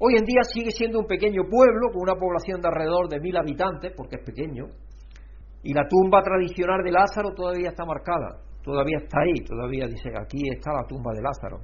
Hoy 0.00 0.16
en 0.16 0.24
día 0.24 0.42
sigue 0.42 0.70
siendo 0.70 0.98
un 0.98 1.06
pequeño 1.06 1.42
pueblo 1.48 1.88
con 1.92 2.02
una 2.02 2.14
población 2.14 2.60
de 2.60 2.68
alrededor 2.68 3.08
de 3.08 3.20
mil 3.20 3.36
habitantes, 3.36 3.92
porque 3.96 4.16
es 4.16 4.24
pequeño, 4.24 4.66
y 5.62 5.72
la 5.72 5.88
tumba 5.88 6.20
tradicional 6.20 6.82
de 6.84 6.92
Lázaro 6.92 7.32
todavía 7.34 7.70
está 7.70 7.86
marcada, 7.86 8.42
todavía 8.62 8.98
está 9.02 9.20
ahí, 9.22 9.42
todavía 9.44 9.86
dice, 9.86 10.10
aquí 10.20 10.42
está 10.50 10.72
la 10.72 10.86
tumba 10.86 11.12
de 11.14 11.22
Lázaro. 11.22 11.58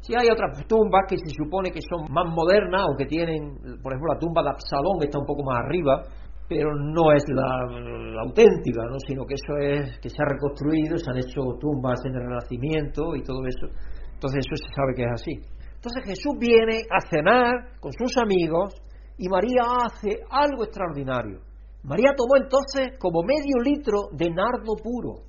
Si 0.00 0.12
hay 0.14 0.28
otras 0.28 0.66
tumbas 0.66 1.04
que 1.08 1.16
se 1.16 1.32
supone 1.32 1.70
que 1.70 1.80
son 1.80 2.12
más 2.12 2.26
modernas 2.28 2.84
o 2.92 2.96
que 2.98 3.06
tienen, 3.06 3.56
por 3.82 3.92
ejemplo, 3.94 4.12
la 4.12 4.18
tumba 4.18 4.42
de 4.42 4.50
Absalón 4.50 5.00
está 5.00 5.18
un 5.18 5.24
poco 5.24 5.42
más 5.44 5.64
arriba, 5.64 6.02
pero 6.48 6.74
no 6.74 7.12
es 7.12 7.24
la, 7.28 8.20
auténtica, 8.20 8.82
¿no? 8.88 8.98
sino 9.06 9.24
que 9.24 9.34
eso 9.34 9.56
es 9.58 9.98
que 10.00 10.08
se 10.08 10.16
ha 10.22 10.26
reconstruido, 10.26 10.96
se 10.98 11.10
han 11.10 11.18
hecho 11.18 11.40
tumbas 11.60 12.00
en 12.04 12.14
el 12.14 12.22
Renacimiento 12.22 13.16
y 13.16 13.22
todo 13.22 13.44
eso. 13.46 13.66
Entonces 14.14 14.44
eso 14.46 14.56
se 14.56 14.74
sabe 14.74 14.94
que 14.94 15.02
es 15.02 15.12
así. 15.12 15.32
Entonces 15.74 16.04
Jesús 16.04 16.34
viene 16.38 16.82
a 16.90 17.00
cenar 17.08 17.78
con 17.80 17.92
sus 17.92 18.16
amigos 18.18 18.74
y 19.18 19.28
María 19.28 19.62
hace 19.84 20.20
algo 20.30 20.64
extraordinario. 20.64 21.40
María 21.82 22.12
tomó 22.16 22.36
entonces 22.36 22.98
como 22.98 23.22
medio 23.22 23.60
litro 23.62 24.08
de 24.12 24.30
nardo 24.30 24.76
puro, 24.82 25.24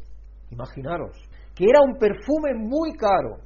imaginaros, 0.51 1.17
que 1.53 1.65
era 1.65 1.81
un 1.81 1.97
perfume 1.97 2.55
muy 2.55 2.93
caro, 2.93 3.43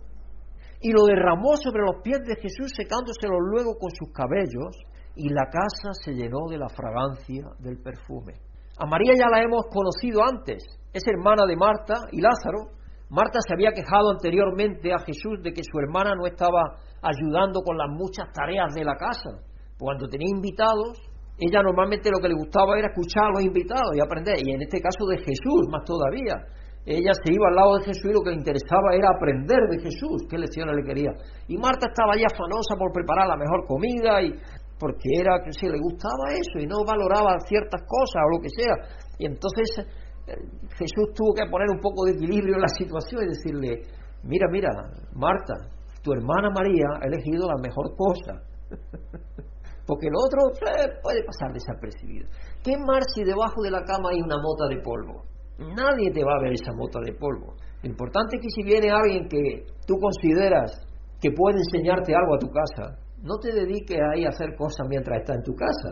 y 0.81 0.91
lo 0.91 1.05
derramó 1.05 1.57
sobre 1.57 1.81
los 1.81 2.01
pies 2.03 2.19
de 2.25 2.35
Jesús 2.35 2.71
secándoselos 2.75 3.39
luego 3.51 3.75
con 3.77 3.89
sus 3.91 4.13
cabellos 4.13 4.77
y 5.19 5.29
la 5.29 5.45
casa 5.51 5.91
se 5.91 6.13
llenó 6.13 6.47
de 6.49 6.57
la 6.57 6.69
fragancia 6.69 7.43
del 7.59 7.77
perfume. 7.77 8.33
A 8.79 8.85
María 8.85 9.11
ya 9.13 9.27
la 9.27 9.43
hemos 9.43 9.65
conocido 9.67 10.23
antes, 10.23 10.63
es 10.93 11.03
hermana 11.05 11.43
de 11.45 11.57
Marta 11.57 11.95
y 12.11 12.21
Lázaro. 12.21 12.71
Marta 13.09 13.39
se 13.45 13.53
había 13.53 13.71
quejado 13.71 14.11
anteriormente 14.11 14.93
a 14.93 14.99
Jesús 14.99 15.43
de 15.43 15.51
que 15.51 15.61
su 15.61 15.77
hermana 15.79 16.15
no 16.15 16.25
estaba 16.25 16.79
ayudando 17.01 17.59
con 17.61 17.77
las 17.77 17.89
muchas 17.89 18.31
tareas 18.31 18.73
de 18.73 18.85
la 18.85 18.95
casa. 18.95 19.43
Cuando 19.77 20.07
tenía 20.07 20.29
invitados, 20.31 20.95
ella 21.37 21.61
normalmente 21.63 22.11
lo 22.11 22.19
que 22.19 22.29
le 22.29 22.35
gustaba 22.35 22.77
era 22.77 22.87
escuchar 22.87 23.25
a 23.25 23.31
los 23.35 23.43
invitados 23.43 23.91
y 23.95 23.99
aprender, 23.99 24.35
y 24.39 24.53
en 24.53 24.61
este 24.61 24.79
caso 24.79 25.05
de 25.07 25.17
Jesús 25.17 25.67
más 25.69 25.83
todavía. 25.83 26.39
Ella 26.85 27.11
se 27.13 27.33
iba 27.33 27.47
al 27.49 27.55
lado 27.55 27.77
de 27.77 27.85
Jesús 27.85 28.09
y 28.09 28.13
lo 28.13 28.21
que 28.21 28.31
le 28.31 28.37
interesaba 28.37 28.95
era 28.95 29.09
aprender 29.11 29.59
de 29.69 29.79
Jesús, 29.79 30.25
qué 30.29 30.37
lecciones 30.37 30.75
le 30.75 30.83
quería. 30.83 31.11
Y 31.47 31.57
Marta 31.57 31.87
estaba 31.87 32.15
ya 32.15 32.25
afanosa 32.31 32.75
por 32.79 32.91
preparar 32.91 33.27
la 33.27 33.35
mejor 33.35 33.67
comida 33.67 34.21
y 34.21 34.33
porque 34.79 35.09
era 35.19 35.43
que 35.43 35.51
si 35.51 35.67
le 35.67 35.77
gustaba 35.77 36.31
eso 36.31 36.59
y 36.59 36.65
no 36.65 36.83
valoraba 36.85 37.39
ciertas 37.45 37.81
cosas 37.85 38.23
o 38.25 38.37
lo 38.37 38.41
que 38.41 38.49
sea. 38.49 38.75
Y 39.19 39.25
entonces 39.25 39.85
eh, 40.27 40.33
Jesús 40.77 41.13
tuvo 41.13 41.33
que 41.33 41.49
poner 41.51 41.67
un 41.69 41.79
poco 41.79 42.05
de 42.05 42.13
equilibrio 42.13 42.55
en 42.55 42.61
la 42.61 42.73
situación 42.77 43.23
y 43.23 43.27
decirle, 43.27 43.81
mira, 44.23 44.47
mira, 44.49 44.69
Marta, 45.13 45.53
tu 46.01 46.13
hermana 46.13 46.49
María 46.49 46.87
ha 47.01 47.07
elegido 47.07 47.47
la 47.47 47.57
mejor 47.61 47.93
cosa. 47.95 48.41
porque 49.89 50.05
lo 50.05 50.21
otro 50.21 50.53
eh, 50.69 51.01
puede 51.01 51.23
pasar 51.25 51.51
desapercibido. 51.51 52.29
¿Qué 52.63 52.77
más 52.77 53.03
si 53.15 53.23
debajo 53.23 53.63
de 53.63 53.71
la 53.71 53.83
cama 53.83 54.13
hay 54.13 54.21
una 54.21 54.37
mota 54.37 54.69
de 54.69 54.77
polvo? 54.83 55.25
Nadie 55.57 56.11
te 56.11 56.23
va 56.23 56.37
a 56.37 56.43
ver 56.43 56.53
esa 56.53 56.71
mota 56.77 56.99
de 57.03 57.13
polvo. 57.13 57.55
Lo 57.81 57.89
importante 57.89 58.37
es 58.37 58.41
que 58.43 58.49
si 58.53 58.63
viene 58.63 58.91
alguien 58.91 59.27
que 59.27 59.65
tú 59.87 59.95
consideras 59.97 60.85
que 61.19 61.31
puede 61.31 61.57
enseñarte 61.57 62.13
algo 62.13 62.35
a 62.35 62.37
tu 62.37 62.47
casa, 62.47 62.99
no 63.21 63.37
te 63.37 63.51
dediques 63.51 63.99
ahí 64.13 64.25
a 64.25 64.29
hacer 64.29 64.55
cosas 64.55 64.87
mientras 64.87 65.19
estás 65.19 65.37
en 65.37 65.43
tu 65.43 65.53
casa. 65.55 65.89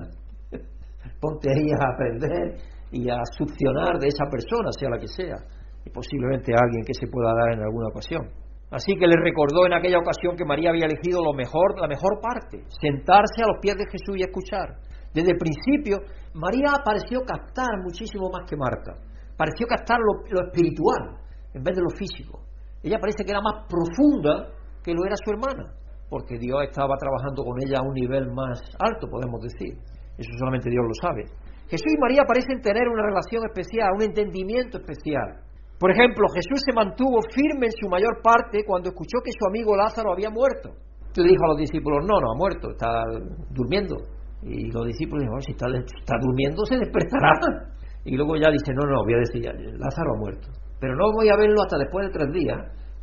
Ponte 1.22 1.50
ahí 1.50 1.72
a 1.72 1.94
aprender 1.94 2.58
y 2.92 3.10
a 3.10 3.20
succionar 3.38 4.00
de 4.00 4.08
esa 4.08 4.26
persona, 4.32 4.72
sea 4.72 4.90
la 4.90 5.00
que 5.00 5.08
sea, 5.08 5.36
y 5.86 5.90
posiblemente 5.90 6.54
alguien 6.56 6.84
que 6.86 6.94
se 6.94 7.08
pueda 7.08 7.34
dar 7.34 7.54
en 7.54 7.64
alguna 7.64 7.88
ocasión. 7.88 8.28
Así 8.72 8.96
que 9.00 9.08
le 9.08 9.16
recordó 9.16 9.66
en 9.66 9.74
aquella 9.74 10.00
ocasión 10.00 10.36
que 10.36 10.44
María 10.44 10.72
había 10.72 10.86
elegido 10.86 11.24
lo 11.24 11.34
mejor, 11.34 11.80
la 11.80 11.88
mejor 11.88 12.20
parte, 12.20 12.64
sentarse 12.82 13.44
a 13.44 13.48
los 13.48 13.60
pies 13.62 13.76
de 13.76 13.88
Jesús 13.88 14.16
y 14.18 14.24
escuchar. 14.24 14.76
Desde 15.14 15.32
el 15.32 15.38
principio, 15.38 16.04
María 16.34 16.76
pareció 16.84 17.22
captar 17.24 17.80
muchísimo 17.84 18.30
más 18.30 18.44
que 18.50 18.58
Marta. 18.58 19.00
Pareció 19.38 19.68
captar 19.68 20.00
lo 20.00 20.48
espiritual 20.48 21.16
en 21.54 21.64
vez 21.64 21.76
de 21.76 21.82
lo 21.82 21.90
físico. 21.96 22.42
Ella 22.84 23.00
parece 23.00 23.24
que 23.24 23.32
era 23.32 23.42
más 23.42 23.66
profunda 23.68 24.52
que 24.84 24.94
lo 24.94 25.06
era 25.06 25.16
su 25.16 25.32
hermana, 25.32 25.74
porque 26.10 26.38
Dios 26.40 26.64
estaba 26.64 26.96
trabajando 26.98 27.44
con 27.44 27.60
ella 27.62 27.80
a 27.80 27.88
un 27.88 27.94
nivel 27.94 28.32
más 28.32 28.60
alto, 28.80 29.08
podemos 29.08 29.42
decir. 29.42 29.76
Eso 30.18 30.32
solamente 30.40 30.70
Dios 30.70 30.84
lo 30.84 30.96
sabe. 31.02 31.24
Jesús 31.68 31.92
y 31.94 32.00
María 32.00 32.24
parecen 32.26 32.62
tener 32.62 32.88
una 32.88 33.04
relación 33.04 33.44
especial, 33.46 33.92
un 33.96 34.04
entendimiento 34.04 34.80
especial. 34.80 35.44
Por 35.78 35.92
ejemplo, 35.92 36.26
Jesús 36.34 36.64
se 36.66 36.74
mantuvo 36.74 37.20
firme 37.30 37.68
en 37.68 37.76
su 37.76 37.88
mayor 37.90 38.22
parte 38.24 38.64
cuando 38.66 38.90
escuchó 38.90 39.20
que 39.24 39.32
su 39.38 39.46
amigo 39.46 39.76
Lázaro 39.76 40.12
había 40.14 40.30
muerto. 40.32 40.74
Le 41.16 41.30
dijo 41.30 41.44
a 41.46 41.50
los 41.50 41.58
discípulos, 41.58 42.06
no, 42.06 42.20
no 42.22 42.32
ha 42.32 42.38
muerto, 42.38 42.72
está 42.72 43.04
durmiendo. 43.52 43.98
Y 44.42 44.72
los 44.72 44.86
discípulos 44.86 45.22
dijeron, 45.22 45.42
si 45.42 45.52
está, 45.52 45.68
está 45.68 46.16
durmiendo 46.22 46.64
se 46.66 46.78
despertará. 46.78 47.32
Y 48.06 48.16
luego 48.16 48.38
ya 48.38 48.50
dice, 48.50 48.72
no, 48.74 48.88
no, 48.88 49.04
voy 49.04 49.16
a 49.16 49.18
decir, 49.18 49.44
Lázaro 49.78 50.14
ha 50.16 50.20
muerto. 50.20 50.48
Pero 50.80 50.96
no 50.96 51.12
voy 51.14 51.30
a 51.30 51.36
verlo 51.36 51.62
hasta 51.62 51.78
después 51.78 52.08
de 52.08 52.14
tres 52.14 52.32
días 52.32 52.58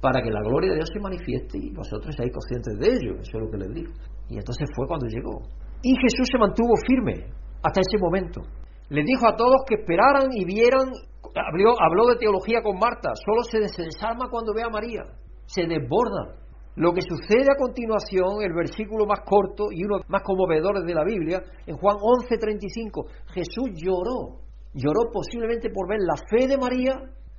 para 0.05 0.21
que 0.21 0.29
la 0.29 0.45
gloria 0.45 0.69
de 0.69 0.77
Dios 0.77 0.91
se 0.93 1.01
manifieste 1.01 1.57
y 1.57 1.73
vosotros 1.73 2.13
seáis 2.13 2.29
conscientes 2.29 2.77
de 2.77 2.89
ello. 2.93 3.17
Eso 3.25 3.41
es 3.41 3.41
lo 3.41 3.49
que 3.49 3.57
les 3.57 3.73
digo. 3.73 3.93
Y 4.29 4.37
entonces 4.37 4.69
fue 4.77 4.87
cuando 4.87 5.09
llegó. 5.09 5.41
Y 5.81 5.97
Jesús 5.97 6.29
se 6.29 6.37
mantuvo 6.37 6.77
firme 6.85 7.33
hasta 7.65 7.81
ese 7.81 7.97
momento. 7.97 8.43
Les 8.91 9.07
dijo 9.07 9.27
a 9.27 9.35
todos 9.35 9.65
que 9.67 9.81
esperaran 9.81 10.29
y 10.37 10.45
vieran, 10.45 10.93
habló, 11.33 11.73
habló 11.81 12.05
de 12.13 12.21
teología 12.21 12.61
con 12.61 12.77
Marta, 12.77 13.17
solo 13.17 13.49
se 13.49 13.65
desarma 13.65 14.29
cuando 14.29 14.53
ve 14.53 14.63
a 14.63 14.69
María, 14.69 15.09
se 15.47 15.65
desborda. 15.65 16.37
Lo 16.77 16.93
que 16.93 17.01
sucede 17.01 17.49
a 17.49 17.57
continuación, 17.57 18.45
el 18.45 18.53
versículo 18.53 19.07
más 19.07 19.21
corto 19.25 19.73
y 19.73 19.85
uno 19.85 20.05
más 20.09 20.21
conmovedores 20.21 20.85
de 20.85 20.93
la 20.93 21.05
Biblia, 21.05 21.41
en 21.65 21.79
Juan 21.79 21.97
11:35, 21.97 23.09
Jesús 23.33 23.73
lloró 23.73 24.45
Lloró 24.75 25.09
posiblemente 25.13 25.71
por 25.71 25.89
ver 25.89 26.01
la 26.01 26.17
fe 26.29 26.49
de 26.49 26.59
María 26.59 26.99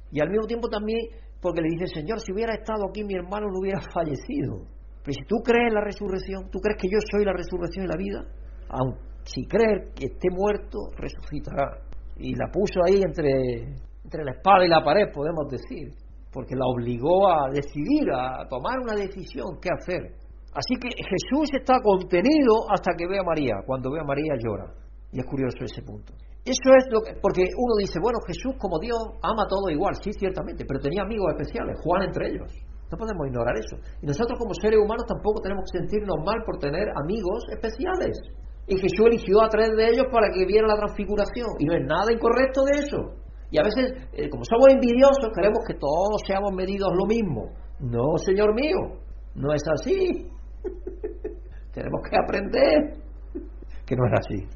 y 0.09 0.21
al 0.21 0.29
mismo 0.29 0.47
tiempo 0.47 0.69
también 0.69 0.99
porque 1.45 1.61
le 1.61 1.69
dice, 1.77 2.01
Señor, 2.01 2.19
si 2.19 2.33
hubiera 2.33 2.55
estado 2.55 2.89
aquí 2.89 3.03
mi 3.03 3.13
hermano 3.13 3.45
no 3.53 3.59
hubiera 3.61 3.79
fallecido. 3.93 4.65
Pero 5.05 5.13
si 5.13 5.23
tú 5.29 5.37
crees 5.45 5.69
en 5.69 5.75
la 5.75 5.85
resurrección, 5.85 6.49
tú 6.49 6.57
crees 6.57 6.81
que 6.81 6.89
yo 6.89 6.97
soy 7.11 7.23
la 7.23 7.33
resurrección 7.33 7.85
y 7.85 7.87
la 7.87 7.97
vida, 7.97 8.25
aun 8.69 8.97
si 9.25 9.45
crees 9.45 9.93
que 9.93 10.05
esté 10.05 10.29
muerto, 10.33 10.89
resucitará. 10.97 11.77
Y 12.17 12.33
la 12.33 12.49
puso 12.51 12.81
ahí 12.87 13.01
entre, 13.01 13.77
entre 14.03 14.23
la 14.23 14.31
espada 14.31 14.65
y 14.65 14.69
la 14.69 14.83
pared, 14.83 15.13
podemos 15.13 15.45
decir, 15.49 15.93
porque 16.33 16.55
la 16.55 16.65
obligó 16.65 17.29
a 17.29 17.49
decidir, 17.53 18.09
a 18.11 18.47
tomar 18.49 18.79
una 18.81 18.95
decisión, 18.95 19.59
qué 19.61 19.69
hacer. 19.69 20.17
Así 20.53 20.75
que 20.81 20.89
Jesús 20.89 21.49
está 21.53 21.77
contenido 21.81 22.65
hasta 22.71 22.93
que 22.97 23.05
ve 23.05 23.19
a 23.19 23.23
María. 23.23 23.55
Cuando 23.65 23.91
ve 23.91 23.99
a 23.99 24.03
María 24.03 24.33
llora. 24.41 24.73
Y 25.11 25.19
es 25.19 25.25
curioso 25.25 25.57
ese 25.61 25.81
punto. 25.81 26.13
Eso 26.45 26.69
es 26.77 26.85
lo 26.93 27.01
que, 27.01 27.17
porque 27.19 27.41
uno 27.57 27.73
dice, 27.79 27.97
bueno, 27.99 28.19
Jesús 28.27 28.53
como 28.61 28.77
Dios 28.77 29.01
ama 29.23 29.49
todo 29.49 29.67
igual, 29.73 29.95
sí, 29.97 30.13
ciertamente, 30.13 30.63
pero 30.67 30.79
tenía 30.79 31.01
amigos 31.01 31.33
especiales, 31.33 31.73
Juan 31.81 32.03
entre 32.03 32.29
ellos. 32.29 32.53
No 32.91 32.97
podemos 32.97 33.25
ignorar 33.25 33.57
eso. 33.57 33.81
Y 34.01 34.05
nosotros 34.05 34.37
como 34.37 34.53
seres 34.53 34.77
humanos 34.77 35.05
tampoco 35.07 35.41
tenemos 35.41 35.65
que 35.65 35.79
sentirnos 35.79 36.17
mal 36.23 36.45
por 36.45 36.59
tener 36.59 36.85
amigos 37.01 37.43
especiales. 37.49 38.13
Y 38.67 38.77
Jesús 38.77 39.09
eligió 39.09 39.41
a 39.41 39.49
tres 39.49 39.75
de 39.75 39.89
ellos 39.89 40.05
para 40.11 40.29
que 40.29 40.45
vieran 40.45 40.69
la 40.69 40.77
transfiguración. 40.77 41.49
Y 41.57 41.65
no 41.65 41.73
es 41.73 41.83
nada 41.85 42.13
incorrecto 42.13 42.63
de 42.63 42.85
eso. 42.85 43.25
Y 43.49 43.57
a 43.57 43.63
veces, 43.63 43.93
eh, 44.13 44.29
como 44.29 44.43
somos 44.45 44.69
envidiosos, 44.69 45.33
queremos 45.33 45.59
que 45.67 45.75
todos 45.75 46.21
seamos 46.27 46.51
medidos 46.53 46.89
lo 46.93 47.05
mismo. 47.05 47.49
No, 47.79 48.17
Señor 48.17 48.53
mío, 48.53 49.01
no 49.33 49.53
es 49.53 49.63
así. 49.79 50.29
tenemos 51.73 52.01
que 52.09 52.17
aprender 52.17 53.01
que 53.85 53.95
no 53.95 54.05
es 54.05 54.13
así. 54.19 54.54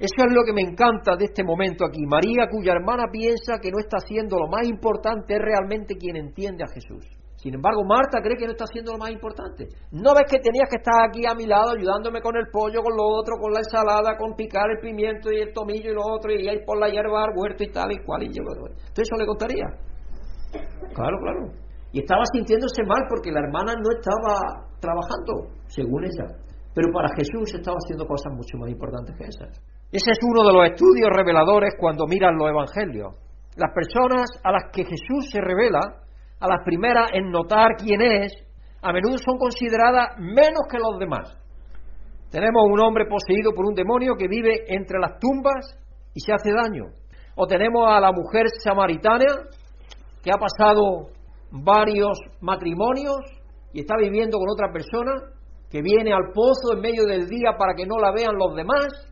Eso 0.00 0.16
es 0.16 0.32
lo 0.32 0.40
que 0.48 0.54
me 0.54 0.62
encanta 0.62 1.14
de 1.14 1.26
este 1.26 1.44
momento 1.44 1.84
aquí. 1.84 2.00
María, 2.08 2.48
cuya 2.50 2.72
hermana 2.72 3.04
piensa 3.12 3.60
que 3.60 3.70
no 3.70 3.76
está 3.78 3.98
haciendo 3.98 4.38
lo 4.38 4.48
más 4.48 4.66
importante, 4.66 5.34
es 5.34 5.40
realmente 5.40 5.94
quien 5.96 6.16
entiende 6.16 6.64
a 6.64 6.72
Jesús. 6.72 7.04
Sin 7.36 7.52
embargo, 7.52 7.84
Marta 7.84 8.20
cree 8.24 8.36
que 8.36 8.46
no 8.46 8.52
está 8.52 8.64
haciendo 8.64 8.92
lo 8.92 8.98
más 8.98 9.12
importante. 9.12 9.68
¿No 9.92 10.16
ves 10.16 10.24
que 10.24 10.40
tenías 10.40 10.68
que 10.72 10.80
estar 10.80 11.04
aquí 11.04 11.24
a 11.28 11.34
mi 11.34 11.44
lado 11.44 11.76
ayudándome 11.76 12.20
con 12.20 12.32
el 12.36 12.48
pollo, 12.48 12.80
con 12.80 12.96
lo 12.96 13.04
otro, 13.12 13.36
con 13.36 13.52
la 13.52 13.60
ensalada, 13.60 14.16
con 14.16 14.32
picar 14.36 14.72
el 14.72 14.80
pimiento 14.80 15.32
y 15.32 15.40
el 15.40 15.52
tomillo 15.52 15.92
y 15.92 15.94
lo 15.94 16.04
otro, 16.04 16.32
y 16.32 16.48
ir 16.48 16.64
por 16.64 16.80
la 16.80 16.88
hierba 16.88 17.24
al 17.24 17.36
huerto 17.36 17.64
y 17.64 17.70
tal 17.70 17.92
y 17.92 18.00
cual? 18.04 18.24
Y 18.24 18.32
yo, 18.32 18.40
¿Entonces 18.40 19.04
eso 19.04 19.16
le 19.20 19.26
contaría? 19.26 19.68
Claro, 20.96 21.16
claro. 21.20 21.52
Y 21.92 22.00
estaba 22.00 22.24
sintiéndose 22.32 22.84
mal 22.84 23.04
porque 23.08 23.32
la 23.32 23.40
hermana 23.40 23.72
no 23.76 23.88
estaba 24.00 24.64
trabajando, 24.80 25.60
según 25.68 26.04
ella. 26.04 26.24
Pero 26.72 26.88
para 26.92 27.08
Jesús 27.16 27.52
estaba 27.52 27.76
haciendo 27.76 28.06
cosas 28.06 28.32
mucho 28.32 28.56
más 28.56 28.70
importantes 28.70 29.16
que 29.16 29.24
esas. 29.24 29.60
Ese 29.92 30.12
es 30.12 30.18
uno 30.22 30.46
de 30.46 30.52
los 30.52 30.66
estudios 30.70 31.10
reveladores 31.10 31.74
cuando 31.76 32.06
miran 32.06 32.36
los 32.36 32.48
evangelios. 32.48 33.12
Las 33.56 33.74
personas 33.74 34.30
a 34.44 34.52
las 34.52 34.70
que 34.72 34.84
Jesús 34.84 35.30
se 35.32 35.40
revela, 35.40 35.80
a 36.38 36.46
las 36.46 36.64
primeras 36.64 37.10
en 37.12 37.28
notar 37.32 37.74
quién 37.76 38.00
es, 38.00 38.32
a 38.82 38.92
menudo 38.92 39.18
son 39.18 39.36
consideradas 39.36 40.16
menos 40.18 40.62
que 40.70 40.78
los 40.78 40.96
demás. 41.00 41.36
Tenemos 42.30 42.62
un 42.70 42.78
hombre 42.80 43.06
poseído 43.06 43.52
por 43.52 43.66
un 43.66 43.74
demonio 43.74 44.14
que 44.16 44.28
vive 44.28 44.62
entre 44.68 45.00
las 45.00 45.18
tumbas 45.18 45.76
y 46.14 46.20
se 46.20 46.32
hace 46.32 46.52
daño. 46.52 46.84
O 47.34 47.48
tenemos 47.48 47.82
a 47.88 47.98
la 47.98 48.12
mujer 48.12 48.46
samaritana 48.62 49.26
que 50.22 50.30
ha 50.30 50.38
pasado 50.38 51.08
varios 51.50 52.16
matrimonios 52.40 53.18
y 53.72 53.80
está 53.80 53.96
viviendo 53.98 54.38
con 54.38 54.48
otra 54.50 54.70
persona 54.72 55.14
que 55.68 55.82
viene 55.82 56.12
al 56.12 56.30
pozo 56.32 56.74
en 56.74 56.80
medio 56.80 57.06
del 57.06 57.26
día 57.26 57.56
para 57.58 57.74
que 57.74 57.86
no 57.86 57.98
la 57.98 58.12
vean 58.12 58.36
los 58.36 58.54
demás 58.54 59.09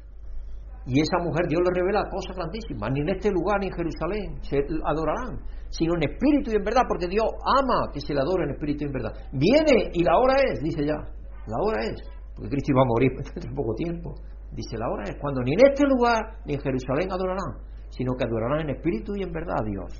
y 0.88 1.00
esa 1.04 1.20
mujer 1.20 1.44
Dios 1.46 1.60
le 1.60 1.70
revela 1.76 2.08
cosas 2.08 2.34
grandísimas. 2.34 2.88
Ni 2.96 3.00
en 3.04 3.10
este 3.10 3.30
lugar 3.30 3.60
ni 3.60 3.66
en 3.68 3.76
Jerusalén 3.76 4.40
se 4.40 4.56
adorarán, 4.88 5.36
sino 5.68 5.92
en 6.00 6.08
espíritu 6.08 6.50
y 6.50 6.56
en 6.56 6.64
verdad, 6.64 6.88
porque 6.88 7.06
Dios 7.06 7.28
ama 7.44 7.92
que 7.92 8.00
se 8.00 8.14
le 8.14 8.20
adore 8.20 8.44
en 8.44 8.56
espíritu 8.56 8.84
y 8.84 8.86
en 8.88 8.92
verdad. 8.96 9.12
Viene 9.32 9.92
y 9.92 10.02
la 10.02 10.16
hora 10.16 10.40
es, 10.48 10.64
dice 10.64 10.86
ya. 10.86 10.96
La 11.44 11.60
hora 11.60 11.84
es. 11.84 12.00
Porque 12.34 12.48
Cristo 12.48 12.72
iba 12.72 12.80
a 12.80 12.88
morir 12.88 13.12
en 13.36 13.54
poco 13.54 13.74
tiempo. 13.74 14.14
Dice 14.52 14.78
la 14.78 14.88
hora 14.88 15.04
es 15.04 15.16
cuando 15.20 15.42
ni 15.42 15.52
en 15.52 15.60
este 15.60 15.84
lugar 15.84 16.40
ni 16.46 16.54
en 16.54 16.60
Jerusalén 16.60 17.12
adorarán, 17.12 17.60
sino 17.90 18.16
que 18.16 18.24
adorarán 18.24 18.60
en 18.64 18.70
espíritu 18.70 19.12
y 19.14 19.22
en 19.22 19.30
verdad 19.30 19.60
a 19.60 19.64
Dios. 19.68 19.92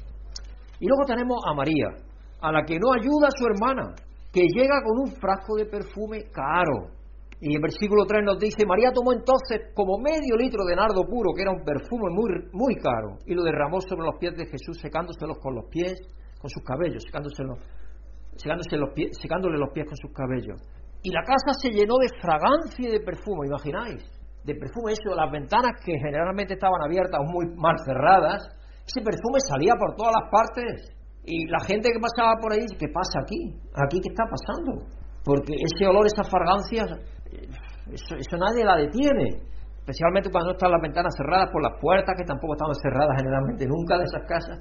Y 0.80 0.88
luego 0.88 1.04
tenemos 1.04 1.36
a 1.44 1.52
María, 1.52 1.88
a 2.40 2.50
la 2.50 2.64
que 2.64 2.78
no 2.78 2.96
ayuda 2.96 3.28
a 3.28 3.36
su 3.36 3.44
hermana, 3.44 3.94
que 4.32 4.46
llega 4.56 4.80
con 4.80 5.04
un 5.04 5.12
frasco 5.20 5.56
de 5.56 5.66
perfume 5.66 6.30
caro 6.32 6.96
y 7.40 7.54
en 7.54 7.62
versículo 7.62 8.04
3 8.04 8.24
nos 8.24 8.38
dice, 8.38 8.66
María 8.66 8.90
tomó 8.92 9.12
entonces 9.12 9.70
como 9.74 9.98
medio 9.98 10.34
litro 10.36 10.64
de 10.64 10.74
nardo 10.74 11.06
puro, 11.06 11.30
que 11.34 11.42
era 11.42 11.52
un 11.52 11.62
perfume 11.62 12.10
muy, 12.10 12.30
muy 12.52 12.74
caro, 12.76 13.18
y 13.26 13.34
lo 13.34 13.44
derramó 13.44 13.80
sobre 13.80 14.06
los 14.06 14.18
pies 14.18 14.34
de 14.36 14.46
Jesús, 14.46 14.78
secándoselos 14.82 15.38
con 15.38 15.54
los 15.54 15.66
pies, 15.70 15.94
con 16.40 16.50
sus 16.50 16.62
cabellos, 16.64 17.02
secándoselos, 17.06 17.58
secándose 18.34 18.76
los 18.76 18.90
pies, 18.92 19.10
secándole 19.20 19.56
los 19.56 19.70
pies 19.70 19.86
con 19.86 19.96
sus 19.96 20.10
cabellos. 20.12 20.58
Y 21.02 21.10
la 21.12 21.22
casa 21.22 21.54
se 21.62 21.70
llenó 21.70 21.94
de 21.98 22.10
fragancia 22.20 22.88
y 22.88 22.92
de 22.92 23.00
perfume, 23.00 23.46
imagináis, 23.46 24.02
de 24.42 24.54
perfume 24.54 24.92
eso, 24.92 25.14
las 25.14 25.30
ventanas 25.30 25.78
que 25.84 25.92
generalmente 25.94 26.54
estaban 26.54 26.82
abiertas 26.82 27.20
o 27.20 27.30
muy 27.30 27.46
mal 27.54 27.76
cerradas, 27.84 28.42
ese 28.82 29.04
perfume 29.04 29.38
salía 29.46 29.74
por 29.78 29.94
todas 29.94 30.14
las 30.16 30.30
partes. 30.30 30.90
Y 31.24 31.46
la 31.46 31.60
gente 31.60 31.90
que 31.92 32.00
pasaba 32.00 32.40
por 32.40 32.52
ahí, 32.52 32.64
¿qué 32.78 32.88
pasa 32.88 33.20
aquí? 33.20 33.52
¿Aquí 33.76 34.00
qué 34.00 34.08
está 34.08 34.24
pasando? 34.24 34.88
Porque 35.22 35.52
ese 35.52 35.86
olor, 35.86 36.06
esa 36.06 36.24
fragancia, 36.24 36.88
eso, 37.92 38.36
nadie 38.36 38.64
la 38.64 38.76
detiene, 38.76 39.40
especialmente 39.78 40.30
cuando 40.30 40.52
están 40.52 40.70
las 40.70 40.82
ventanas 40.82 41.14
cerradas 41.16 41.50
por 41.50 41.62
las 41.62 41.80
puertas, 41.80 42.14
que 42.16 42.24
tampoco 42.24 42.54
estaban 42.54 42.74
cerradas 42.76 43.16
generalmente 43.16 43.66
nunca 43.66 43.96
de 43.98 44.04
esas 44.04 44.24
casas. 44.28 44.58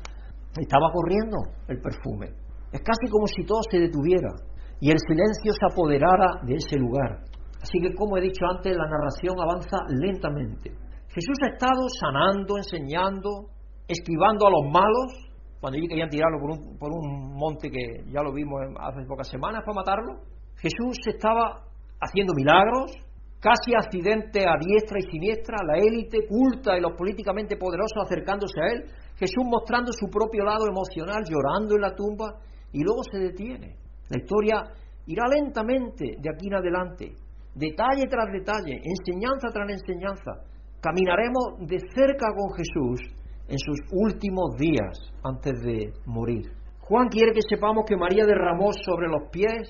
Estaba 0.56 0.92
corriendo 0.92 1.38
el 1.68 1.80
perfume. 1.82 2.28
Es 2.72 2.82
casi 2.82 3.12
como 3.12 3.28
si 3.28 3.46
todo 3.46 3.60
se 3.70 3.80
detuviera 3.80 4.32
y 4.80 4.92
el 4.92 4.98
silencio 5.00 5.52
se 5.54 5.66
apoderara 5.72 6.42
de 6.44 6.56
ese 6.56 6.78
lugar. 6.78 7.24
Así 7.62 7.80
que, 7.82 7.94
como 7.96 8.18
he 8.18 8.22
dicho 8.22 8.46
antes, 8.46 8.76
la 8.76 8.88
narración 8.88 9.36
avanza 9.40 9.78
lentamente. 9.90 10.72
Jesús 11.10 11.38
ha 11.44 11.54
estado 11.54 11.82
sanando, 12.00 12.58
enseñando, 12.58 13.50
esquivando 13.88 14.48
a 14.48 14.52
los 14.52 14.72
malos. 14.72 15.28
Cuando 15.60 15.78
ellos 15.78 15.90
querían 15.90 16.10
tirarlo 16.10 16.40
por 16.40 16.78
por 16.78 16.92
un 16.94 17.34
monte 17.34 17.70
que 17.72 18.06
ya 18.12 18.22
lo 18.22 18.32
vimos 18.32 18.62
hace 18.80 19.06
pocas 19.08 19.28
semanas 19.28 19.64
para 19.66 19.76
matarlo, 19.76 20.22
Jesús 20.58 20.98
estaba 21.08 21.67
haciendo 22.00 22.34
milagros, 22.34 22.92
casi 23.40 23.76
accidente 23.76 24.46
a 24.48 24.58
diestra 24.60 25.00
y 25.00 25.12
siniestra, 25.12 25.58
la 25.66 25.78
élite 25.78 26.28
culta 26.28 26.78
y 26.78 26.82
los 26.82 26.94
políticamente 26.98 27.58
poderosos 27.58 28.04
acercándose 28.04 28.60
a 28.62 28.74
él, 28.74 28.84
Jesús 29.16 29.44
mostrando 29.46 29.92
su 29.92 30.08
propio 30.08 30.44
lado 30.44 30.66
emocional, 30.68 31.24
llorando 31.24 31.76
en 31.76 31.82
la 31.82 31.96
tumba, 31.96 32.40
y 32.72 32.84
luego 32.84 33.02
se 33.12 33.20
detiene. 33.20 33.76
La 34.10 34.22
historia 34.22 34.64
irá 35.06 35.24
lentamente 35.28 36.18
de 36.20 36.30
aquí 36.30 36.48
en 36.48 36.56
adelante, 36.56 37.14
detalle 37.56 38.06
tras 38.10 38.32
detalle, 38.32 38.82
enseñanza 38.84 39.48
tras 39.52 39.70
enseñanza. 39.70 40.44
Caminaremos 40.82 41.68
de 41.68 41.80
cerca 41.96 42.28
con 42.36 42.54
Jesús 42.54 43.02
en 43.48 43.58
sus 43.58 43.80
últimos 43.92 44.56
días 44.58 44.98
antes 45.24 45.60
de 45.62 45.94
morir. 46.06 46.52
Juan 46.82 47.08
quiere 47.10 47.34
que 47.34 47.42
sepamos 47.50 47.86
que 47.88 47.98
María 47.98 48.26
derramó 48.26 48.72
sobre 48.72 49.08
los 49.08 49.30
pies 49.32 49.68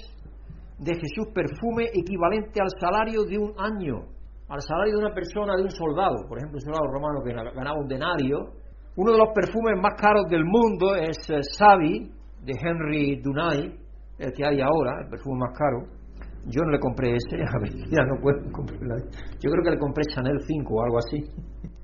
de 0.80 0.94
Jesús 0.94 1.34
perfume 1.34 1.86
equivalente 1.94 2.62
al 2.62 2.70
salario 2.80 3.24
de 3.24 3.38
un 3.38 3.54
año, 3.58 4.06
al 4.50 4.62
salario 4.62 4.94
de 4.94 5.06
una 5.06 5.14
persona, 5.14 5.56
de 5.56 5.64
un 5.64 5.72
soldado, 5.72 6.16
por 6.28 6.38
ejemplo, 6.38 6.58
un 6.58 6.62
soldado 6.62 6.88
romano 6.92 7.24
que 7.24 7.34
ganaba 7.34 7.80
un 7.80 7.88
denario. 7.88 8.38
Uno 8.96 9.12
de 9.12 9.18
los 9.18 9.30
perfumes 9.34 9.74
más 9.82 9.94
caros 10.00 10.26
del 10.30 10.44
mundo 10.46 10.96
es 10.96 11.18
eh, 11.30 11.42
Savi, 11.42 12.12
de 12.44 12.54
Henry 12.54 13.22
Dunay, 13.22 13.76
el 14.20 14.32
que 14.34 14.46
hay 14.46 14.62
ahora, 14.62 15.02
el 15.04 15.10
perfume 15.10 15.40
más 15.40 15.58
caro. 15.58 15.86
Yo 16.46 16.62
no 16.64 16.72
le 16.72 16.80
compré 16.80 17.16
ese, 17.16 17.36
a 17.44 17.60
ver, 17.60 17.74
ya 17.90 18.04
no 18.06 18.22
puedo 18.22 18.40
comprar. 18.52 18.80
Yo 19.40 19.52
creo 19.52 19.64
que 19.64 19.72
le 19.72 19.80
compré 19.80 20.04
Chanel 20.06 20.40
5 20.40 20.74
o 20.74 20.84
algo 20.84 20.98
así, 21.00 21.24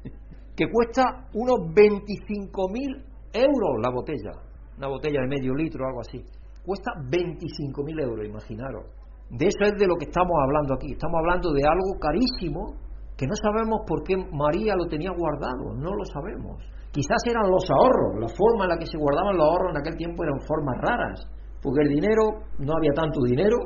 que 0.56 0.66
cuesta 0.72 1.28
unos 1.34 1.60
25.000 1.74 3.14
euros 3.34 3.82
la 3.82 3.92
botella, 3.92 4.32
una 4.78 4.88
botella 4.88 5.22
de 5.22 5.28
medio 5.28 5.54
litro 5.54 5.84
o 5.84 5.88
algo 5.88 6.02
así. 6.02 6.24
Cuesta 6.64 6.92
25.000 6.96 8.04
euros, 8.04 8.26
imaginaros. 8.26 8.86
De 9.30 9.48
eso 9.48 9.64
es 9.66 9.76
de 9.78 9.88
lo 9.88 9.96
que 9.96 10.06
estamos 10.06 10.32
hablando 10.44 10.76
aquí. 10.76 10.94
Estamos 10.94 11.20
hablando 11.20 11.52
de 11.52 11.64
algo 11.64 12.00
carísimo 12.00 12.80
que 13.18 13.28
no 13.28 13.36
sabemos 13.36 13.82
por 13.86 14.04
qué 14.04 14.16
María 14.32 14.76
lo 14.76 14.88
tenía 14.88 15.12
guardado, 15.12 15.76
no 15.76 15.92
lo 15.94 16.06
sabemos. 16.06 16.64
Quizás 16.92 17.22
eran 17.26 17.50
los 17.50 17.66
ahorros, 17.70 18.22
la 18.22 18.30
forma 18.30 18.66
en 18.66 18.70
la 18.70 18.78
que 18.78 18.86
se 18.86 18.98
guardaban 18.98 19.38
los 19.38 19.46
ahorros 19.46 19.72
en 19.74 19.82
aquel 19.82 19.98
tiempo 19.98 20.24
eran 20.24 20.40
formas 20.46 20.78
raras, 20.82 21.20
porque 21.62 21.82
el 21.84 21.90
dinero, 21.90 22.24
no 22.60 22.74
había 22.78 22.94
tanto 22.94 23.22
dinero, 23.26 23.58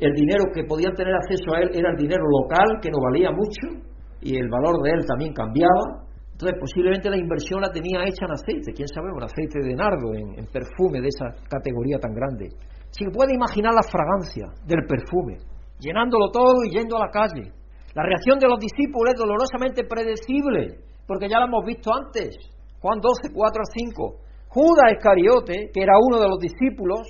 el 0.00 0.12
dinero 0.14 0.44
que 0.54 0.64
podían 0.64 0.94
tener 0.94 1.14
acceso 1.14 1.54
a 1.54 1.60
él 1.60 1.70
era 1.74 1.90
el 1.90 1.96
dinero 1.96 2.22
local, 2.22 2.78
que 2.80 2.90
no 2.90 2.98
valía 3.02 3.30
mucho, 3.30 3.82
y 4.20 4.36
el 4.36 4.48
valor 4.48 4.82
de 4.82 4.90
él 4.90 5.06
también 5.06 5.32
cambiaba. 5.32 6.06
Entonces, 6.38 6.60
posiblemente 6.60 7.10
la 7.10 7.18
inversión 7.18 7.60
la 7.60 7.72
tenía 7.74 8.06
hecha 8.06 8.22
en 8.22 8.30
aceite, 8.30 8.70
quién 8.70 8.86
sabe, 8.86 9.10
un 9.10 9.24
aceite 9.24 9.58
de 9.58 9.74
nardo, 9.74 10.14
en, 10.14 10.46
perfume 10.46 11.02
de 11.02 11.10
esa 11.10 11.34
categoría 11.50 11.98
tan 11.98 12.14
grande. 12.14 12.46
Si 12.94 13.02
puede 13.10 13.34
imaginar 13.34 13.74
la 13.74 13.82
fragancia 13.82 14.46
del 14.62 14.86
perfume, 14.86 15.42
llenándolo 15.80 16.30
todo 16.30 16.62
y 16.62 16.70
yendo 16.70 16.94
a 16.94 17.06
la 17.06 17.10
calle. 17.10 17.50
La 17.92 18.06
reacción 18.06 18.38
de 18.38 18.46
los 18.46 18.60
discípulos 18.60 19.14
es 19.14 19.18
dolorosamente 19.18 19.82
predecible, 19.82 20.78
porque 21.08 21.26
ya 21.28 21.40
la 21.40 21.46
hemos 21.46 21.66
visto 21.66 21.90
antes. 21.90 22.38
Juan 22.78 23.00
12, 23.02 23.34
4 23.34 23.58
a 23.58 23.66
5. 23.66 24.14
Judas 24.46 24.92
Iscariote, 24.94 25.74
que 25.74 25.82
era 25.82 25.98
uno 25.98 26.22
de 26.22 26.28
los 26.28 26.38
discípulos 26.38 27.02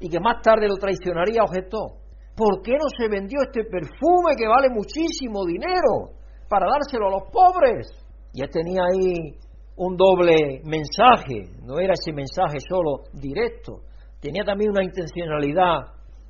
y 0.00 0.10
que 0.10 0.18
más 0.18 0.42
tarde 0.42 0.66
lo 0.66 0.74
traicionaría, 0.74 1.46
objetó, 1.46 2.02
¿por 2.34 2.60
qué 2.62 2.72
no 2.72 2.90
se 2.98 3.06
vendió 3.06 3.46
este 3.46 3.62
perfume 3.62 4.34
que 4.36 4.50
vale 4.50 4.74
muchísimo 4.74 5.46
dinero 5.46 6.18
para 6.48 6.66
dárselo 6.66 7.06
a 7.06 7.10
los 7.12 7.30
pobres? 7.30 8.01
Ya 8.32 8.46
tenía 8.46 8.82
ahí 8.84 9.36
un 9.76 9.96
doble 9.96 10.62
mensaje, 10.64 11.50
no 11.64 11.78
era 11.78 11.94
ese 11.94 12.12
mensaje 12.12 12.58
solo 12.68 13.04
directo, 13.12 13.80
tenía 14.20 14.44
también 14.44 14.70
una 14.70 14.84
intencionalidad 14.84 15.80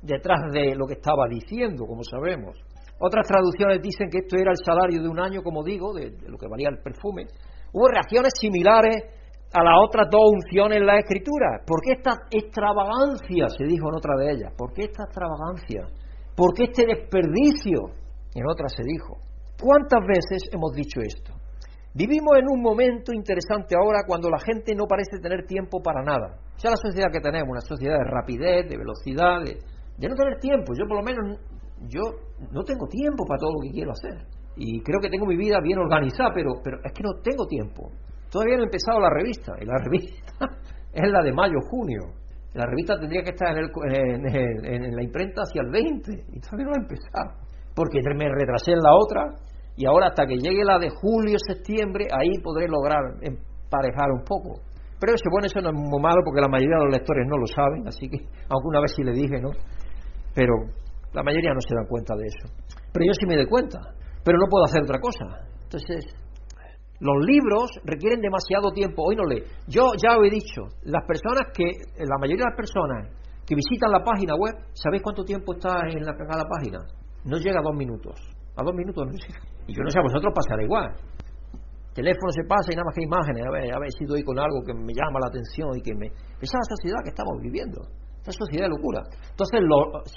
detrás 0.01 0.51
de 0.51 0.75
lo 0.75 0.85
que 0.85 0.95
estaba 0.95 1.27
diciendo, 1.29 1.85
como 1.85 2.03
sabemos. 2.03 2.57
Otras 2.99 3.27
traducciones 3.27 3.81
dicen 3.81 4.09
que 4.09 4.19
esto 4.19 4.37
era 4.37 4.51
el 4.51 4.63
salario 4.63 5.01
de 5.01 5.09
un 5.09 5.19
año, 5.19 5.41
como 5.41 5.63
digo, 5.63 5.93
de, 5.93 6.11
lo 6.27 6.37
que 6.37 6.47
valía 6.47 6.69
el 6.69 6.81
perfume. 6.81 7.25
Hubo 7.73 7.87
reacciones 7.87 8.33
similares 8.39 8.95
a 9.53 9.63
las 9.63 9.75
otras 9.83 10.07
dos 10.09 10.31
unciones 10.31 10.79
en 10.79 10.85
la 10.85 10.99
escritura. 10.99 11.61
¿Por 11.65 11.81
qué 11.81 11.93
esta 11.93 12.11
extravagancia? 12.31 13.49
Se 13.49 13.65
dijo 13.65 13.89
en 13.89 13.95
otra 13.95 14.15
de 14.17 14.31
ellas. 14.31 14.53
¿Por 14.57 14.73
qué 14.73 14.83
esta 14.83 15.03
extravagancia? 15.03 15.87
¿Por 16.35 16.53
qué 16.53 16.63
este 16.65 16.85
desperdicio? 16.85 17.91
En 18.35 18.47
otra 18.47 18.67
se 18.69 18.83
dijo. 18.83 19.17
¿Cuántas 19.59 20.01
veces 20.07 20.49
hemos 20.51 20.73
dicho 20.73 20.99
esto? 21.01 21.32
Vivimos 21.95 22.37
en 22.39 22.49
un 22.49 22.59
momento 22.59 23.13
interesante 23.13 23.75
ahora 23.77 24.01
cuando 24.07 24.27
la 24.27 24.39
gente 24.39 24.73
no 24.73 24.85
parece 24.87 25.19
tener 25.21 25.45
tiempo 25.45 25.79
para 25.79 26.01
nada. 26.01 26.39
Ya 26.57 26.71
la 26.71 26.77
sociedad 26.77 27.11
que 27.13 27.21
tenemos, 27.21 27.49
una 27.49 27.61
sociedad 27.61 27.99
de 27.99 28.09
rapidez, 28.09 28.67
de 28.67 28.77
velocidad, 28.77 29.45
de, 29.45 30.09
no 30.09 30.15
tener 30.15 30.39
tiempo. 30.39 30.73
Yo 30.73 30.87
por 30.87 30.97
lo 30.97 31.03
menos 31.03 31.37
yo 31.87 32.01
no 32.51 32.63
tengo 32.63 32.87
tiempo 32.87 33.25
para 33.27 33.37
todo 33.37 33.53
lo 33.53 33.61
que 33.61 33.69
quiero 33.69 33.91
hacer. 33.91 34.25
Y 34.55 34.81
creo 34.81 34.99
que 35.01 35.09
tengo 35.09 35.27
mi 35.27 35.37
vida 35.37 35.59
bien 35.61 35.77
organizada, 35.77 36.31
pero, 36.33 36.53
pero 36.63 36.77
es 36.83 36.91
que 36.93 37.03
no 37.03 37.13
tengo 37.21 37.45
tiempo. 37.45 37.91
Todavía 38.31 38.57
no 38.57 38.63
he 38.63 38.65
empezado 38.65 38.99
la 38.99 39.09
revista, 39.09 39.53
y 39.61 39.65
la 39.65 39.77
revista 39.85 40.49
es 40.93 41.11
la 41.11 41.21
de 41.21 41.31
mayo-junio. 41.31 42.09
La 42.53 42.65
revista 42.65 42.99
tendría 42.99 43.21
que 43.21 43.31
estar 43.31 43.55
en, 43.55 44.25
en, 44.65 44.95
la 44.95 45.03
imprenta 45.03 45.41
hacia 45.41 45.61
el 45.61 45.69
20, 45.69 46.25
y 46.33 46.39
todavía 46.39 46.65
no 46.65 46.73
he 46.73 46.81
empezado. 46.81 47.37
Porque 47.75 48.01
me 48.15 48.29
retrasé 48.29 48.73
en 48.73 48.81
la 48.81 48.93
otra, 48.93 49.25
y 49.75 49.85
ahora 49.85 50.07
hasta 50.07 50.25
que 50.25 50.37
llegue 50.37 50.63
la 50.63 50.77
de 50.79 50.89
julio-septiembre, 50.89 52.07
ahí 52.11 52.39
podré 52.43 52.67
lograr 52.67 53.01
emparejar 53.21 54.11
un 54.11 54.23
poco. 54.23 54.61
Pero 54.99 55.15
eso, 55.15 55.27
bueno, 55.31 55.47
eso 55.47 55.59
no 55.59 55.69
es 55.69 55.75
muy 55.75 56.01
malo 56.01 56.21
porque 56.23 56.41
la 56.41 56.47
mayoría 56.47 56.77
de 56.77 56.85
los 56.85 56.93
lectores 56.93 57.27
no 57.27 57.37
lo 57.37 57.47
saben, 57.47 57.87
así 57.87 58.07
que, 58.07 58.17
aunque 58.47 58.67
una 58.69 58.79
vez 58.79 58.93
sí 58.95 59.03
le 59.03 59.11
dije, 59.11 59.41
¿no? 59.41 59.51
Pero 60.33 60.53
la 61.13 61.23
mayoría 61.23 61.53
no 61.53 61.61
se 61.61 61.75
dan 61.75 61.85
cuenta 61.87 62.15
de 62.15 62.25
eso. 62.25 62.47
Pero 62.91 63.05
yo 63.05 63.13
sí 63.13 63.25
me 63.25 63.35
doy 63.35 63.47
cuenta. 63.47 63.79
Pero 64.23 64.37
no 64.37 64.47
puedo 64.49 64.65
hacer 64.65 64.81
otra 64.83 64.99
cosa. 64.99 65.45
Entonces, 65.63 66.05
los 66.99 67.17
libros 67.25 67.69
requieren 67.83 68.21
demasiado 68.21 68.71
tiempo. 68.71 69.03
Hoy 69.03 69.15
no 69.15 69.25
lee. 69.25 69.43
Yo 69.67 69.91
ya 70.01 70.17
os 70.17 70.25
he 70.25 70.29
dicho, 70.29 70.61
las 70.83 71.03
personas 71.05 71.51
que, 71.53 71.65
la 71.99 72.17
mayoría 72.17 72.45
de 72.45 72.49
las 72.49 72.57
personas 72.57 73.11
que 73.45 73.55
visitan 73.55 73.91
la 73.91 74.03
página 74.03 74.35
web, 74.35 74.55
¿sabéis 74.73 75.03
cuánto 75.03 75.23
tiempo 75.23 75.53
está 75.53 75.83
en 75.89 76.05
la, 76.05 76.15
cada 76.15 76.45
página? 76.47 76.79
No 77.25 77.37
llega 77.37 77.59
a 77.59 77.63
dos 77.63 77.75
minutos. 77.75 78.15
A 78.55 78.63
dos 78.63 78.73
minutos 78.75 79.05
no 79.05 79.11
llega. 79.11 79.39
Y 79.67 79.73
yo 79.73 79.81
no 79.83 79.89
sé, 79.89 79.99
a 79.99 80.03
vosotros 80.03 80.33
pasará 80.33 80.63
igual. 80.63 80.93
El 81.93 81.93
teléfono 81.93 82.31
se 82.31 82.43
pasa 82.47 82.73
y 82.73 82.75
nada 82.75 82.85
más 82.85 82.95
que 82.95 83.03
imágenes. 83.03 83.45
A 83.45 83.51
ver, 83.51 83.73
a 83.73 83.79
ver 83.79 83.91
si 83.97 84.05
doy 84.05 84.23
con 84.23 84.37
algo 84.37 84.61
que 84.65 84.73
me 84.73 84.93
llama 84.93 85.19
la 85.21 85.29
atención 85.29 85.69
y 85.77 85.81
que 85.81 85.93
me. 85.93 86.07
Esa 86.41 86.57
es 86.57 86.61
la 86.61 86.75
sociedad 86.75 86.99
que 87.03 87.09
estamos 87.09 87.37
viviendo. 87.41 87.81
Esta 88.17 88.31
sociedad 88.31 88.65
de 88.65 88.77
locura. 88.77 89.03
Entonces, 89.29 89.59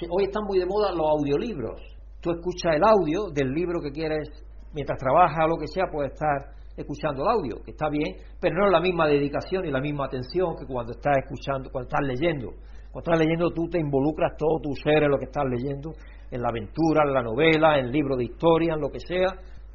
hoy 0.09 0.23
están 0.23 0.43
muy 0.45 0.59
de 0.59 0.65
moda 0.65 0.91
los 0.91 1.05
audiolibros. 1.19 1.81
Tú 2.21 2.31
escuchas 2.31 2.75
el 2.75 2.83
audio 2.83 3.29
del 3.33 3.51
libro 3.51 3.79
que 3.81 3.91
quieres, 3.91 4.29
mientras 4.73 4.97
trabajas 4.97 5.45
o 5.45 5.47
lo 5.49 5.57
que 5.57 5.67
sea, 5.67 5.85
puedes 5.91 6.13
estar 6.13 6.55
escuchando 6.77 7.23
el 7.23 7.29
audio, 7.29 7.63
que 7.63 7.71
está 7.71 7.89
bien, 7.89 8.15
pero 8.39 8.55
no 8.55 8.67
es 8.67 8.71
la 8.71 8.79
misma 8.79 9.07
dedicación 9.07 9.65
y 9.65 9.71
la 9.71 9.81
misma 9.81 10.05
atención 10.05 10.55
que 10.57 10.65
cuando 10.65 10.93
estás 10.93 11.17
escuchando, 11.17 11.69
cuando 11.71 11.89
estás 11.89 12.05
leyendo. 12.05 12.53
Cuando 12.91 13.11
estás 13.11 13.19
leyendo, 13.19 13.49
tú 13.51 13.67
te 13.69 13.79
involucras 13.79 14.37
todo 14.37 14.59
tu 14.61 14.73
ser 14.81 15.03
en 15.03 15.11
lo 15.11 15.17
que 15.17 15.25
estás 15.25 15.43
leyendo, 15.45 15.91
en 16.31 16.41
la 16.41 16.49
aventura, 16.49 17.03
en 17.05 17.13
la 17.13 17.23
novela, 17.23 17.79
en 17.79 17.85
el 17.85 17.91
libro 17.91 18.15
de 18.15 18.25
historia, 18.25 18.73
en 18.73 18.81
lo 18.81 18.89
que 18.89 18.99
sea. 18.99 19.27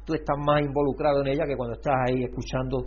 Tú 0.05 0.13
estás 0.13 0.37
más 0.37 0.61
involucrado 0.61 1.21
en 1.21 1.27
ella 1.27 1.45
que 1.47 1.55
cuando 1.55 1.75
estás 1.75 1.95
ahí 2.07 2.23
escuchando 2.23 2.83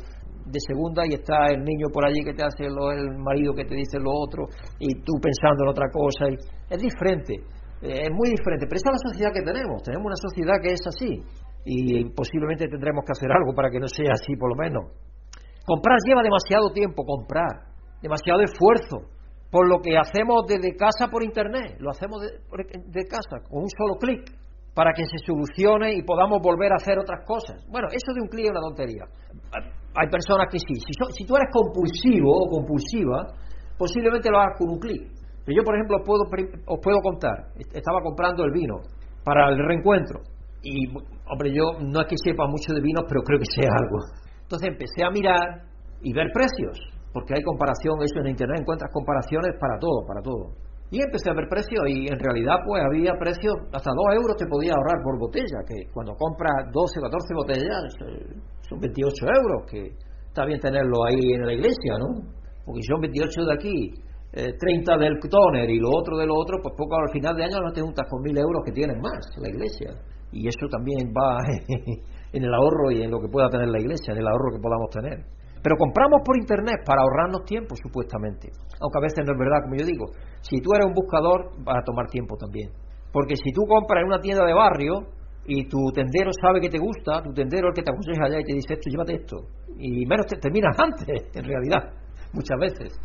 de 0.47 0.61
segunda 0.61 1.03
y 1.07 1.15
está 1.15 1.47
el 1.51 1.65
niño 1.65 1.89
por 1.93 2.07
allí 2.07 2.23
que 2.23 2.35
te 2.35 2.45
hace 2.45 2.71
lo, 2.71 2.93
el 2.93 3.19
marido 3.19 3.53
que 3.55 3.65
te 3.65 3.75
dice 3.75 3.99
lo 3.99 4.13
otro 4.15 4.47
y 4.79 4.95
tú 5.03 5.15
pensando 5.21 5.65
en 5.65 5.69
otra 5.71 5.91
cosa. 5.91 6.29
Y 6.31 6.37
es 6.71 6.81
diferente, 6.81 7.35
eh, 7.83 8.07
es 8.07 8.13
muy 8.13 8.31
diferente. 8.31 8.67
Pero 8.69 8.77
esa 8.77 8.91
es 8.91 9.01
la 9.03 9.11
sociedad 9.11 9.33
que 9.35 9.43
tenemos. 9.43 9.83
Tenemos 9.83 10.07
una 10.07 10.21
sociedad 10.21 10.57
que 10.63 10.73
es 10.73 10.83
así 10.87 11.23
y 11.65 12.05
posiblemente 12.15 12.69
tendremos 12.69 13.05
que 13.05 13.13
hacer 13.13 13.33
algo 13.33 13.53
para 13.55 13.71
que 13.71 13.81
no 13.81 13.89
sea 13.89 14.13
así 14.13 14.37
por 14.37 14.51
lo 14.51 14.57
menos. 14.57 14.93
Comprar 15.67 15.99
lleva 16.07 16.23
demasiado 16.23 16.71
tiempo, 16.71 17.03
comprar, 17.05 17.75
demasiado 18.01 18.41
esfuerzo. 18.43 19.16
Por 19.51 19.69
lo 19.69 19.81
que 19.81 19.97
hacemos 19.97 20.45
desde 20.47 20.77
casa 20.77 21.09
por 21.11 21.23
internet, 21.23 21.77
lo 21.79 21.91
hacemos 21.91 22.21
de, 22.21 22.29
de 22.87 23.05
casa, 23.07 23.41
con 23.49 23.63
un 23.63 23.69
solo 23.71 23.95
clic 23.99 24.25
para 24.77 24.93
que 24.93 25.07
se 25.07 25.17
solucione 25.25 25.95
y 25.95 26.03
podamos 26.03 26.39
volver 26.43 26.71
a 26.71 26.77
hacer 26.77 26.99
otras 26.99 27.25
cosas. 27.25 27.65
Bueno, 27.73 27.89
eso 27.89 28.13
de 28.13 28.21
un 28.21 28.29
clic 28.29 28.45
es 28.45 28.51
una 28.51 28.61
tontería. 28.61 29.05
Hay 29.97 30.09
personas 30.11 30.49
que 30.53 30.59
sí. 30.59 30.77
Si, 30.77 31.25
tú 31.25 31.35
eres 31.35 31.49
compulsivo 31.51 32.29
o 32.29 32.51
compulsiva, 32.51 33.25
posiblemente 33.79 34.29
lo 34.29 34.37
hagas 34.37 34.59
con 34.59 34.69
un 34.69 34.79
clic. 34.79 35.09
Pero 35.47 35.57
yo, 35.57 35.65
por 35.65 35.75
ejemplo, 35.77 35.97
os 35.97 36.05
puedo, 36.05 36.25
os 36.67 36.81
puedo 36.83 37.01
contar. 37.01 37.57
Estaba 37.73 38.03
comprando 38.05 38.45
el 38.45 38.53
vino 38.53 38.77
para 39.25 39.49
el 39.49 39.57
reencuentro. 39.57 40.21
Y, 40.63 40.93
hombre, 40.93 41.57
yo 41.57 41.81
no 41.81 42.03
es 42.03 42.07
que 42.07 42.17
sepa 42.23 42.47
mucho 42.47 42.75
de 42.75 42.83
vinos, 42.83 43.05
pero 43.09 43.23
creo 43.23 43.39
que 43.39 43.49
sé 43.49 43.65
algo. 43.65 43.97
Entonces 44.43 44.69
empecé 44.69 45.05
a 45.05 45.11
mirar 45.11 45.65
y 46.03 46.13
ver 46.13 46.29
precios. 46.35 46.77
Porque 47.17 47.33
hay 47.33 47.41
comparación, 47.49 47.97
eso 48.05 48.21
en 48.21 48.37
Internet 48.37 48.61
encuentras 48.61 48.93
comparaciones 48.93 49.57
para 49.57 49.81
todo, 49.81 50.05
para 50.05 50.21
todo. 50.21 50.53
Y 50.93 51.01
empecé 51.01 51.33
a 51.33 51.33
ver 51.33 51.49
precios 51.49 51.81
y 51.89 52.13
en 52.13 52.21
realidad 52.21 52.61
pues 52.61 52.85
había 52.85 53.17
precios, 53.17 53.57
hasta 53.73 53.89
2 53.89 54.21
euros 54.21 54.37
te 54.37 54.45
podía 54.45 54.77
ahorrar 54.77 55.01
por 55.01 55.17
botella, 55.19 55.65
que 55.65 55.89
cuando 55.97 56.13
compras 56.13 56.69
12 56.69 56.77
o 56.77 57.03
14 57.09 57.33
botellas 57.33 57.81
son 58.69 58.81
28 58.85 59.17
euros, 59.33 59.65
que 59.65 59.97
está 60.29 60.45
bien 60.45 60.61
tenerlo 60.61 61.09
ahí 61.09 61.41
en 61.41 61.47
la 61.49 61.55
iglesia, 61.57 61.97
¿no? 61.97 62.21
Porque 62.69 62.85
son 62.85 63.01
28 63.01 63.49
de 63.49 63.55
aquí, 63.57 63.97
30 64.37 64.53
eh, 64.69 64.99
del 65.01 65.17
toner 65.17 65.71
y 65.73 65.81
lo 65.81 65.89
otro 65.97 66.19
de 66.21 66.27
lo 66.27 66.37
otro, 66.37 66.61
pues 66.61 66.75
poco 66.77 67.01
al 67.01 67.17
final 67.17 67.35
de 67.35 67.45
año 67.49 67.65
no 67.65 67.73
te 67.73 67.81
juntas 67.81 68.05
con 68.13 68.21
1000 68.21 68.37
euros 68.37 68.61
que 68.61 68.73
tienes 68.73 69.01
más 69.01 69.25
la 69.41 69.49
iglesia. 69.49 69.89
Y 70.33 70.47
eso 70.49 70.69
también 70.69 71.09
va 71.17 71.41
en 72.37 72.45
el 72.45 72.53
ahorro 72.53 72.93
y 72.93 73.01
en 73.01 73.11
lo 73.11 73.25
que 73.25 73.29
pueda 73.33 73.49
tener 73.49 73.73
la 73.73 73.81
iglesia, 73.81 74.13
en 74.13 74.21
el 74.21 74.29
ahorro 74.29 74.53
que 74.53 74.61
podamos 74.61 74.91
tener. 74.93 75.46
Pero 75.63 75.77
compramos 75.77 76.21
por 76.25 76.37
internet 76.37 76.85
para 76.85 77.03
ahorrarnos 77.03 77.45
tiempo, 77.45 77.75
supuestamente. 77.77 78.51
Aunque 78.81 78.99
a 78.99 79.03
veces 79.03 79.25
no 79.25 79.33
es 79.33 79.39
verdad, 79.39 79.63
como 79.63 79.77
yo 79.77 79.87
digo. 79.87 80.07
Si 80.41 80.61
tú 80.61 80.71
eres 80.75 80.87
un 80.87 80.95
buscador, 80.95 81.51
va 81.67 81.79
a 81.79 81.85
tomar 81.85 82.07
tiempo 82.09 82.37
también. 82.37 82.71
Porque 83.13 83.35
si 83.37 83.51
tú 83.53 83.63
compras 83.67 84.03
en 84.03 84.09
una 84.09 84.21
tienda 84.21 84.45
de 84.45 84.53
barrio 84.53 85.09
y 85.47 85.67
tu 85.69 85.79
tendero 85.95 86.31
sabe 86.41 86.61
que 86.61 86.69
te 86.69 86.79
gusta, 86.79 87.23
tu 87.23 87.33
tendero 87.33 87.69
el 87.69 87.75
que 87.75 87.83
te 87.83 87.91
aconseja 87.91 88.27
allá 88.27 88.41
y 88.41 88.45
te 88.45 88.55
dice 88.55 88.75
esto, 88.75 88.91
llévate 88.91 89.15
esto. 89.15 89.37
Y 89.79 90.05
menos 90.07 90.27
te 90.27 90.37
terminas 90.37 90.77
antes, 90.79 91.31
en 91.35 91.45
realidad, 91.45 91.93
muchas 92.33 92.59
veces. 92.59 92.99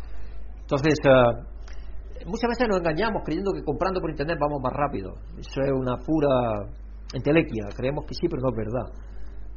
Entonces, 0.60 0.94
eh, 1.04 2.24
muchas 2.26 2.48
veces 2.48 2.68
nos 2.68 2.78
engañamos 2.78 3.22
creyendo 3.24 3.52
que 3.52 3.62
comprando 3.62 4.00
por 4.00 4.10
internet 4.10 4.38
vamos 4.40 4.60
más 4.62 4.72
rápido. 4.72 5.14
Eso 5.38 5.60
es 5.62 5.72
una 5.72 5.96
pura 5.96 6.68
entelequia. 7.14 7.68
Creemos 7.76 8.04
que 8.06 8.14
sí, 8.14 8.28
pero 8.28 8.42
no 8.42 8.50
es 8.50 8.56
verdad. 8.56 8.86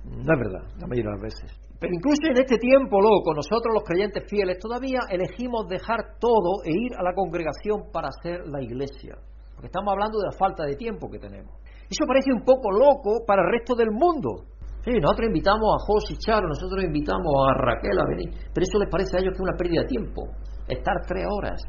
No 0.06 0.34
es 0.34 0.40
verdad, 0.40 0.64
la 0.80 0.88
mayoría 0.88 1.12
de 1.12 1.18
las 1.18 1.22
veces. 1.22 1.65
Pero 1.80 1.94
incluso 1.94 2.28
en 2.28 2.38
este 2.38 2.58
tiempo 2.58 3.02
loco, 3.02 3.34
nosotros 3.36 3.74
los 3.74 3.84
creyentes 3.84 4.24
fieles 4.30 4.60
todavía 4.60 5.00
elegimos 5.10 5.68
dejar 5.68 6.18
todo 6.20 6.64
e 6.64 6.72
ir 6.72 6.96
a 6.98 7.04
la 7.04 7.14
congregación 7.14 7.92
para 7.92 8.08
hacer 8.08 8.48
la 8.48 8.64
iglesia. 8.64 9.18
Porque 9.54 9.68
estamos 9.68 9.92
hablando 9.92 10.20
de 10.20 10.28
la 10.32 10.38
falta 10.38 10.64
de 10.64 10.76
tiempo 10.76 11.10
que 11.10 11.20
tenemos. 11.20 11.52
Eso 11.90 12.06
parece 12.08 12.32
un 12.32 12.44
poco 12.44 12.72
loco 12.72 13.26
para 13.28 13.44
el 13.44 13.52
resto 13.52 13.76
del 13.76 13.92
mundo. 13.92 14.48
Sí, 14.86 14.92
nosotros 15.02 15.28
invitamos 15.28 15.66
a 15.76 15.84
José 15.86 16.14
y 16.14 16.18
Charo, 16.18 16.48
nosotros 16.48 16.84
invitamos 16.84 17.34
a 17.50 17.58
Raquel 17.58 17.98
a 18.00 18.06
venir, 18.06 18.30
pero 18.54 18.64
eso 18.64 18.78
les 18.80 18.90
parece 18.90 19.18
a 19.18 19.20
ellos 19.20 19.34
que 19.34 19.42
es 19.42 19.48
una 19.50 19.58
pérdida 19.58 19.82
de 19.82 19.88
tiempo. 19.88 20.30
Estar 20.68 20.96
tres 21.08 21.26
horas 21.26 21.62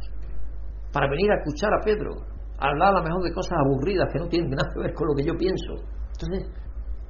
para 0.92 1.08
venir 1.08 1.30
a 1.32 1.36
escuchar 1.40 1.72
a 1.72 1.84
Pedro, 1.84 2.12
hablar 2.58 2.94
a 2.94 2.98
lo 3.00 3.02
mejor 3.02 3.22
de 3.24 3.32
cosas 3.32 3.56
aburridas 3.58 4.08
que 4.12 4.18
no 4.18 4.28
tienen 4.28 4.50
nada 4.50 4.68
que 4.72 4.80
ver 4.80 4.94
con 4.94 5.08
lo 5.08 5.14
que 5.14 5.24
yo 5.24 5.34
pienso. 5.36 5.80
Entonces, 6.12 6.48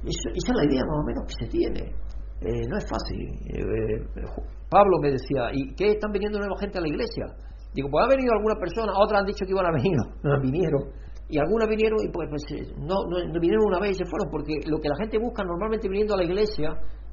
esa 0.03 0.51
es 0.51 0.55
la 0.55 0.65
idea 0.65 0.83
más 0.87 0.97
o 0.99 1.03
menos 1.03 1.23
que 1.27 1.45
se 1.45 1.51
tiene. 1.51 1.95
Eh, 2.41 2.67
no 2.69 2.77
es 2.77 2.85
fácil. 2.89 3.19
Eh, 3.49 4.27
Pablo 4.69 4.97
me 5.01 5.11
decía, 5.11 5.49
¿y 5.53 5.73
qué 5.75 5.97
están 5.97 6.11
viniendo 6.11 6.37
nueva 6.37 6.55
gente 6.59 6.77
a 6.77 6.81
la 6.81 6.87
iglesia? 6.87 7.25
Digo, 7.73 7.89
pues 7.89 8.05
ha 8.05 8.09
venido 8.09 8.33
alguna 8.33 8.55
persona, 8.59 8.93
otras 8.95 9.21
han 9.21 9.25
dicho 9.25 9.45
que 9.45 9.51
iban 9.51 9.65
a 9.65 9.71
venir, 9.71 9.97
no 10.23 10.41
vinieron. 10.41 10.81
Y 11.29 11.39
algunas 11.39 11.67
vinieron 11.67 11.99
y 12.03 12.09
pues, 12.09 12.29
pues 12.29 12.43
eh, 12.55 12.73
no, 12.77 13.03
no, 13.09 13.17
vinieron 13.39 13.65
una 13.67 13.79
vez 13.79 13.91
y 13.91 13.95
se 13.95 14.05
fueron, 14.05 14.29
porque 14.31 14.53
lo 14.65 14.79
que 14.79 14.87
la 14.87 14.95
gente 14.95 15.17
busca 15.19 15.43
normalmente 15.43 15.89
viniendo 15.89 16.13
a 16.13 16.17
la 16.17 16.23
iglesia 16.23 16.69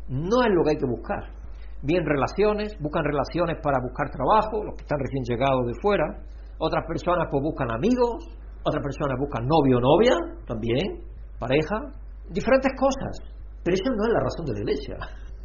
no 0.09 0.37
es 0.45 0.53
lo 0.55 0.63
que 0.63 0.71
hay 0.71 0.77
que 0.77 0.87
buscar. 0.87 1.25
Bien 1.83 2.05
relaciones, 2.05 2.77
buscan 2.81 3.05
relaciones 3.05 3.59
para 3.63 3.79
buscar 3.83 4.11
trabajo, 4.11 4.65
los 4.65 4.75
que 4.77 4.85
están 4.85 5.01
recién 5.01 5.25
llegados 5.25 5.67
de 5.67 5.75
fuera. 5.83 6.05
Otras 6.59 6.85
personas 6.87 7.27
pues 7.31 7.43
buscan 7.43 7.71
amigos, 7.73 8.25
otras 8.63 8.83
personas 8.83 9.19
buscan 9.19 9.45
novio 9.45 9.79
o 9.79 9.81
novia, 9.81 10.15
también, 10.47 11.03
pareja, 11.39 11.77
diferentes 12.31 12.73
cosas. 12.79 13.34
Pero 13.65 13.75
eso 13.75 13.91
no 13.97 14.05
es 14.05 14.13
la 14.13 14.21
razón 14.21 14.45
de 14.47 14.53
la 14.53 14.61
iglesia. 14.61 14.97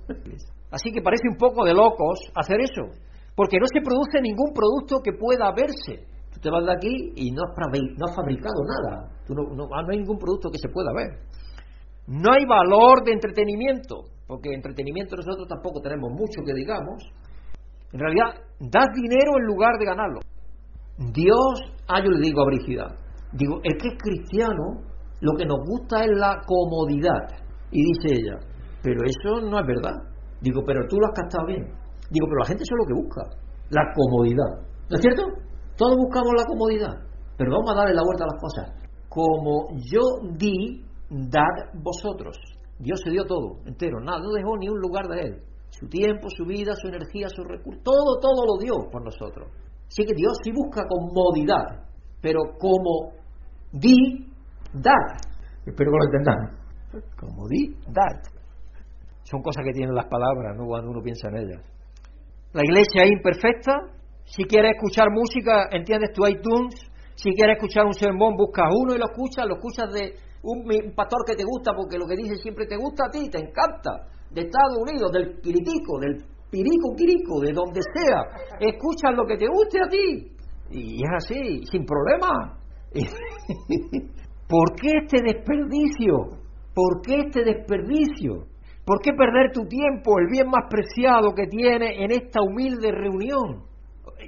Así 0.72 0.91
que 0.91 1.01
parece 1.01 1.24
un 1.32 1.38
poco 1.38 1.65
de 1.65 1.74
locos 1.74 2.20
hacer 2.36 2.59
eso, 2.61 2.93
porque 3.36 3.57
no 3.57 3.65
se 3.72 3.82
produce 3.82 4.22
ningún 4.22 4.53
producto 4.53 4.99
que 5.01 5.13
pueda 5.13 5.51
verse. 5.51 6.05
Tú 6.32 6.39
te 6.39 6.51
vas 6.51 6.65
de 6.65 6.74
aquí 6.74 6.93
y 7.15 7.32
no 7.32 7.41
has, 7.41 7.55
fabricado 8.15 8.61
nada, 8.67 9.09
ah, 9.09 9.43
no, 9.55 9.67
hay 9.89 9.97
ningún 9.97 10.20
producto 10.20 10.49
que 10.51 10.59
se 10.59 10.70
pueda 10.70 10.91
ver. 10.93 11.26
No 12.05 12.32
hay 12.34 12.45
valor 12.45 13.03
de 13.03 13.13
entretenimiento, 13.13 14.03
porque 14.28 14.53
entretenimiento 14.53 15.15
nosotros 15.15 15.47
tampoco 15.47 15.82
tenemos 15.82 16.11
mucho 16.11 16.43
que 16.45 16.53
digamos. 16.53 17.01
En 17.91 17.99
realidad, 17.99 18.36
das 18.59 18.88
dinero 18.93 19.38
en 19.39 19.45
lugar 19.45 19.78
de 19.80 19.86
ganarlo. 19.86 20.20
Dios, 20.97 21.74
ah, 21.88 22.03
yo 22.03 22.11
le 22.11 22.20
digo 22.20 22.41
a 22.41 22.45
Brígida, 22.45 22.95
digo, 23.32 23.59
el 23.63 23.78
que 23.78 23.88
es 23.88 23.97
cristiano, 23.97 24.84
lo 25.22 25.38
que 25.38 25.45
nos 25.45 25.59
gusta 25.65 26.03
es 26.03 26.11
la 26.13 26.41
comodidad. 26.45 27.49
Y 27.72 27.84
dice 27.84 28.22
ella, 28.22 28.39
pero 28.82 28.99
eso 29.05 29.45
no 29.45 29.59
es 29.59 29.67
verdad. 29.67 29.95
Digo, 30.41 30.61
pero 30.65 30.82
tú 30.89 30.97
lo 30.97 31.07
has 31.07 31.13
captado 31.13 31.45
bien. 31.47 31.63
Digo, 32.09 32.26
pero 32.28 32.39
la 32.39 32.47
gente 32.47 32.63
eso 32.63 32.74
es 32.74 32.82
lo 32.82 32.88
que 32.88 33.01
busca, 33.01 33.22
la 33.70 33.84
comodidad. 33.93 34.65
¿No 34.89 34.95
es 34.95 35.01
cierto? 35.01 35.24
Todos 35.78 35.95
buscamos 35.95 36.34
la 36.36 36.45
comodidad, 36.45 36.93
pero 37.38 37.51
vamos 37.51 37.72
a 37.72 37.76
darle 37.76 37.93
la 37.93 38.03
vuelta 38.03 38.24
a 38.24 38.28
las 38.28 38.41
cosas. 38.41 38.65
Como 39.07 39.67
yo 39.91 40.01
di, 40.38 40.84
dad 41.09 41.82
vosotros. 41.82 42.38
Dios 42.80 42.99
se 43.03 43.11
dio 43.11 43.26
todo, 43.26 43.59
entero, 43.65 43.99
nada, 43.99 44.20
no 44.20 44.32
dejó 44.32 44.57
ni 44.57 44.70
un 44.70 44.80
lugar 44.80 45.07
de 45.07 45.22
él. 45.22 45.43
Su 45.70 45.88
tiempo, 45.88 46.28
su 46.36 46.45
vida, 46.45 46.74
su 46.76 46.88
energía, 46.88 47.28
su 47.30 47.43
recursos, 47.43 47.84
todo, 47.84 48.17
todo 48.22 48.45
lo 48.45 48.57
dio 48.57 48.89
por 48.91 49.03
nosotros. 49.03 49.49
Así 49.88 50.05
que 50.05 50.13
Dios 50.15 50.34
sí 50.43 50.51
busca 50.51 50.84
comodidad, 50.88 51.86
pero 52.22 52.39
como 52.59 53.11
di, 53.72 53.95
dad. 54.74 55.20
Espero 55.65 55.91
que 55.91 55.97
lo 55.97 56.05
entendan. 56.05 56.59
Como 57.17 57.47
di, 57.47 57.75
that. 57.93 58.23
Son 59.23 59.41
cosas 59.41 59.63
que 59.63 59.73
tienen 59.73 59.93
las 59.93 60.05
palabras, 60.05 60.57
¿no? 60.57 60.65
Cuando 60.65 60.89
uno 60.89 61.01
piensa 61.01 61.29
en 61.29 61.37
ellas. 61.37 61.61
La 62.53 62.63
iglesia 62.63 63.03
es 63.03 63.11
imperfecta. 63.11 63.93
Si 64.25 64.43
quieres 64.45 64.73
escuchar 64.75 65.07
música, 65.11 65.67
entiendes 65.71 66.11
tu 66.13 66.25
iTunes. 66.25 66.75
Si 67.15 67.31
quieres 67.33 67.57
escuchar 67.57 67.85
un 67.85 67.93
sermón, 67.93 68.35
buscas 68.35 68.65
uno 68.73 68.95
y 68.95 68.97
lo 68.97 69.05
escuchas. 69.05 69.45
Lo 69.45 69.55
escuchas 69.55 69.91
de 69.93 70.15
un, 70.41 70.65
pastor 70.95 71.19
que 71.27 71.35
te 71.35 71.43
gusta 71.43 71.73
porque 71.75 71.97
lo 71.97 72.07
que 72.07 72.15
dice 72.15 72.37
siempre 72.37 72.65
te 72.65 72.77
gusta 72.77 73.05
a 73.05 73.11
ti, 73.11 73.29
te 73.29 73.37
encanta. 73.37 74.07
De 74.31 74.41
Estados 74.41 74.77
Unidos, 74.81 75.11
del 75.11 75.41
quiritico, 75.41 75.99
del 75.99 76.23
pirico 76.49 76.95
quirico, 76.95 77.39
de 77.41 77.53
donde 77.53 77.81
sea. 77.93 78.21
Escuchas 78.59 79.13
lo 79.15 79.25
que 79.25 79.37
te 79.37 79.47
guste 79.47 79.77
a 79.77 79.89
ti. 79.89 80.31
Y 80.71 81.03
es 81.03 81.09
así, 81.17 81.61
sin 81.69 81.85
problema. 81.85 82.57
¿Por 84.47 84.75
qué 84.81 84.89
este 85.03 85.21
desperdicio? 85.21 86.39
¿Por 86.80 87.01
qué 87.01 87.27
este 87.27 87.43
desperdicio? 87.43 88.47
¿Por 88.86 89.01
qué 89.03 89.11
perder 89.11 89.51
tu 89.51 89.67
tiempo, 89.67 90.17
el 90.17 90.32
bien 90.32 90.47
más 90.47 90.63
preciado 90.69 91.36
que 91.36 91.45
tiene 91.47 92.05
en 92.05 92.11
esta 92.11 92.39
humilde 92.41 92.89
reunión? 92.89 93.67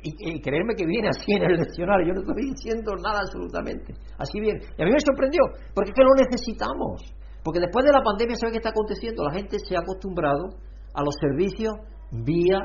Y, 0.03 0.41
creerme 0.41 0.75
que 0.75 0.85
viene 0.85 1.07
así 1.07 1.31
en 1.31 1.43
el 1.43 1.55
leccionario, 1.55 2.07
yo 2.07 2.13
no 2.13 2.19
estoy 2.19 2.51
diciendo 2.51 2.91
nada 3.01 3.21
absolutamente. 3.23 3.93
Así 4.17 4.41
viene. 4.41 4.59
Y 4.77 4.81
a 4.81 4.85
mí 4.85 4.91
me 4.91 4.99
sorprendió, 4.99 5.39
porque 5.73 5.91
es 5.91 5.95
que 5.95 6.03
lo 6.03 6.11
necesitamos. 6.11 7.15
Porque 7.41 7.61
después 7.61 7.85
de 7.85 7.93
la 7.93 8.03
pandemia, 8.03 8.35
¿sabe 8.35 8.51
qué 8.51 8.57
está 8.57 8.71
aconteciendo? 8.75 9.23
La 9.23 9.31
gente 9.31 9.55
se 9.57 9.77
ha 9.77 9.79
acostumbrado 9.79 10.51
a 10.93 11.03
los 11.03 11.15
servicios 11.21 11.71
vía 12.11 12.59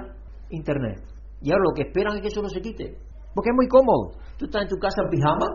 Internet. 0.50 0.98
Y 1.40 1.52
ahora 1.52 1.62
lo 1.70 1.74
que 1.76 1.82
esperan 1.82 2.16
es 2.16 2.22
que 2.22 2.28
eso 2.28 2.42
no 2.42 2.48
se 2.48 2.60
quite. 2.60 2.98
Porque 3.34 3.50
es 3.50 3.56
muy 3.56 3.68
cómodo. 3.68 4.18
Tú 4.36 4.46
estás 4.46 4.62
en 4.62 4.68
tu 4.68 4.78
casa 4.82 4.98
en 5.04 5.10
pijama, 5.10 5.46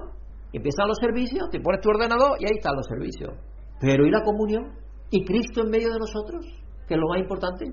empiezan 0.54 0.88
los 0.88 0.98
servicios, 1.04 1.50
te 1.52 1.60
pones 1.60 1.82
tu 1.82 1.90
ordenador 1.90 2.40
y 2.40 2.46
ahí 2.46 2.56
están 2.56 2.78
los 2.78 2.88
servicios. 2.88 3.51
Pero 3.82 4.06
¿y 4.06 4.12
la 4.12 4.22
comunión? 4.22 4.78
¿Y 5.10 5.26
Cristo 5.26 5.64
en 5.64 5.72
medio 5.72 5.90
de 5.92 6.00
nosotros? 6.00 6.46
Que 6.88 6.94
es 6.94 7.00
lo 7.00 7.08
más 7.10 7.20
importante. 7.20 7.66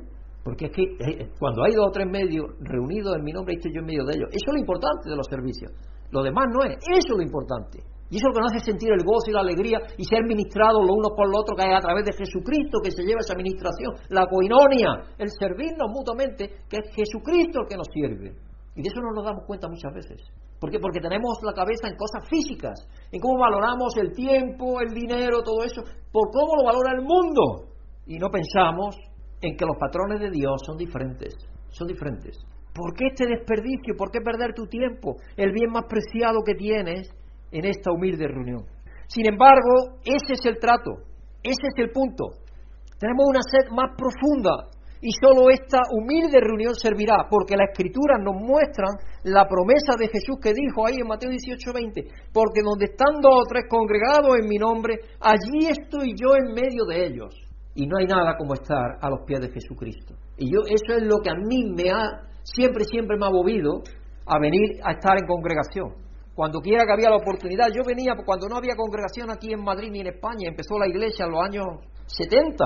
Porque 0.43 0.67
es 0.67 0.73
que 0.73 0.83
eh, 0.83 1.31
cuando 1.39 1.63
hay 1.65 1.75
dos 1.75 1.89
o 1.89 1.93
tres 1.93 2.09
medios 2.11 2.47
reunidos 2.61 3.15
en 3.17 3.25
mi 3.25 3.33
nombre, 3.33 3.55
estoy 3.55 3.73
yo 3.75 3.81
en 3.81 3.87
medio 3.87 4.05
de 4.05 4.17
ellos. 4.17 4.29
Eso 4.33 4.49
es 4.49 4.55
lo 4.55 4.61
importante 4.61 5.11
de 5.11 5.17
los 5.17 5.27
servicios. 5.29 5.71
Lo 6.11 6.23
demás 6.23 6.47
no 6.49 6.65
es. 6.65 6.77
Eso 6.81 7.13
es 7.13 7.17
lo 7.17 7.23
importante. 7.23 7.85
Y 8.09 8.17
eso 8.17 8.25
es 8.25 8.33
lo 8.33 8.33
que 8.33 8.41
nos 8.41 8.53
hace 8.57 8.73
sentir 8.73 8.89
el 8.89 9.05
gozo 9.05 9.29
y 9.29 9.35
la 9.37 9.45
alegría 9.45 9.79
y 9.99 10.05
ser 10.05 10.25
ministrados 10.25 10.81
los 10.81 10.97
unos 10.97 11.13
por 11.13 11.29
los 11.29 11.45
otros, 11.45 11.61
que 11.61 11.69
es 11.69 11.77
a 11.77 11.85
través 11.85 12.05
de 12.09 12.17
Jesucristo 12.17 12.81
que 12.83 12.91
se 12.91 13.05
lleva 13.05 13.21
esa 13.21 13.37
administración, 13.37 13.93
la 14.09 14.25
coinonia, 14.25 15.13
el 15.19 15.29
servirnos 15.29 15.93
mutuamente, 15.93 16.65
que 16.65 16.77
es 16.81 16.89
Jesucristo 16.97 17.61
el 17.61 17.69
que 17.69 17.77
nos 17.77 17.89
sirve. 17.93 18.48
Y 18.79 18.83
de 18.83 18.91
eso 18.91 19.01
no 19.01 19.11
nos 19.11 19.25
damos 19.25 19.45
cuenta 19.45 19.67
muchas 19.67 19.93
veces. 19.93 20.23
¿Por 20.61 20.71
qué? 20.71 20.79
Porque 20.79 21.01
tenemos 21.01 21.41
la 21.43 21.53
cabeza 21.53 21.89
en 21.89 21.97
cosas 21.97 22.23
físicas, 22.31 22.79
en 23.11 23.21
cómo 23.21 23.37
valoramos 23.41 23.97
el 23.97 24.13
tiempo, 24.13 24.81
el 24.81 24.95
dinero, 24.95 25.43
todo 25.43 25.65
eso, 25.65 25.83
por 26.13 26.31
cómo 26.31 26.55
lo 26.55 26.65
valora 26.65 26.93
el 26.95 27.03
mundo. 27.03 27.75
Y 28.07 28.19
no 28.19 28.31
pensamos 28.31 28.95
en 29.41 29.57
que 29.57 29.67
los 29.67 29.77
patrones 29.81 30.21
de 30.21 30.31
Dios 30.31 30.63
son 30.65 30.77
diferentes, 30.77 31.35
son 31.71 31.89
diferentes. 31.89 32.39
¿Por 32.73 32.95
qué 32.95 33.07
este 33.09 33.27
desperdicio? 33.27 33.97
¿Por 33.99 34.13
qué 34.13 34.21
perder 34.21 34.55
tu 34.55 34.67
tiempo? 34.67 35.17
El 35.37 35.51
bien 35.51 35.73
más 35.73 35.87
preciado 35.89 36.45
que 36.47 36.55
tienes 36.55 37.11
en 37.51 37.65
esta 37.65 37.91
humilde 37.91 38.29
reunión. 38.29 38.65
Sin 39.09 39.27
embargo, 39.27 39.99
ese 40.05 40.35
es 40.35 40.47
el 40.47 40.61
trato, 40.61 41.03
ese 41.43 41.67
es 41.67 41.75
el 41.79 41.91
punto. 41.91 42.27
Tenemos 43.01 43.27
una 43.27 43.43
sed 43.43 43.73
más 43.73 43.91
profunda 43.99 44.71
y 45.01 45.11
solo 45.13 45.51
esta 45.51 45.83
humilde 45.93 46.41
reunión 46.41 46.75
servirá, 46.75 47.27
porque 47.31 47.57
la 47.57 47.65
Escritura 47.65 48.19
nos 48.19 48.35
muestra 48.35 48.87
la 49.25 49.47
promesa 49.47 49.95
de 49.99 50.09
Jesús 50.09 50.39
que 50.43 50.53
dijo 50.53 50.87
ahí 50.87 50.97
en 51.01 51.07
Mateo 51.07 51.31
18, 51.31 51.73
20, 51.73 52.03
porque 52.33 52.63
donde 52.63 52.87
están 52.87 53.21
dos 53.21 53.43
o 53.43 53.49
tres 53.49 53.65
congregados 53.71 54.39
en 54.41 54.49
mi 54.49 54.59
nombre, 54.59 54.99
allí 55.21 55.69
estoy 55.69 56.15
yo 56.19 56.35
en 56.35 56.53
medio 56.53 56.85
de 56.85 57.07
ellos. 57.07 57.35
Y 57.75 57.87
no 57.87 57.99
hay 57.99 58.07
nada 58.07 58.35
como 58.37 58.55
estar 58.55 58.99
a 59.01 59.09
los 59.09 59.21
pies 59.25 59.41
de 59.41 59.51
Jesucristo. 59.51 60.15
Y 60.37 60.53
yo, 60.53 60.63
eso 60.67 60.99
es 60.99 61.03
lo 61.05 61.19
que 61.23 61.31
a 61.31 61.35
mí 61.35 61.71
me 61.77 61.91
ha, 61.91 62.27
siempre, 62.43 62.85
siempre 62.85 63.17
me 63.17 63.27
ha 63.27 63.31
movido 63.31 63.83
a 64.27 64.39
venir 64.41 64.81
a 64.83 64.93
estar 64.93 65.17
en 65.17 65.27
congregación. 65.27 65.95
Cuando 66.35 66.61
quiera 66.61 66.85
que 66.85 66.93
había 66.93 67.11
la 67.11 67.17
oportunidad, 67.17 67.69
yo 67.75 67.83
venía, 67.87 68.15
cuando 68.25 68.49
no 68.49 68.57
había 68.57 68.75
congregación 68.77 69.31
aquí 69.31 69.53
en 69.53 69.63
Madrid 69.63 69.91
ni 69.91 70.01
en 70.01 70.09
España, 70.09 70.49
empezó 70.49 70.79
la 70.79 70.89
iglesia 70.89 71.25
en 71.27 71.31
los 71.31 71.41
años 71.43 71.67
70. 72.07 72.65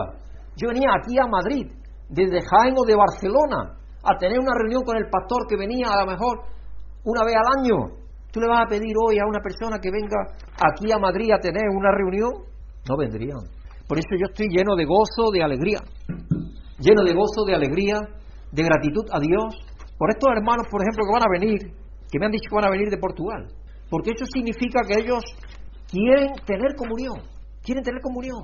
Yo 0.57 0.69
venía 0.69 0.89
aquí 0.95 1.19
a 1.19 1.27
Madrid 1.27 1.82
desde 2.13 2.45
Jaén 2.45 2.77
o 2.77 2.85
de 2.85 2.95
Barcelona 2.95 3.73
a 4.05 4.19
tener 4.19 4.39
una 4.39 4.53
reunión 4.53 4.85
con 4.85 4.97
el 4.97 5.09
pastor 5.09 5.49
que 5.49 5.57
venía 5.57 5.89
a 5.89 6.05
lo 6.05 6.13
mejor 6.13 6.45
una 7.05 7.25
vez 7.25 7.35
al 7.35 7.49
año. 7.59 7.97
¿Tú 8.31 8.41
le 8.41 8.49
vas 8.49 8.65
a 8.65 8.69
pedir 8.69 8.93
hoy 9.01 9.19
a 9.19 9.27
una 9.27 9.41
persona 9.41 9.81
que 9.81 9.91
venga 9.91 10.29
aquí 10.61 10.93
a 10.93 10.99
Madrid 10.99 11.33
a 11.33 11.41
tener 11.41 11.65
una 11.73 11.91
reunión? 11.91 12.31
No 12.89 12.97
vendrían. 12.97 13.41
Por 13.89 13.99
eso 13.99 14.13
yo 14.13 14.27
estoy 14.29 14.49
lleno 14.49 14.77
de 14.77 14.85
gozo, 14.85 15.33
de 15.33 15.43
alegría. 15.43 15.81
Lleno 16.79 17.03
de 17.03 17.15
gozo, 17.15 17.45
de 17.47 17.55
alegría, 17.55 18.01
de 18.51 18.63
gratitud 18.63 19.05
a 19.13 19.21
Dios. 19.21 19.57
Por 19.97 20.11
estos 20.11 20.29
hermanos, 20.37 20.67
por 20.71 20.83
ejemplo, 20.83 21.05
que 21.05 21.13
van 21.13 21.25
a 21.25 21.33
venir, 21.33 21.61
que 22.11 22.19
me 22.19 22.27
han 22.27 22.33
dicho 22.33 22.49
que 22.49 22.57
van 22.57 22.67
a 22.67 22.71
venir 22.71 22.89
de 22.89 22.99
Portugal. 22.99 23.49
Porque 23.89 24.13
eso 24.13 24.25
significa 24.27 24.81
que 24.87 25.01
ellos 25.01 25.23
quieren 25.89 26.33
tener 26.45 26.75
comunión. 26.77 27.21
Quieren 27.63 27.85
tener 27.85 28.01
comunión. 28.01 28.43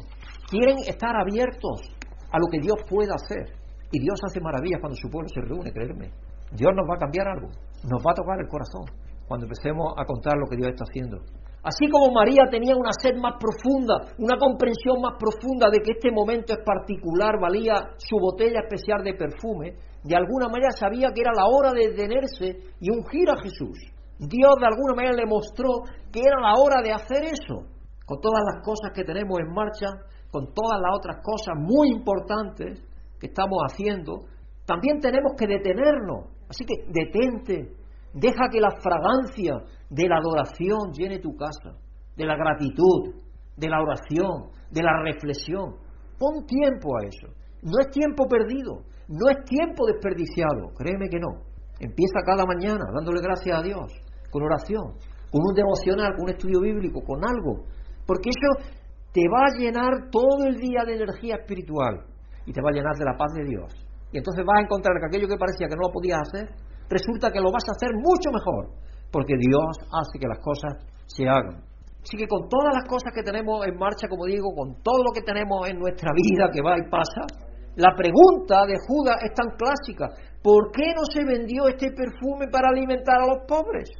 Quieren 0.48 0.76
estar 0.86 1.16
abiertos 1.16 1.97
a 2.30 2.38
lo 2.38 2.46
que 2.50 2.60
Dios 2.60 2.76
pueda 2.88 3.14
hacer. 3.14 3.54
Y 3.90 4.00
Dios 4.00 4.20
hace 4.24 4.40
maravillas 4.40 4.80
cuando 4.80 4.96
su 4.96 5.08
pueblo 5.08 5.28
se 5.28 5.40
reúne, 5.40 5.72
creerme. 5.72 6.12
Dios 6.52 6.72
nos 6.74 6.88
va 6.88 6.96
a 6.96 6.98
cambiar 6.98 7.28
algo, 7.28 7.48
nos 7.84 8.00
va 8.04 8.12
a 8.12 8.14
tocar 8.14 8.38
el 8.40 8.48
corazón 8.48 8.84
cuando 9.26 9.44
empecemos 9.44 9.92
a 9.96 10.04
contar 10.04 10.36
lo 10.36 10.46
que 10.48 10.56
Dios 10.56 10.68
está 10.68 10.84
haciendo. 10.88 11.18
Así 11.62 11.90
como 11.90 12.12
María 12.12 12.48
tenía 12.50 12.76
una 12.76 12.92
sed 12.92 13.16
más 13.20 13.34
profunda, 13.36 14.14
una 14.18 14.38
comprensión 14.38 15.02
más 15.02 15.18
profunda 15.18 15.68
de 15.70 15.80
que 15.80 15.92
este 15.92 16.10
momento 16.10 16.54
es 16.54 16.64
particular, 16.64 17.36
valía 17.40 17.74
su 17.98 18.16
botella 18.16 18.60
especial 18.64 19.02
de 19.04 19.14
perfume, 19.14 19.76
de 20.02 20.16
alguna 20.16 20.48
manera 20.48 20.70
sabía 20.70 21.12
que 21.12 21.20
era 21.20 21.32
la 21.36 21.44
hora 21.44 21.72
de 21.72 21.90
detenerse 21.90 22.72
y 22.80 22.90
ungir 22.90 23.28
a 23.28 23.36
Jesús. 23.42 23.76
Dios 24.18 24.54
de 24.58 24.66
alguna 24.66 24.94
manera 24.94 25.14
le 25.14 25.26
mostró 25.26 25.82
que 26.10 26.20
era 26.20 26.40
la 26.40 26.54
hora 26.56 26.80
de 26.80 26.92
hacer 26.92 27.24
eso, 27.24 27.66
con 28.06 28.20
todas 28.20 28.42
las 28.46 28.64
cosas 28.64 28.92
que 28.94 29.04
tenemos 29.04 29.38
en 29.38 29.52
marcha, 29.52 29.88
con 30.30 30.52
todas 30.52 30.80
las 30.80 30.96
otras 30.96 31.16
cosas 31.22 31.54
muy 31.56 31.90
importantes 31.90 32.82
que 33.18 33.26
estamos 33.26 33.58
haciendo, 33.66 34.26
también 34.66 35.00
tenemos 35.00 35.32
que 35.38 35.46
detenernos. 35.46 36.26
Así 36.48 36.64
que 36.64 36.84
detente, 36.88 37.72
deja 38.12 38.48
que 38.50 38.60
la 38.60 38.70
fragancia 38.80 39.54
de 39.90 40.08
la 40.08 40.18
adoración 40.18 40.92
llene 40.92 41.18
tu 41.18 41.34
casa, 41.36 41.76
de 42.16 42.24
la 42.26 42.36
gratitud, 42.36 43.14
de 43.56 43.68
la 43.68 43.80
oración, 43.80 44.50
de 44.70 44.82
la 44.82 44.92
reflexión. 45.02 45.76
Pon 46.18 46.44
tiempo 46.46 46.96
a 46.96 47.06
eso. 47.06 47.34
No 47.62 47.80
es 47.80 47.90
tiempo 47.90 48.26
perdido, 48.28 48.84
no 49.08 49.30
es 49.30 49.44
tiempo 49.44 49.86
desperdiciado, 49.86 50.72
créeme 50.76 51.08
que 51.08 51.18
no. 51.18 51.42
Empieza 51.80 52.20
cada 52.24 52.44
mañana 52.44 52.84
dándole 52.94 53.20
gracias 53.20 53.58
a 53.58 53.62
Dios, 53.62 53.92
con 54.30 54.42
oración, 54.42 54.94
con 55.30 55.42
un 55.42 55.54
devocional, 55.54 56.12
con 56.14 56.24
un 56.24 56.30
estudio 56.30 56.60
bíblico, 56.60 57.00
con 57.02 57.20
algo. 57.24 57.64
Porque 58.06 58.30
eso 58.30 58.77
te 59.12 59.22
va 59.28 59.46
a 59.46 59.58
llenar 59.58 60.10
todo 60.10 60.46
el 60.46 60.56
día 60.56 60.84
de 60.86 60.94
energía 60.94 61.36
espiritual 61.36 62.04
y 62.46 62.52
te 62.52 62.60
va 62.62 62.70
a 62.70 62.72
llenar 62.72 62.94
de 62.96 63.04
la 63.04 63.16
paz 63.16 63.32
de 63.34 63.44
Dios. 63.44 63.72
Y 64.12 64.18
entonces 64.18 64.44
vas 64.44 64.58
a 64.60 64.64
encontrar 64.64 64.96
que 65.00 65.06
aquello 65.06 65.28
que 65.28 65.36
parecía 65.36 65.68
que 65.68 65.76
no 65.76 65.88
lo 65.88 65.92
podías 65.92 66.20
hacer, 66.20 66.48
resulta 66.88 67.30
que 67.30 67.40
lo 67.40 67.52
vas 67.52 67.64
a 67.68 67.72
hacer 67.76 67.92
mucho 67.96 68.32
mejor, 68.32 68.72
porque 69.12 69.36
Dios 69.36 69.76
hace 69.92 70.18
que 70.18 70.28
las 70.28 70.40
cosas 70.40 70.72
se 71.06 71.28
hagan. 71.28 71.60
Así 72.00 72.16
que 72.16 72.28
con 72.28 72.48
todas 72.48 72.72
las 72.72 72.88
cosas 72.88 73.12
que 73.12 73.22
tenemos 73.22 73.66
en 73.66 73.76
marcha, 73.76 74.08
como 74.08 74.24
digo, 74.24 74.48
con 74.54 74.80
todo 74.82 75.04
lo 75.04 75.12
que 75.12 75.20
tenemos 75.20 75.68
en 75.68 75.78
nuestra 75.78 76.10
vida 76.14 76.48
que 76.52 76.62
va 76.62 76.78
y 76.78 76.88
pasa, 76.88 77.28
la 77.76 77.94
pregunta 77.94 78.64
de 78.64 78.74
Judas 78.86 79.16
es 79.22 79.32
tan 79.34 79.54
clásica. 79.54 80.08
¿Por 80.42 80.72
qué 80.72 80.88
no 80.96 81.04
se 81.04 81.24
vendió 81.24 81.68
este 81.68 81.92
perfume 81.92 82.48
para 82.50 82.70
alimentar 82.70 83.20
a 83.20 83.26
los 83.26 83.44
pobres? 83.46 83.90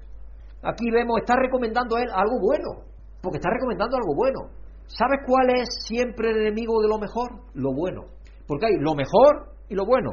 Aquí 0.63 0.91
vemos, 0.91 1.21
está 1.21 1.37
recomendando 1.37 1.99
él 1.99 2.09
algo 2.11 2.41
bueno, 2.41 2.89
porque 3.21 3.39
está 3.39 3.51
recomendando 3.51 3.97
algo 3.97 4.15
bueno. 4.17 4.41
¿Sabes 4.89 5.21
cuál 5.27 5.51
es 5.53 5.69
siempre 5.87 6.31
el 6.31 6.49
enemigo 6.49 6.81
de 6.81 6.89
lo 6.89 6.99
mejor? 6.99 7.29
Lo 7.55 7.73
bueno. 7.75 8.09
Porque 8.47 8.67
hay 8.67 8.81
lo 8.81 8.95
mejor 8.95 9.53
y 9.69 9.75
lo 9.75 9.85
bueno. 9.85 10.11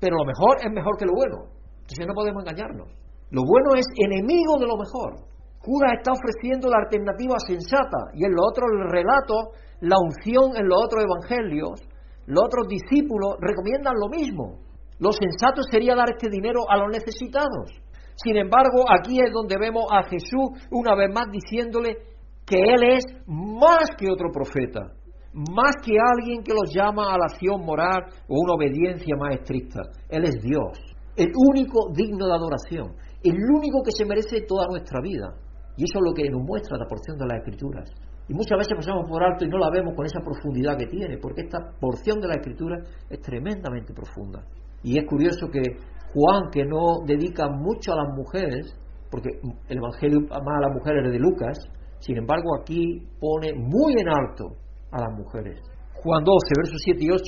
Pero 0.00 0.16
lo 0.18 0.26
mejor 0.26 0.58
es 0.58 0.72
mejor 0.72 0.98
que 0.98 1.06
lo 1.06 1.14
bueno. 1.14 1.46
Entonces 1.82 2.06
no 2.06 2.14
podemos 2.14 2.42
engañarnos. 2.42 2.90
Lo 3.30 3.42
bueno 3.46 3.74
es 3.78 3.86
enemigo 3.96 4.58
de 4.58 4.66
lo 4.66 4.76
mejor. 4.76 5.22
Judas 5.62 5.98
está 5.98 6.12
ofreciendo 6.12 6.68
la 6.68 6.78
alternativa 6.78 7.38
sensata 7.38 8.10
y 8.14 8.24
en 8.24 8.32
los 8.32 8.46
otros 8.50 8.70
relatos, 8.90 9.54
la 9.80 9.96
unción 9.98 10.56
en 10.56 10.68
los 10.68 10.78
otros 10.84 11.04
evangelios, 11.04 11.82
los 12.26 12.44
otros 12.44 12.66
discípulos 12.68 13.36
recomiendan 13.40 13.94
lo 13.98 14.08
mismo. 14.08 14.58
Lo 14.98 15.10
sensato 15.12 15.62
sería 15.70 15.94
dar 15.94 16.10
este 16.10 16.30
dinero 16.30 16.60
a 16.68 16.76
los 16.78 16.88
necesitados. 16.90 17.70
Sin 18.14 18.36
embargo, 18.36 18.84
aquí 18.88 19.18
es 19.20 19.32
donde 19.32 19.56
vemos 19.58 19.84
a 19.90 20.02
Jesús 20.04 20.54
una 20.70 20.94
vez 20.94 21.12
más 21.12 21.26
diciéndole 21.30 22.15
que 22.46 22.56
Él 22.56 22.96
es 22.96 23.04
más 23.26 23.90
que 23.98 24.10
otro 24.10 24.30
profeta, 24.32 24.92
más 25.34 25.74
que 25.84 25.96
alguien 25.98 26.42
que 26.42 26.54
los 26.54 26.72
llama 26.72 27.12
a 27.12 27.18
la 27.18 27.26
acción 27.26 27.60
moral 27.64 28.04
o 28.28 28.40
una 28.40 28.54
obediencia 28.54 29.16
más 29.18 29.34
estricta. 29.34 29.82
Él 30.08 30.24
es 30.24 30.40
Dios, 30.40 30.78
el 31.16 31.32
único 31.34 31.90
digno 31.92 32.26
de 32.26 32.34
adoración, 32.34 32.94
el 33.22 33.36
único 33.36 33.82
que 33.82 33.90
se 33.92 34.06
merece 34.06 34.46
toda 34.46 34.66
nuestra 34.68 35.00
vida. 35.02 35.34
Y 35.76 35.84
eso 35.84 35.98
es 35.98 36.04
lo 36.04 36.14
que 36.14 36.30
nos 36.30 36.42
muestra 36.42 36.78
la 36.78 36.86
porción 36.86 37.18
de 37.18 37.26
las 37.26 37.38
Escrituras. 37.38 37.90
Y 38.28 38.34
muchas 38.34 38.58
veces 38.58 38.74
pasamos 38.76 39.08
por 39.08 39.22
alto 39.22 39.44
y 39.44 39.48
no 39.48 39.58
la 39.58 39.70
vemos 39.70 39.94
con 39.94 40.06
esa 40.06 40.20
profundidad 40.20 40.76
que 40.78 40.86
tiene, 40.86 41.18
porque 41.18 41.42
esta 41.42 41.58
porción 41.78 42.18
de 42.20 42.28
la 42.28 42.34
Escritura 42.34 42.78
es 43.10 43.20
tremendamente 43.20 43.92
profunda. 43.92 44.42
Y 44.82 44.98
es 44.98 45.04
curioso 45.06 45.48
que 45.50 45.60
Juan, 46.14 46.50
que 46.50 46.64
no 46.64 47.04
dedica 47.06 47.48
mucho 47.48 47.92
a 47.92 47.96
las 47.96 48.16
mujeres, 48.16 48.74
porque 49.10 49.30
el 49.68 49.78
Evangelio 49.78 50.20
más 50.20 50.58
a 50.58 50.66
las 50.66 50.74
mujeres 50.74 51.12
de 51.12 51.18
Lucas, 51.18 51.58
sin 51.98 52.18
embargo 52.18 52.60
aquí 52.60 53.02
pone 53.20 53.52
muy 53.54 53.94
en 53.98 54.08
alto 54.08 54.56
a 54.90 55.00
las 55.00 55.18
mujeres. 55.18 55.60
Juan 55.94 56.24
12, 56.24 56.38
versos 56.56 56.80
7 56.84 56.98
y 57.02 57.10
8. 57.10 57.22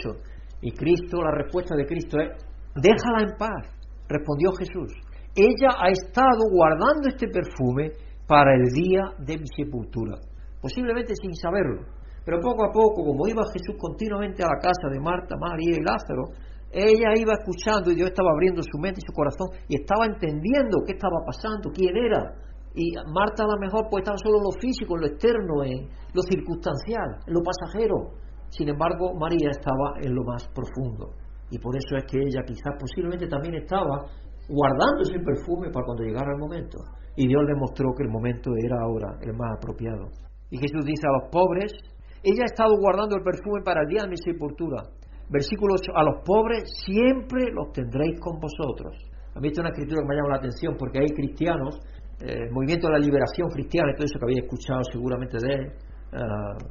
Y 0.60 0.72
Cristo, 0.72 1.22
la 1.22 1.32
respuesta 1.32 1.74
de 1.76 1.86
Cristo 1.86 2.18
es, 2.20 2.30
déjala 2.74 3.22
en 3.22 3.36
paz, 3.38 3.66
respondió 4.08 4.52
Jesús. 4.52 4.92
Ella 5.34 5.70
ha 5.78 5.88
estado 5.90 6.50
guardando 6.50 7.08
este 7.08 7.28
perfume 7.28 7.92
para 8.26 8.54
el 8.54 8.64
día 8.74 9.02
de 9.18 9.38
mi 9.38 9.46
sepultura, 9.56 10.18
posiblemente 10.60 11.14
sin 11.14 11.34
saberlo. 11.34 11.82
Pero 12.24 12.40
poco 12.40 12.64
a 12.64 12.72
poco, 12.72 13.04
como 13.04 13.26
iba 13.26 13.42
Jesús 13.52 13.76
continuamente 13.78 14.42
a 14.42 14.48
la 14.48 14.60
casa 14.60 14.88
de 14.92 15.00
Marta, 15.00 15.36
María 15.40 15.76
y 15.76 15.80
Lázaro, 15.80 16.24
ella 16.70 17.16
iba 17.16 17.32
escuchando 17.32 17.90
y 17.90 17.94
Dios 17.94 18.10
estaba 18.10 18.30
abriendo 18.32 18.60
su 18.62 18.78
mente 18.78 19.00
y 19.00 19.06
su 19.06 19.14
corazón 19.14 19.48
y 19.68 19.80
estaba 19.80 20.04
entendiendo 20.04 20.84
qué 20.84 20.92
estaba 20.92 21.24
pasando, 21.24 21.70
quién 21.72 21.96
era. 21.96 22.34
Y 22.78 22.94
Marta 23.10 23.42
a 23.42 23.50
lo 23.50 23.58
mejor 23.58 23.90
pues 23.90 24.02
estaba 24.06 24.16
solo 24.22 24.38
lo 24.38 24.54
físico, 24.62 24.94
en 24.94 25.00
lo 25.02 25.08
externo, 25.10 25.64
en 25.66 25.90
lo 26.14 26.22
circunstancial, 26.22 27.18
en 27.26 27.34
lo 27.34 27.42
pasajero. 27.42 28.14
Sin 28.54 28.68
embargo, 28.68 29.18
María 29.18 29.50
estaba 29.50 29.98
en 29.98 30.14
lo 30.14 30.22
más 30.22 30.46
profundo. 30.54 31.10
Y 31.50 31.58
por 31.58 31.74
eso 31.74 31.96
es 31.96 32.04
que 32.06 32.22
ella 32.22 32.46
quizás 32.46 32.78
posiblemente 32.78 33.26
también 33.26 33.56
estaba 33.56 34.06
guardando 34.46 35.02
ese 35.02 35.18
perfume 35.18 35.74
para 35.74 35.86
cuando 35.86 36.04
llegara 36.04 36.30
el 36.30 36.38
momento. 36.38 36.78
Y 37.16 37.26
Dios 37.26 37.42
le 37.50 37.58
mostró 37.58 37.90
que 37.98 38.04
el 38.04 38.10
momento 38.10 38.54
era 38.54 38.78
ahora 38.78 39.18
el 39.26 39.34
más 39.34 39.58
apropiado. 39.58 40.06
Y 40.48 40.58
Jesús 40.58 40.86
dice 40.86 41.02
a 41.02 41.18
los 41.18 41.34
pobres, 41.34 41.74
ella 42.22 42.46
ha 42.46 42.52
estado 42.54 42.78
guardando 42.78 43.16
el 43.16 43.24
perfume 43.24 43.58
para 43.64 43.82
el 43.82 43.88
día 43.88 44.02
de 44.06 44.14
mi 44.14 44.16
sepultura. 44.22 44.86
Versículo 45.28 45.74
8, 45.74 45.92
a 45.96 46.04
los 46.04 46.22
pobres 46.24 46.62
siempre 46.86 47.50
los 47.50 47.72
tendréis 47.72 48.20
con 48.20 48.38
vosotros. 48.38 48.94
A 49.34 49.40
mí 49.40 49.48
esta 49.48 49.60
es 49.60 49.66
una 49.66 49.70
escritura 49.70 50.02
que 50.02 50.08
me 50.08 50.16
llama 50.16 50.30
la 50.30 50.38
atención 50.38 50.76
porque 50.78 50.98
hay 50.98 51.10
cristianos, 51.14 51.78
eh, 52.20 52.50
movimiento 52.50 52.88
de 52.88 52.94
la 52.94 52.98
liberación 52.98 53.48
cristiana, 53.48 53.94
todo 53.94 54.06
eso 54.06 54.18
que 54.18 54.24
habéis 54.24 54.42
escuchado 54.42 54.82
seguramente 54.90 55.38
de 55.38 55.54
él, 55.54 55.62
eh, 55.70 56.18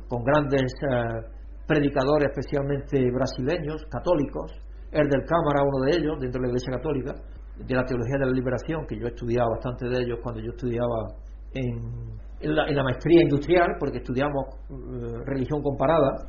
con 0.10 0.22
grandes 0.24 0.74
eh, 0.92 1.24
predicadores, 1.66 2.32
especialmente 2.36 3.00
brasileños, 3.12 3.86
católicos, 3.90 4.52
el 4.92 5.08
del 5.08 5.24
Cámara, 5.24 5.64
uno 5.64 5.86
de 5.86 5.98
ellos, 5.98 6.20
dentro 6.20 6.42
de 6.42 6.48
la 6.48 6.52
Iglesia 6.52 6.74
Católica, 6.76 7.14
de 7.56 7.76
la 7.76 7.86
Teología 7.86 8.18
de 8.20 8.26
la 8.26 8.32
Liberación, 8.32 8.86
que 8.88 9.00
yo 9.00 9.06
he 9.08 9.10
estudiado 9.10 9.50
bastante 9.52 9.88
de 9.88 10.04
ellos 10.04 10.20
cuando 10.22 10.42
yo 10.42 10.52
estudiaba 10.52 11.16
en, 11.54 12.56
la, 12.56 12.84
maestría 12.84 13.24
industrial, 13.24 13.68
porque 13.80 13.98
estudiamos 13.98 14.44
religión 15.26 15.62
comparada, 15.64 16.28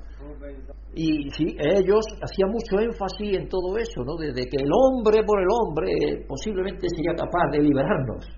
y 0.95 1.29
sí, 1.31 1.57
ellos 1.59 2.05
hacían 2.23 2.51
mucho 2.51 2.81
énfasis 2.81 3.37
en 3.37 3.49
todo 3.49 3.77
eso, 3.77 4.03
¿no? 4.05 4.17
Desde 4.17 4.49
que 4.49 4.63
el 4.63 4.71
hombre 4.73 5.23
por 5.27 5.41
el 5.41 5.47
hombre 5.51 6.25
posiblemente 6.27 6.89
sería 6.89 7.15
capaz 7.15 7.51
de 7.53 7.59
liberarnos. 7.61 8.38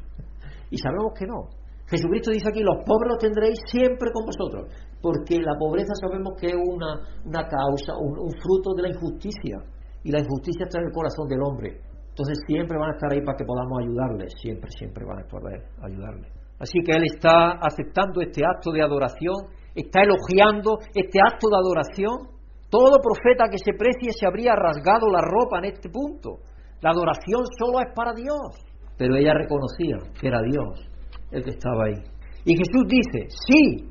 Y 0.70 0.78
sabemos 0.78 1.12
que 1.18 1.26
no. 1.26 1.50
Jesucristo 1.86 2.30
dice 2.30 2.48
aquí, 2.48 2.62
los 2.62 2.84
pobres 2.86 3.10
los 3.10 3.18
tendréis 3.18 3.58
siempre 3.66 4.10
con 4.14 4.24
vosotros, 4.24 4.70
porque 5.02 5.38
la 5.42 5.58
pobreza 5.58 5.92
sabemos 5.98 6.38
que 6.38 6.46
es 6.46 6.54
una, 6.54 7.02
una 7.26 7.42
causa, 7.48 7.98
un, 7.98 8.30
fruto 8.38 8.74
de 8.76 8.82
la 8.82 8.88
injusticia, 8.90 9.58
y 10.04 10.12
la 10.12 10.20
injusticia 10.20 10.66
está 10.66 10.78
en 10.78 10.86
el 10.86 10.92
corazón 10.92 11.26
del 11.26 11.42
hombre. 11.42 11.82
Entonces 12.10 12.38
siempre 12.46 12.78
van 12.78 12.90
a 12.90 12.94
estar 12.94 13.10
ahí 13.12 13.20
para 13.24 13.36
que 13.36 13.44
podamos 13.44 13.82
ayudarles, 13.82 14.32
siempre, 14.40 14.70
siempre 14.70 15.04
van 15.04 15.18
a 15.18 15.22
ahí, 15.22 15.92
ayudarles. 15.92 16.30
Así 16.60 16.78
que 16.84 16.92
Él 16.92 17.04
está 17.04 17.58
aceptando 17.58 18.20
este 18.20 18.42
acto 18.46 18.70
de 18.70 18.82
adoración, 18.82 19.50
está 19.74 20.02
elogiando 20.02 20.78
este 20.94 21.18
acto 21.18 21.48
de 21.50 21.56
adoración 21.56 22.40
todo 22.70 23.02
profeta 23.02 23.50
que 23.50 23.58
se 23.58 23.74
precie 23.74 24.12
se 24.12 24.26
habría 24.26 24.54
rasgado 24.54 25.10
la 25.10 25.20
ropa 25.20 25.58
en 25.58 25.74
este 25.74 25.90
punto. 25.90 26.38
La 26.80 26.90
adoración 26.90 27.42
solo 27.58 27.80
es 27.80 27.92
para 27.94 28.14
Dios. 28.14 28.56
Pero 29.00 29.16
ella 29.16 29.32
reconocía 29.32 29.96
que 30.20 30.28
era 30.28 30.42
Dios 30.42 30.86
el 31.30 31.42
que 31.42 31.56
estaba 31.56 31.84
ahí. 31.86 32.04
Y 32.44 32.52
Jesús 32.52 32.84
dice, 32.86 33.32
sí, 33.48 33.88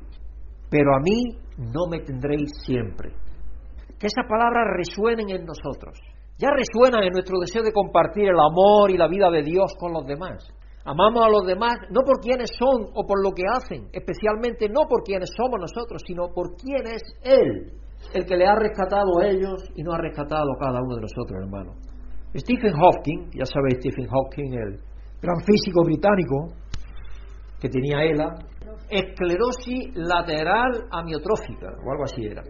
pero 0.70 0.94
a 0.94 1.00
mí 1.00 1.34
no 1.58 1.90
me 1.90 1.98
tendréis 1.98 2.48
siempre. 2.64 3.10
Que 3.98 4.06
esas 4.06 4.24
palabras 4.30 4.70
resuenen 4.78 5.28
en 5.30 5.44
nosotros. 5.44 5.98
Ya 6.38 6.50
resuenan 6.54 7.02
en 7.02 7.10
nuestro 7.10 7.40
deseo 7.40 7.64
de 7.64 7.72
compartir 7.72 8.28
el 8.28 8.38
amor 8.38 8.92
y 8.92 8.96
la 8.96 9.08
vida 9.08 9.28
de 9.32 9.42
Dios 9.42 9.74
con 9.80 9.92
los 9.92 10.06
demás. 10.06 10.46
Amamos 10.84 11.26
a 11.26 11.28
los 11.28 11.44
demás 11.44 11.74
no 11.90 12.02
por 12.06 12.20
quienes 12.20 12.50
son 12.56 12.86
o 12.94 13.04
por 13.04 13.20
lo 13.20 13.32
que 13.32 13.42
hacen, 13.50 13.88
especialmente 13.92 14.68
no 14.68 14.86
por 14.88 15.02
quienes 15.02 15.30
somos 15.36 15.58
nosotros, 15.58 16.02
sino 16.06 16.28
por 16.32 16.54
quién 16.54 16.86
es 16.86 17.02
Él 17.24 17.72
el 18.14 18.24
que 18.24 18.36
le 18.36 18.46
ha 18.46 18.54
rescatado 18.54 19.10
a 19.20 19.26
ellos 19.26 19.58
y 19.74 19.82
no 19.82 19.92
ha 19.92 19.98
rescatado 19.98 20.46
a 20.54 20.58
cada 20.64 20.80
uno 20.80 20.94
de 20.94 21.02
nosotros, 21.02 21.36
hermano. 21.42 21.72
Stephen 22.36 22.72
Hawking, 22.72 23.30
ya 23.34 23.44
sabéis, 23.44 23.78
Stephen 23.80 24.06
Hawking, 24.06 24.54
el 24.54 24.89
gran 25.20 25.36
físico 25.44 25.84
británico 25.84 26.54
que 27.60 27.68
tenía 27.68 28.04
ELA, 28.04 28.34
esclerosis 28.88 29.94
lateral 29.94 30.86
amiotrófica, 30.90 31.68
o 31.84 31.92
algo 31.92 32.04
así 32.04 32.24
era. 32.24 32.42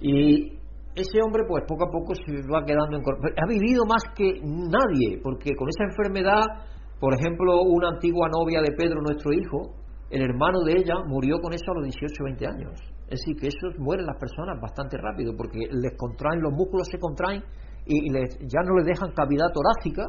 Y 0.00 0.52
ese 0.94 1.20
hombre, 1.22 1.44
pues 1.46 1.64
poco 1.68 1.86
a 1.86 1.90
poco 1.90 2.14
se 2.14 2.32
va 2.50 2.64
quedando 2.64 2.96
en. 2.96 3.02
Ha 3.04 3.46
vivido 3.48 3.84
más 3.86 4.02
que 4.16 4.40
nadie, 4.42 5.20
porque 5.22 5.54
con 5.54 5.68
esa 5.68 5.84
enfermedad, 5.84 6.42
por 6.98 7.14
ejemplo, 7.14 7.62
una 7.62 7.90
antigua 7.90 8.28
novia 8.28 8.60
de 8.60 8.72
Pedro, 8.76 9.00
nuestro 9.00 9.32
hijo, 9.32 9.76
el 10.10 10.22
hermano 10.22 10.60
de 10.64 10.72
ella 10.72 10.94
murió 11.06 11.38
con 11.40 11.52
eso 11.52 11.70
a 11.70 11.74
los 11.74 11.84
18 11.84 12.14
o 12.20 12.24
20 12.24 12.46
años. 12.46 12.80
Es 13.08 13.20
decir, 13.20 13.36
que 13.36 13.48
eso 13.48 13.78
mueren 13.78 14.06
las 14.06 14.18
personas 14.18 14.60
bastante 14.60 14.96
rápido 14.98 15.34
porque 15.36 15.68
les 15.70 15.96
contraen, 15.96 16.40
los 16.42 16.52
músculos 16.52 16.88
se 16.90 16.98
contraen 16.98 17.42
y, 17.86 18.12
ya 18.12 18.62
no 18.64 18.74
les 18.76 18.86
dejan 18.86 19.12
cavidad 19.12 19.46
torácica 19.52 20.02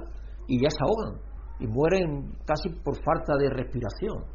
y 0.48 0.62
ya 0.62 0.70
se 0.70 0.78
ahogan 0.82 1.22
y 1.60 1.68
mueren 1.68 2.34
casi 2.46 2.70
por 2.70 2.96
falta 3.04 3.34
de 3.40 3.50
respiración. 3.50 4.26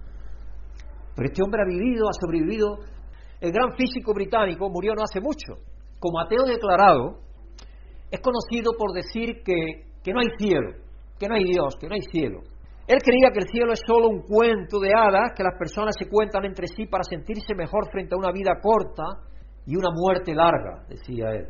Pero 1.15 1.29
este 1.29 1.43
hombre 1.43 1.63
ha 1.63 1.67
vivido, 1.67 2.09
ha 2.09 2.13
sobrevivido. 2.21 2.79
El 3.41 3.53
gran 3.53 3.73
físico 3.77 4.15
británico 4.15 4.69
murió 4.71 4.95
no 4.95 5.03
hace 5.03 5.21
mucho. 5.21 5.63
Como 5.99 6.21
ateo 6.21 6.45
declarado, 6.45 7.21
es 8.11 8.21
conocido 8.21 8.73
por 8.77 8.93
decir 8.93 9.43
que, 9.45 9.85
que 10.03 10.13
no 10.13 10.21
hay 10.21 10.29
cielo, 10.39 10.71
que 11.19 11.29
no 11.29 11.35
hay 11.35 11.45
Dios, 11.45 11.77
que 11.81 11.89
no 11.89 11.95
hay 11.95 12.03
cielo. 12.11 12.41
Él 12.87 12.99
creía 13.03 13.31
que 13.33 13.41
el 13.41 13.49
cielo 13.49 13.73
es 13.73 13.81
solo 13.87 14.09
un 14.09 14.23
cuento 14.23 14.81
de 14.81 14.91
hadas 14.95 15.33
que 15.37 15.45
las 15.45 15.57
personas 15.57 15.95
se 15.99 16.09
cuentan 16.09 16.45
entre 16.45 16.67
sí 16.67 16.87
para 16.87 17.05
sentirse 17.05 17.55
mejor 17.55 17.89
frente 17.91 18.15
a 18.15 18.19
una 18.19 18.33
vida 18.33 18.59
corta 18.61 19.05
y 19.65 19.77
una 19.77 19.91
muerte 19.95 20.35
larga, 20.35 20.85
decía 20.89 21.31
él. 21.31 21.47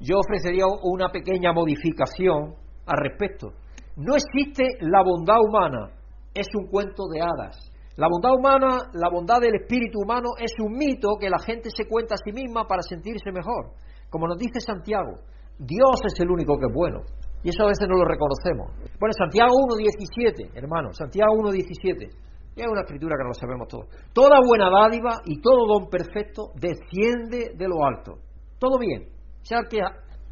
Yo 0.00 0.16
ofrecería 0.18 0.64
una 0.82 1.10
pequeña 1.10 1.52
modificación 1.52 2.54
al 2.86 2.98
respecto. 2.98 3.52
No 3.96 4.14
existe 4.16 4.76
la 4.80 5.02
bondad 5.04 5.38
humana, 5.38 5.94
es 6.34 6.48
un 6.58 6.66
cuento 6.66 7.06
de 7.06 7.22
hadas. 7.22 7.70
La 7.94 8.08
bondad 8.10 8.34
humana, 8.34 8.90
la 8.92 9.08
bondad 9.08 9.40
del 9.40 9.54
espíritu 9.54 10.00
humano 10.02 10.30
es 10.36 10.50
un 10.58 10.72
mito 10.72 11.14
que 11.20 11.30
la 11.30 11.38
gente 11.38 11.70
se 11.70 11.86
cuenta 11.86 12.16
a 12.16 12.18
sí 12.18 12.32
misma 12.32 12.66
para 12.66 12.82
sentirse 12.82 13.30
mejor. 13.30 13.70
Como 14.10 14.26
nos 14.26 14.36
dice 14.36 14.58
Santiago, 14.58 15.22
Dios 15.58 16.02
es 16.06 16.18
el 16.18 16.28
único 16.28 16.58
que 16.58 16.66
es 16.66 16.74
bueno. 16.74 17.02
Y 17.44 17.50
eso 17.50 17.62
a 17.62 17.68
veces 17.68 17.86
no 17.88 17.94
lo 17.94 18.04
reconocemos. 18.04 18.74
Bueno, 18.98 19.12
Santiago 19.16 19.52
1.17, 19.52 20.58
hermano, 20.58 20.92
Santiago 20.92 21.34
1.17. 21.38 22.10
Y 22.56 22.60
es 22.60 22.66
una 22.66 22.80
escritura 22.80 23.14
que 23.16 23.28
lo 23.28 23.34
sabemos 23.34 23.68
todos. 23.68 23.86
Toda 24.12 24.40
buena 24.44 24.70
dádiva 24.70 25.22
y 25.24 25.40
todo 25.40 25.66
don 25.66 25.88
perfecto 25.88 26.50
desciende 26.58 27.54
de 27.54 27.68
lo 27.68 27.84
alto. 27.84 28.18
Todo 28.58 28.76
bien. 28.78 29.06
O 29.40 29.44
sea 29.44 29.60
que 29.70 29.78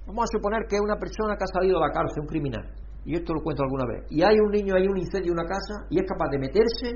vamos 0.06 0.24
a 0.24 0.36
suponer 0.36 0.66
que 0.68 0.76
es 0.76 0.82
una 0.82 0.98
persona 0.98 1.36
que 1.36 1.44
ha 1.44 1.60
salido 1.60 1.78
de 1.78 1.86
la 1.86 1.92
cárcel, 1.92 2.22
un 2.22 2.26
criminal. 2.26 2.81
Y 3.04 3.16
esto 3.16 3.34
lo 3.34 3.42
cuento 3.42 3.62
alguna 3.62 3.84
vez. 3.86 4.06
Y 4.10 4.22
hay 4.22 4.38
un 4.38 4.50
niño, 4.50 4.74
hay 4.74 4.86
un 4.86 4.98
incendio 4.98 5.32
en 5.32 5.38
una 5.38 5.48
casa 5.48 5.86
y 5.90 5.98
es 5.98 6.06
capaz 6.06 6.30
de 6.30 6.38
meterse 6.38 6.88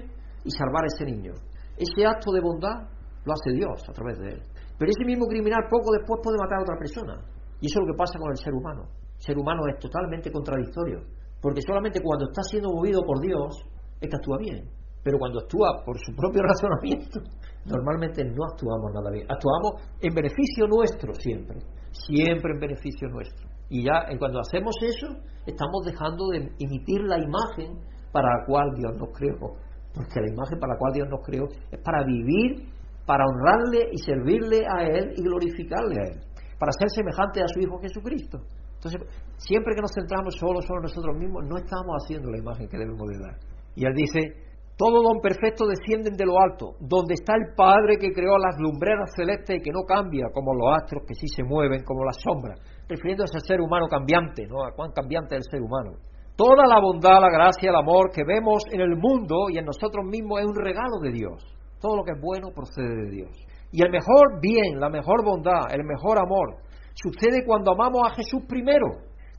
y 0.44 0.50
salvar 0.50 0.84
a 0.84 0.86
ese 0.86 1.04
niño. 1.04 1.32
Ese 1.76 2.07
acto 2.07 2.32
de 2.32 2.40
bondad 2.40 2.88
lo 3.24 3.32
hace 3.32 3.52
Dios 3.52 3.82
a 3.88 3.92
través 3.92 4.18
de 4.18 4.28
él. 4.34 4.42
Pero 4.78 4.90
ese 4.90 5.04
mismo 5.04 5.26
criminal 5.26 5.66
poco 5.68 5.92
después 5.92 6.20
puede 6.22 6.38
matar 6.38 6.59
a 6.59 6.62
otra 6.62 6.78
persona. 6.78 7.14
Y 7.61 7.66
eso 7.66 7.80
es 7.80 7.86
lo 7.86 7.92
que 7.92 7.98
pasa 7.98 8.18
con 8.18 8.30
el 8.30 8.36
ser 8.36 8.54
humano 8.54 8.86
ser 9.18 9.36
humano 9.38 9.62
es 9.68 9.78
totalmente 9.78 10.30
contradictorio, 10.30 11.00
porque 11.40 11.61
solamente 11.62 12.00
cuando 12.02 12.26
está 12.26 12.42
siendo 12.42 12.70
movido 12.70 13.02
por 13.04 13.20
Dios 13.20 13.57
es 14.00 14.09
que 14.09 14.16
actúa 14.16 14.38
bien, 14.38 14.68
pero 15.02 15.18
cuando 15.18 15.40
actúa 15.40 15.82
por 15.84 15.96
su 15.98 16.12
propio 16.14 16.42
razonamiento, 16.46 17.20
normalmente 17.64 18.24
no 18.24 18.44
actuamos 18.52 18.92
nada 18.92 19.11
bien, 19.11 19.26
actuamos 19.28 19.82
en 20.00 20.14
beneficio 20.14 20.66
nuestro 20.68 21.14
siempre, 21.14 21.59
siempre 21.92 22.52
en 22.52 22.61
beneficio 22.61 23.09
nuestro. 23.09 23.45
Y 23.68 23.84
ya 23.84 24.06
cuando 24.18 24.40
hacemos 24.40 24.74
eso, 24.82 25.08
estamos 25.46 25.84
dejando 25.84 26.28
de 26.28 26.50
emitir 26.58 27.02
la 27.02 27.18
imagen 27.18 27.78
para 28.12 28.28
la 28.38 28.46
cual 28.46 28.70
Dios 28.76 28.96
nos 28.96 29.10
creó, 29.16 29.56
porque 29.94 30.20
la 30.20 30.32
imagen 30.32 30.58
para 30.58 30.74
la 30.74 30.78
cual 30.78 30.92
Dios 30.92 31.08
nos 31.08 31.20
creó 31.24 31.44
es 31.70 31.80
para 31.82 32.04
vivir, 32.04 32.68
para 33.06 33.24
honrarle 33.24 33.88
y 33.92 33.98
servirle 33.98 34.64
a 34.66 34.84
Él 34.84 35.12
y 35.16 35.22
glorificarle 35.22 35.96
a 36.00 36.04
Él, 36.12 36.20
para 36.58 36.72
ser 36.72 36.90
semejante 36.90 37.42
a 37.42 37.48
su 37.48 37.60
Hijo 37.60 37.78
Jesucristo. 37.78 38.38
Entonces, 38.76 39.00
siempre 39.36 39.74
que 39.74 39.80
nos 39.80 39.92
centramos 39.92 40.34
solo, 40.36 40.60
solo 40.62 40.82
nosotros 40.82 41.16
mismos, 41.16 41.44
no 41.48 41.56
estamos 41.56 41.96
haciendo 42.02 42.30
la 42.30 42.38
imagen 42.38 42.68
que 42.68 42.78
debemos 42.78 43.08
de 43.08 43.18
dar. 43.18 43.36
Y 43.74 43.84
él 43.84 43.92
dice, 43.94 44.45
todo 44.76 45.02
don 45.02 45.20
perfecto 45.22 45.64
desciende 45.66 46.10
de 46.12 46.26
lo 46.26 46.38
alto, 46.38 46.76
donde 46.80 47.14
está 47.14 47.32
el 47.34 47.54
Padre 47.56 47.96
que 47.98 48.12
creó 48.12 48.36
las 48.36 48.56
lumbreras 48.58 49.10
celestes 49.16 49.56
y 49.56 49.62
que 49.62 49.72
no 49.72 49.84
cambia 49.88 50.28
como 50.34 50.52
los 50.52 50.68
astros 50.76 51.04
que 51.08 51.14
sí 51.14 51.26
se 51.28 51.44
mueven 51.44 51.82
como 51.82 52.04
las 52.04 52.16
sombras, 52.20 52.60
refiriéndose 52.86 53.38
al 53.38 53.46
ser 53.46 53.60
humano 53.60 53.86
cambiante, 53.88 54.46
¿no? 54.46 54.64
A 54.64 54.72
cuán 54.76 54.92
cambiante 54.92 55.34
es 55.36 55.46
el 55.46 55.50
ser 55.50 55.62
humano. 55.62 55.96
Toda 56.36 56.66
la 56.66 56.78
bondad, 56.78 57.22
la 57.22 57.30
gracia, 57.30 57.70
el 57.70 57.76
amor 57.76 58.10
que 58.12 58.22
vemos 58.22 58.64
en 58.70 58.82
el 58.82 58.96
mundo 58.96 59.48
y 59.48 59.56
en 59.56 59.64
nosotros 59.64 60.04
mismos 60.04 60.40
es 60.40 60.46
un 60.46 60.56
regalo 60.56 61.00
de 61.00 61.10
Dios. 61.10 61.42
Todo 61.80 61.96
lo 61.96 62.04
que 62.04 62.12
es 62.12 62.20
bueno 62.20 62.48
procede 62.54 62.94
de 63.04 63.10
Dios. 63.10 63.32
Y 63.72 63.82
el 63.82 63.90
mejor 63.90 64.40
bien, 64.42 64.78
la 64.78 64.90
mejor 64.90 65.24
bondad, 65.24 65.72
el 65.72 65.84
mejor 65.84 66.18
amor, 66.18 66.56
sucede 66.92 67.46
cuando 67.46 67.72
amamos 67.72 68.02
a 68.04 68.14
Jesús 68.14 68.42
primero, 68.46 68.88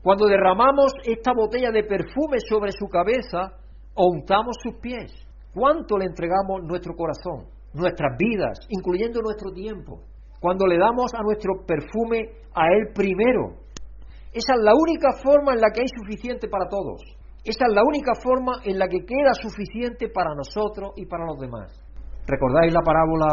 cuando 0.02 0.26
derramamos 0.26 0.92
esta 1.04 1.32
botella 1.32 1.70
de 1.70 1.84
perfume 1.84 2.38
sobre 2.40 2.72
su 2.72 2.88
cabeza 2.88 3.52
untamos 4.06 4.56
sus 4.62 4.74
pies. 4.80 5.12
¿Cuánto 5.54 5.96
le 5.98 6.06
entregamos 6.06 6.62
nuestro 6.62 6.94
corazón, 6.94 7.46
nuestras 7.74 8.16
vidas, 8.18 8.58
incluyendo 8.68 9.20
nuestro 9.20 9.50
tiempo? 9.52 10.00
Cuando 10.40 10.66
le 10.66 10.78
damos 10.78 11.12
a 11.14 11.22
nuestro 11.22 11.64
perfume 11.66 12.30
a 12.54 12.66
Él 12.72 12.92
primero. 12.94 13.56
Esa 14.32 14.54
es 14.54 14.60
la 14.62 14.72
única 14.74 15.08
forma 15.22 15.54
en 15.54 15.60
la 15.60 15.70
que 15.70 15.80
hay 15.80 15.88
suficiente 15.88 16.48
para 16.48 16.68
todos. 16.68 17.02
Esa 17.44 17.64
es 17.66 17.74
la 17.74 17.82
única 17.82 18.12
forma 18.22 18.60
en 18.64 18.78
la 18.78 18.86
que 18.88 19.04
queda 19.04 19.32
suficiente 19.32 20.08
para 20.08 20.34
nosotros 20.34 20.92
y 20.96 21.06
para 21.06 21.24
los 21.24 21.38
demás. 21.38 21.72
¿Recordáis 22.26 22.72
la 22.72 22.82
parábola 22.82 23.26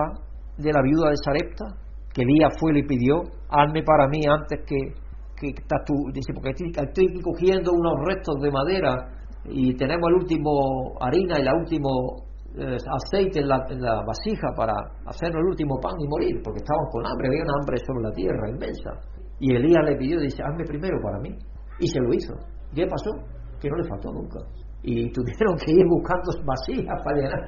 de 0.58 0.72
la 0.72 0.82
viuda 0.82 1.10
de 1.10 1.18
Sarepta? 1.18 1.86
que 2.16 2.22
Elías 2.22 2.54
fue 2.58 2.72
y 2.72 2.82
le 2.82 2.88
pidió, 2.88 3.24
hazme 3.50 3.84
para 3.84 4.08
mí 4.08 4.22
antes 4.26 4.62
que, 4.66 4.96
que 5.36 5.50
estás 5.50 5.84
tú, 5.86 5.94
dice, 6.14 6.32
porque 6.34 6.52
estoy, 6.56 7.22
cogiendo 7.22 7.74
unos 7.74 7.94
restos 8.08 8.40
de 8.42 8.50
madera 8.50 8.96
y 9.50 9.76
tenemos 9.76 10.10
el 10.10 10.16
último 10.16 10.96
harina 11.00 11.40
y 11.40 11.42
el 11.42 11.54
último 11.54 11.90
eh, 12.58 12.78
aceite 12.78 13.40
en 13.40 13.48
la, 13.48 14.04
vasija 14.06 14.48
para 14.56 14.74
hacernos 15.06 15.42
el 15.42 15.48
último 15.50 15.80
pan 15.82 15.94
y 16.00 16.08
morir, 16.08 16.42
porque 16.44 16.60
estábamos 16.60 16.90
con 16.92 17.06
hambre, 17.06 17.28
había 17.28 17.44
una 17.44 17.54
hambre 17.62 17.78
sobre 17.86 18.04
la 18.04 18.12
tierra 18.12 18.50
inmensa. 18.50 18.92
Y 19.40 19.56
Elías 19.56 19.84
le 19.86 19.98
pidió, 19.98 20.20
dice, 20.20 20.42
hazme 20.42 20.64
primero 20.66 20.98
para 21.04 21.20
mí. 21.20 21.36
Y 21.80 21.88
se 21.88 22.00
lo 22.00 22.14
hizo. 22.14 22.34
¿Qué 22.74 22.88
pasó? 22.88 23.12
Que 23.60 23.70
no 23.70 23.76
le 23.76 23.90
faltó 23.90 24.12
nunca 24.12 24.40
y 24.86 25.10
tuvieron 25.10 25.58
que 25.58 25.74
ir 25.74 25.86
buscando 25.90 26.30
vasijas 26.46 27.02
para 27.04 27.18
llenar. 27.18 27.42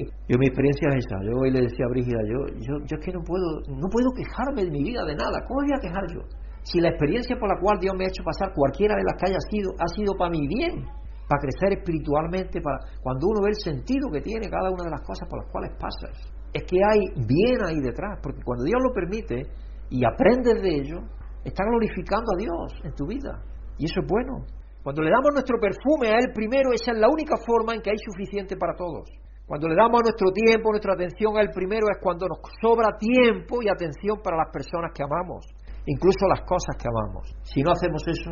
yo 0.00 0.36
mi 0.40 0.46
experiencia 0.48 0.88
es 0.96 1.04
esa. 1.04 1.20
Yo 1.20 1.36
hoy 1.36 1.50
le 1.52 1.60
decía 1.60 1.84
a 1.84 1.92
Brígida, 1.92 2.20
yo, 2.24 2.40
yo, 2.56 2.72
yo 2.88 2.96
es 2.96 3.04
que 3.04 3.12
no 3.12 3.20
puedo, 3.20 3.60
no 3.68 3.88
puedo 3.92 4.08
quejarme 4.16 4.64
de 4.64 4.70
mi 4.70 4.82
vida 4.82 5.04
de 5.04 5.14
nada. 5.14 5.44
¿Cómo 5.46 5.60
voy 5.60 5.76
a 5.76 5.80
quejar 5.80 6.04
yo? 6.08 6.24
Si 6.64 6.80
la 6.80 6.88
experiencia 6.88 7.36
por 7.36 7.52
la 7.52 7.60
cual 7.60 7.76
Dios 7.78 7.92
me 7.94 8.04
ha 8.04 8.08
hecho 8.08 8.24
pasar 8.24 8.54
cualquiera 8.56 8.96
de 8.96 9.04
las 9.04 9.14
que 9.20 9.28
haya 9.28 9.42
sido, 9.52 9.76
ha 9.76 9.88
sido 9.92 10.16
para 10.16 10.30
mi 10.30 10.48
bien, 10.48 10.88
para 11.28 11.40
crecer 11.40 11.78
espiritualmente, 11.78 12.60
para 12.60 12.78
cuando 13.02 13.28
uno 13.28 13.42
ve 13.42 13.50
el 13.50 13.60
sentido 13.60 14.10
que 14.12 14.20
tiene 14.20 14.48
cada 14.48 14.70
una 14.70 14.84
de 14.84 14.90
las 14.90 15.02
cosas 15.02 15.28
por 15.28 15.42
las 15.42 15.50
cuales 15.50 15.72
pasas. 15.78 16.14
Es 16.52 16.62
que 16.64 16.78
hay 16.78 17.00
bien 17.26 17.58
ahí 17.66 17.80
detrás, 17.80 18.20
porque 18.22 18.42
cuando 18.44 18.64
Dios 18.64 18.80
lo 18.82 18.92
permite 18.92 19.42
y 19.90 20.04
aprendes 20.04 20.62
de 20.62 20.70
ello, 20.70 20.98
está 21.44 21.64
glorificando 21.64 22.32
a 22.34 22.38
Dios 22.38 22.68
en 22.84 22.94
tu 22.94 23.06
vida. 23.06 23.42
Y 23.78 23.86
eso 23.86 24.00
es 24.00 24.06
bueno. 24.06 24.44
Cuando 24.82 25.02
le 25.02 25.10
damos 25.10 25.32
nuestro 25.32 25.58
perfume 25.58 26.12
a 26.12 26.18
Él 26.20 26.32
primero, 26.34 26.72
esa 26.72 26.92
es 26.92 26.98
la 26.98 27.08
única 27.08 27.36
forma 27.40 27.74
en 27.74 27.80
que 27.80 27.90
hay 27.90 27.98
suficiente 27.98 28.56
para 28.56 28.76
todos. 28.76 29.08
Cuando 29.46 29.68
le 29.68 29.74
damos 29.74 30.00
nuestro 30.04 30.32
tiempo, 30.32 30.70
nuestra 30.70 30.94
atención 30.94 31.36
a 31.36 31.40
Él 31.40 31.50
primero, 31.52 31.88
es 31.90 31.98
cuando 32.00 32.28
nos 32.28 32.38
sobra 32.60 32.96
tiempo 32.96 33.60
y 33.62 33.68
atención 33.68 34.20
para 34.22 34.36
las 34.36 34.48
personas 34.52 34.92
que 34.94 35.02
amamos, 35.02 35.44
incluso 35.86 36.26
las 36.28 36.40
cosas 36.48 36.76
que 36.76 36.88
amamos. 36.88 37.32
Si 37.42 37.62
no 37.62 37.72
hacemos 37.72 38.02
eso, 38.08 38.30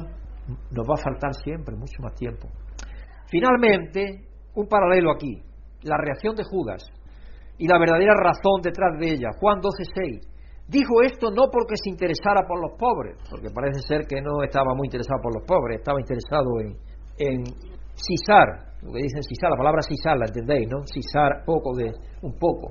nos 0.71 0.85
va 0.89 0.95
a 0.95 1.03
faltar 1.03 1.35
siempre 1.35 1.77
mucho 1.77 2.01
más 2.03 2.15
tiempo. 2.15 2.49
Finalmente, 3.33 4.29
un 4.55 4.69
paralelo 4.69 5.11
aquí, 5.11 5.41
la 5.85 5.97
reacción 5.97 6.37
de 6.37 6.45
Judas 6.45 6.85
y 7.57 7.67
la 7.67 7.79
verdadera 7.79 8.13
razón 8.13 8.61
detrás 8.63 8.93
de 9.01 9.09
ella. 9.09 9.31
Juan 9.41 9.59
12:6. 9.59 10.29
Dijo 10.69 11.01
esto 11.01 11.31
no 11.31 11.49
porque 11.51 11.77
se 11.83 11.89
interesara 11.89 12.47
por 12.47 12.61
los 12.61 12.79
pobres, 12.79 13.17
porque 13.31 13.49
parece 13.49 13.81
ser 13.89 14.07
que 14.07 14.21
no 14.21 14.43
estaba 14.43 14.75
muy 14.77 14.87
interesado 14.87 15.21
por 15.23 15.33
los 15.35 15.47
pobres, 15.47 15.79
estaba 15.79 15.99
interesado 15.99 16.61
en, 16.61 16.77
en 17.19 17.45
lo 18.83 18.93
que 18.93 19.03
dicen 19.03 19.23
cisar, 19.23 19.51
la 19.51 19.57
palabra 19.57 19.81
cisar 19.81 20.19
la 20.19 20.27
entendéis, 20.27 20.69
¿no? 20.69 20.85
Cisar 20.85 21.45
poco 21.47 21.75
de 21.77 21.91
un 22.23 22.37
poco. 22.39 22.69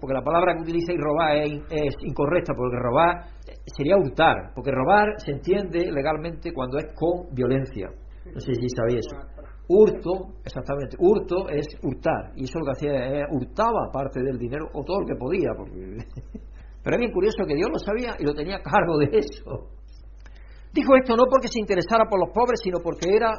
Porque 0.00 0.14
la 0.14 0.22
palabra 0.22 0.54
que 0.54 0.62
utiliza 0.62 0.92
y 0.92 0.98
robar 0.98 1.36
es, 1.36 1.94
incorrecta, 2.02 2.52
porque 2.54 2.76
robar 2.76 3.24
sería 3.76 3.96
hurtar, 3.96 4.52
porque 4.54 4.70
robar 4.70 5.14
se 5.16 5.32
entiende 5.32 5.90
legalmente 5.92 6.52
cuando 6.52 6.76
es 6.78 6.86
con 6.94 7.32
violencia. 7.32 7.88
No 8.26 8.40
sé 8.40 8.52
si 8.54 8.68
sabéis 8.68 9.06
eso. 9.06 9.41
Hurto, 9.68 10.34
exactamente, 10.44 10.96
hurto 10.98 11.48
es 11.48 11.66
hurtar, 11.82 12.32
y 12.36 12.44
eso 12.44 12.58
lo 12.58 12.64
que 12.66 12.72
hacía 12.72 13.26
hurtaba 13.30 13.90
parte 13.92 14.20
del 14.20 14.36
dinero 14.36 14.66
o 14.74 14.82
todo 14.84 15.00
lo 15.00 15.06
que 15.06 15.14
podía, 15.14 15.50
porque 15.56 15.96
Pero 16.82 16.96
es 16.96 17.00
bien 17.00 17.12
curioso 17.12 17.44
que 17.46 17.54
Dios 17.54 17.68
lo 17.70 17.78
sabía 17.78 18.16
y 18.18 18.24
lo 18.24 18.34
tenía 18.34 18.56
a 18.56 18.62
cargo 18.62 18.98
de 18.98 19.18
eso. 19.18 19.70
Dijo 20.72 20.96
esto 20.96 21.16
no 21.16 21.24
porque 21.30 21.48
se 21.48 21.60
interesara 21.60 22.04
por 22.10 22.18
los 22.18 22.30
pobres, 22.34 22.60
sino 22.62 22.78
porque 22.82 23.14
era 23.14 23.30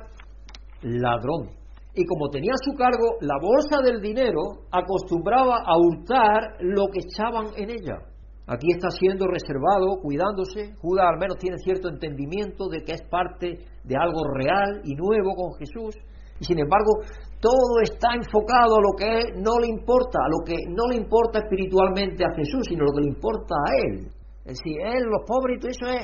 ladrón. 0.81 1.49
Y 1.95 2.05
como 2.05 2.29
tenía 2.29 2.53
a 2.53 2.63
su 2.63 2.75
cargo 2.75 3.17
la 3.21 3.35
bolsa 3.41 3.81
del 3.83 4.01
dinero, 4.01 4.65
acostumbraba 4.71 5.57
a 5.65 5.77
hurtar 5.77 6.57
lo 6.61 6.87
que 6.87 7.01
echaban 7.01 7.47
en 7.57 7.69
ella. 7.69 7.99
Aquí 8.47 8.67
está 8.71 8.89
siendo 8.89 9.27
reservado, 9.27 10.01
cuidándose. 10.01 10.75
Judas 10.81 11.05
al 11.07 11.19
menos 11.19 11.37
tiene 11.37 11.57
cierto 11.59 11.89
entendimiento 11.89 12.67
de 12.67 12.83
que 12.83 12.93
es 12.93 13.01
parte 13.09 13.59
de 13.83 13.95
algo 13.95 14.23
real 14.33 14.81
y 14.83 14.95
nuevo 14.95 15.35
con 15.35 15.53
Jesús. 15.59 15.95
Y 16.43 16.45
sin 16.45 16.59
embargo, 16.59 16.99
todo 17.39 17.79
está 17.81 18.11
enfocado 18.19 18.75
a 18.75 18.83
lo 18.83 18.91
que 18.99 19.31
no 19.39 19.59
le 19.63 19.67
importa, 19.71 20.19
a 20.19 20.27
lo 20.27 20.43
que 20.43 20.67
no 20.67 20.91
le 20.91 20.97
importa 20.97 21.39
espiritualmente 21.39 22.25
a 22.25 22.35
Jesús, 22.35 22.67
sino 22.67 22.83
lo 22.83 22.91
que 22.91 23.07
le 23.07 23.15
importa 23.15 23.55
a 23.55 23.71
Él. 23.79 24.11
Es 24.43 24.59
decir, 24.59 24.75
Él, 24.83 25.07
los 25.07 25.23
pobres, 25.25 25.55
y 25.55 25.59
todo 25.59 25.71
eso 25.71 25.87
es, 25.87 26.03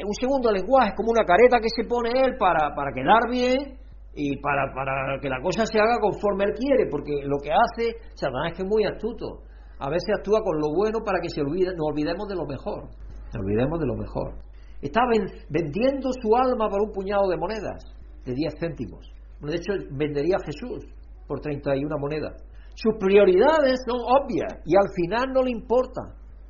un 0.00 0.14
segundo 0.16 0.50
lenguaje, 0.50 0.88
es 0.88 0.96
como 0.96 1.12
una 1.12 1.28
careta 1.28 1.60
que 1.60 1.68
se 1.68 1.84
pone 1.84 2.08
Él 2.08 2.36
para, 2.38 2.74
para 2.74 2.92
quedar 2.92 3.28
bien 3.28 3.76
y 4.14 4.40
para, 4.40 4.72
para 4.72 5.20
que 5.20 5.28
la 5.28 5.42
cosa 5.42 5.66
se 5.66 5.78
haga 5.78 6.00
conforme 6.00 6.44
Él 6.44 6.54
quiere, 6.56 6.88
porque 6.88 7.20
lo 7.24 7.36
que 7.36 7.52
hace 7.52 8.00
Satanás 8.14 8.52
es 8.52 8.56
que 8.56 8.62
es 8.62 8.68
muy 8.68 8.84
astuto. 8.84 9.44
A 9.78 9.90
veces 9.90 10.08
actúa 10.16 10.40
con 10.40 10.56
lo 10.56 10.72
bueno 10.72 11.04
para 11.04 11.20
que 11.20 11.28
se 11.28 11.42
olvide, 11.42 11.76
nos 11.76 11.92
olvidemos 11.92 12.28
de 12.28 12.36
lo 12.36 12.46
mejor. 12.48 12.88
Nos 13.28 13.44
olvidemos 13.44 13.78
de 13.78 13.86
lo 13.86 13.96
mejor. 13.96 14.40
Está 14.80 15.02
vendiendo 15.50 16.08
su 16.16 16.32
alma 16.34 16.68
por 16.68 16.80
un 16.80 16.92
puñado 16.92 17.28
de 17.28 17.36
monedas, 17.36 17.84
de 18.24 18.32
10 18.32 18.54
céntimos. 18.58 19.13
De 19.44 19.56
hecho, 19.56 19.72
vendería 19.90 20.36
a 20.36 20.44
Jesús 20.44 20.86
por 21.26 21.40
31 21.40 21.96
monedas. 21.98 22.42
Sus 22.74 22.94
prioridades 22.98 23.80
son 23.86 24.00
obvias 24.00 24.60
y 24.64 24.74
al 24.76 24.90
final 24.94 25.32
no 25.32 25.42
le 25.42 25.50
importa. 25.50 26.02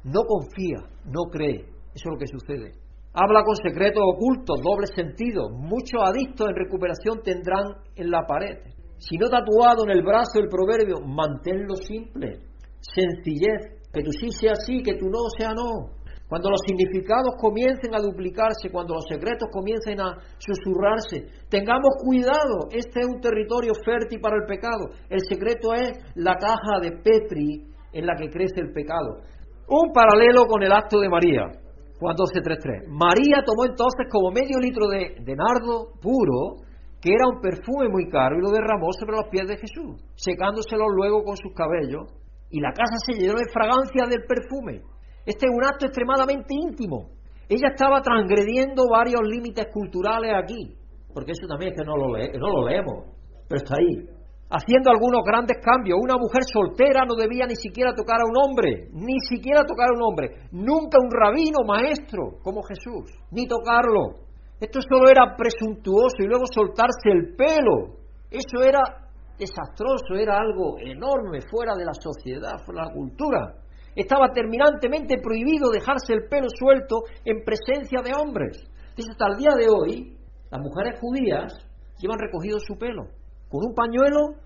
No 0.05 0.23
confía, 0.25 0.81
no 1.05 1.31
cree. 1.31 1.67
Eso 1.95 2.09
es 2.09 2.13
lo 2.13 2.19
que 2.19 2.27
sucede. 2.27 2.73
Habla 3.13 3.45
con 3.45 3.55
secretos 3.57 4.03
ocultos, 4.03 4.61
doble 4.61 4.87
sentido. 4.89 5.49
Muchos 5.51 6.03
adictos 6.03 6.49
en 6.49 6.57
recuperación 6.57 7.23
tendrán 7.23 7.77
en 7.95 8.11
la 8.11 8.27
pared. 8.27 8.59
Si 8.99 9.17
no 9.17 9.29
tatuado 9.29 9.85
en 9.85 9.91
el 9.91 10.03
brazo 10.03 10.41
el 10.41 10.49
proverbio, 10.49 11.01
manténlo 11.07 11.77
simple. 11.77 12.41
Sencillez. 12.81 13.85
Que 13.93 14.03
tú 14.03 14.11
sí 14.11 14.31
sea 14.33 14.55
sí, 14.57 14.83
que 14.83 14.95
tú 14.95 15.07
no 15.07 15.21
sea 15.39 15.53
no. 15.55 15.95
Cuando 16.35 16.51
los 16.51 16.67
significados 16.67 17.39
comiencen 17.39 17.95
a 17.95 18.03
duplicarse, 18.03 18.67
cuando 18.69 18.95
los 18.95 19.07
secretos 19.07 19.47
comiencen 19.53 20.01
a 20.01 20.19
susurrarse, 20.43 21.31
tengamos 21.49 21.95
cuidado, 22.03 22.67
este 22.73 23.03
es 23.03 23.07
un 23.07 23.21
territorio 23.21 23.71
fértil 23.87 24.19
para 24.19 24.43
el 24.43 24.45
pecado. 24.45 24.91
El 25.09 25.21
secreto 25.31 25.73
es 25.75 25.95
la 26.17 26.35
caja 26.35 26.83
de 26.83 26.91
Petri 26.91 27.71
en 27.93 28.05
la 28.05 28.17
que 28.17 28.31
crece 28.31 28.67
el 28.67 28.73
pecado. 28.73 29.23
Un 29.69 29.93
paralelo 29.93 30.47
con 30.47 30.61
el 30.65 30.73
acto 30.73 30.99
de 30.99 31.09
María, 31.09 31.47
Juan 32.01 32.17
12.3.3. 32.17 32.91
María 32.91 33.47
tomó 33.47 33.71
entonces 33.71 34.11
como 34.11 34.33
medio 34.33 34.59
litro 34.59 34.89
de, 34.89 35.15
de 35.23 35.37
nardo 35.39 35.95
puro, 36.03 36.67
que 37.01 37.15
era 37.15 37.31
un 37.31 37.39
perfume 37.39 37.87
muy 37.89 38.11
caro, 38.11 38.35
y 38.35 38.43
lo 38.43 38.51
derramó 38.51 38.91
sobre 38.99 39.23
los 39.23 39.31
pies 39.31 39.47
de 39.47 39.57
Jesús, 39.57 40.03
secándoselo 40.17 40.89
luego 40.89 41.23
con 41.23 41.37
sus 41.37 41.55
cabellos, 41.55 42.11
y 42.51 42.59
la 42.59 42.73
casa 42.73 42.99
se 43.07 43.13
llenó 43.13 43.35
de 43.35 43.47
fragancia 43.53 44.03
del 44.11 44.27
perfume. 44.27 44.83
Este 45.27 45.47
es 45.47 45.53
un 45.53 45.65
acto 45.65 45.87
extremadamente 45.87 46.55
íntimo. 46.55 47.11
Ella 47.49 47.69
estaba 47.75 48.01
transgrediendo 48.01 48.85
varios 48.91 49.21
límites 49.23 49.67
culturales 49.73 50.33
aquí, 50.35 50.77
porque 51.13 51.33
eso 51.33 51.47
también 51.47 51.73
es 51.73 51.79
que 51.79 51.85
no 51.85 51.97
lo, 51.97 52.09
no 52.09 52.49
lo 52.49 52.69
leemos, 52.69 53.05
pero 53.49 53.63
está 53.63 53.77
ahí. 53.77 54.09
Haciendo 54.51 54.91
algunos 54.91 55.23
grandes 55.25 55.59
cambios. 55.65 55.99
Una 56.01 56.17
mujer 56.17 56.43
soltera 56.45 57.05
no 57.05 57.17
debía 57.17 57.47
ni 57.47 57.57
siquiera 57.57 57.95
tocar 57.95 58.21
a 58.21 58.29
un 58.29 58.37
hombre, 58.37 58.89
ni 58.93 59.19
siquiera 59.29 59.65
tocar 59.65 59.89
a 59.89 59.97
un 59.97 60.03
hombre. 60.03 60.49
Nunca 60.53 60.99
un 61.01 61.11
rabino 61.11 61.65
maestro 61.67 62.39
como 62.43 62.63
Jesús, 62.63 63.11
ni 63.33 63.47
tocarlo. 63.47 64.25
Esto 64.61 64.81
solo 64.81 65.09
era 65.09 65.35
presuntuoso 65.37 66.17
y 66.21 66.27
luego 66.27 66.45
soltarse 66.47 67.11
el 67.11 67.35
pelo. 67.35 67.97
Eso 68.31 68.63
era 68.63 68.81
desastroso, 69.39 70.15
era 70.15 70.39
algo 70.39 70.79
enorme 70.79 71.41
fuera 71.51 71.75
de 71.75 71.85
la 71.85 71.95
sociedad, 71.95 72.53
fuera 72.65 72.83
de 72.83 72.89
la 72.89 72.95
cultura. 72.95 73.55
Estaba 73.95 74.33
terminantemente 74.33 75.19
prohibido 75.23 75.71
dejarse 75.71 76.15
el 76.15 76.27
pelo 76.29 76.49
suelto 76.49 77.05
en 77.25 77.45
presencia 77.45 78.01
de 78.03 78.13
hombres. 78.15 78.59
Entonces, 78.91 79.11
hasta 79.11 79.29
el 79.33 79.37
día 79.39 79.55
de 79.57 79.67
hoy, 79.71 80.17
las 80.51 80.61
mujeres 80.61 80.99
judías 81.01 81.53
llevan 81.99 82.19
recogido 82.19 82.59
su 82.59 82.77
pelo, 82.77 83.07
con 83.49 83.67
un 83.67 83.75
pañuelo 83.75 84.39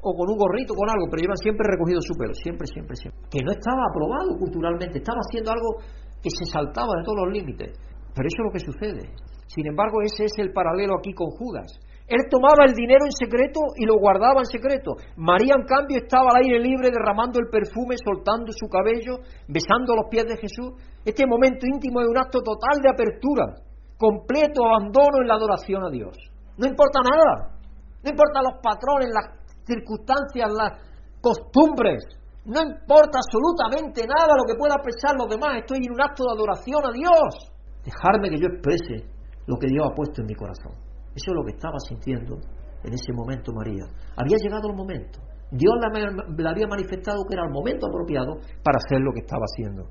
o 0.00 0.10
con 0.14 0.28
un 0.30 0.36
gorrito, 0.36 0.74
con 0.74 0.88
algo, 0.88 1.08
pero 1.10 1.22
llevan 1.22 1.40
siempre 1.40 1.66
recogido 1.68 2.00
su 2.00 2.14
pelo, 2.14 2.32
siempre, 2.34 2.66
siempre, 2.66 2.96
siempre. 2.96 3.20
Que 3.30 3.44
no 3.44 3.52
estaba 3.52 3.84
aprobado 3.88 4.36
culturalmente, 4.38 4.98
estaba 4.98 5.20
haciendo 5.20 5.50
algo 5.52 5.80
que 6.22 6.30
se 6.30 6.44
saltaba 6.46 6.92
de 6.96 7.04
todos 7.04 7.26
los 7.26 7.32
límites. 7.32 7.72
Pero 8.14 8.28
eso 8.28 8.38
es 8.40 8.44
lo 8.44 8.52
que 8.52 8.64
sucede. 8.64 9.04
Sin 9.46 9.66
embargo, 9.66 10.00
ese 10.02 10.24
es 10.24 10.32
el 10.38 10.52
paralelo 10.52 10.96
aquí 10.98 11.12
con 11.12 11.30
Judas. 11.30 11.68
Él 12.06 12.22
tomaba 12.30 12.64
el 12.66 12.74
dinero 12.74 13.04
en 13.04 13.10
secreto 13.10 13.60
y 13.74 13.84
lo 13.84 13.98
guardaba 13.98 14.38
en 14.38 14.46
secreto. 14.46 14.94
María, 15.16 15.54
en 15.58 15.66
cambio, 15.66 15.98
estaba 15.98 16.30
al 16.30 16.44
aire 16.44 16.60
libre 16.60 16.90
derramando 16.90 17.40
el 17.40 17.50
perfume, 17.50 17.96
soltando 17.98 18.52
su 18.54 18.68
cabello, 18.68 19.26
besando 19.48 19.96
los 19.96 20.06
pies 20.08 20.24
de 20.26 20.38
Jesús. 20.38 20.78
Este 21.04 21.26
momento 21.26 21.66
íntimo 21.66 22.00
es 22.00 22.06
un 22.06 22.18
acto 22.18 22.38
total 22.42 22.78
de 22.78 22.90
apertura, 22.90 23.58
completo 23.98 24.62
abandono 24.64 25.18
en 25.20 25.26
la 25.26 25.34
adoración 25.34 25.82
a 25.82 25.90
Dios. 25.90 26.14
No 26.56 26.66
importa 26.68 27.00
nada. 27.02 27.58
No 28.04 28.10
importa 28.10 28.38
los 28.38 28.62
patrones, 28.62 29.10
las 29.10 29.26
circunstancias, 29.66 30.46
las 30.46 30.78
costumbres. 31.20 32.06
No 32.44 32.62
importa 32.62 33.18
absolutamente 33.18 34.06
nada 34.06 34.38
lo 34.38 34.46
que 34.46 34.54
pueda 34.54 34.78
pensar 34.78 35.18
los 35.18 35.26
demás. 35.26 35.58
Estoy 35.58 35.82
en 35.82 35.90
un 35.90 36.00
acto 36.00 36.22
de 36.22 36.38
adoración 36.38 36.86
a 36.86 36.92
Dios. 36.94 37.50
Dejarme 37.82 38.30
que 38.30 38.38
yo 38.38 38.46
exprese 38.46 39.10
lo 39.46 39.58
que 39.58 39.66
Dios 39.66 39.90
ha 39.90 39.94
puesto 39.94 40.22
en 40.22 40.26
mi 40.28 40.34
corazón. 40.34 40.85
Eso 41.16 41.32
es 41.32 41.34
lo 41.34 41.44
que 41.44 41.56
estaba 41.56 41.80
sintiendo 41.80 42.36
en 42.84 42.92
ese 42.92 43.12
momento 43.16 43.52
María. 43.52 43.88
Había 44.16 44.36
llegado 44.36 44.68
el 44.68 44.76
momento. 44.76 45.18
Dios 45.50 45.72
le 45.80 46.48
había 46.48 46.66
manifestado 46.66 47.24
que 47.24 47.34
era 47.34 47.46
el 47.46 47.52
momento 47.52 47.86
apropiado 47.86 48.36
para 48.62 48.76
hacer 48.76 49.00
lo 49.00 49.12
que 49.12 49.20
estaba 49.20 49.48
haciendo. 49.48 49.88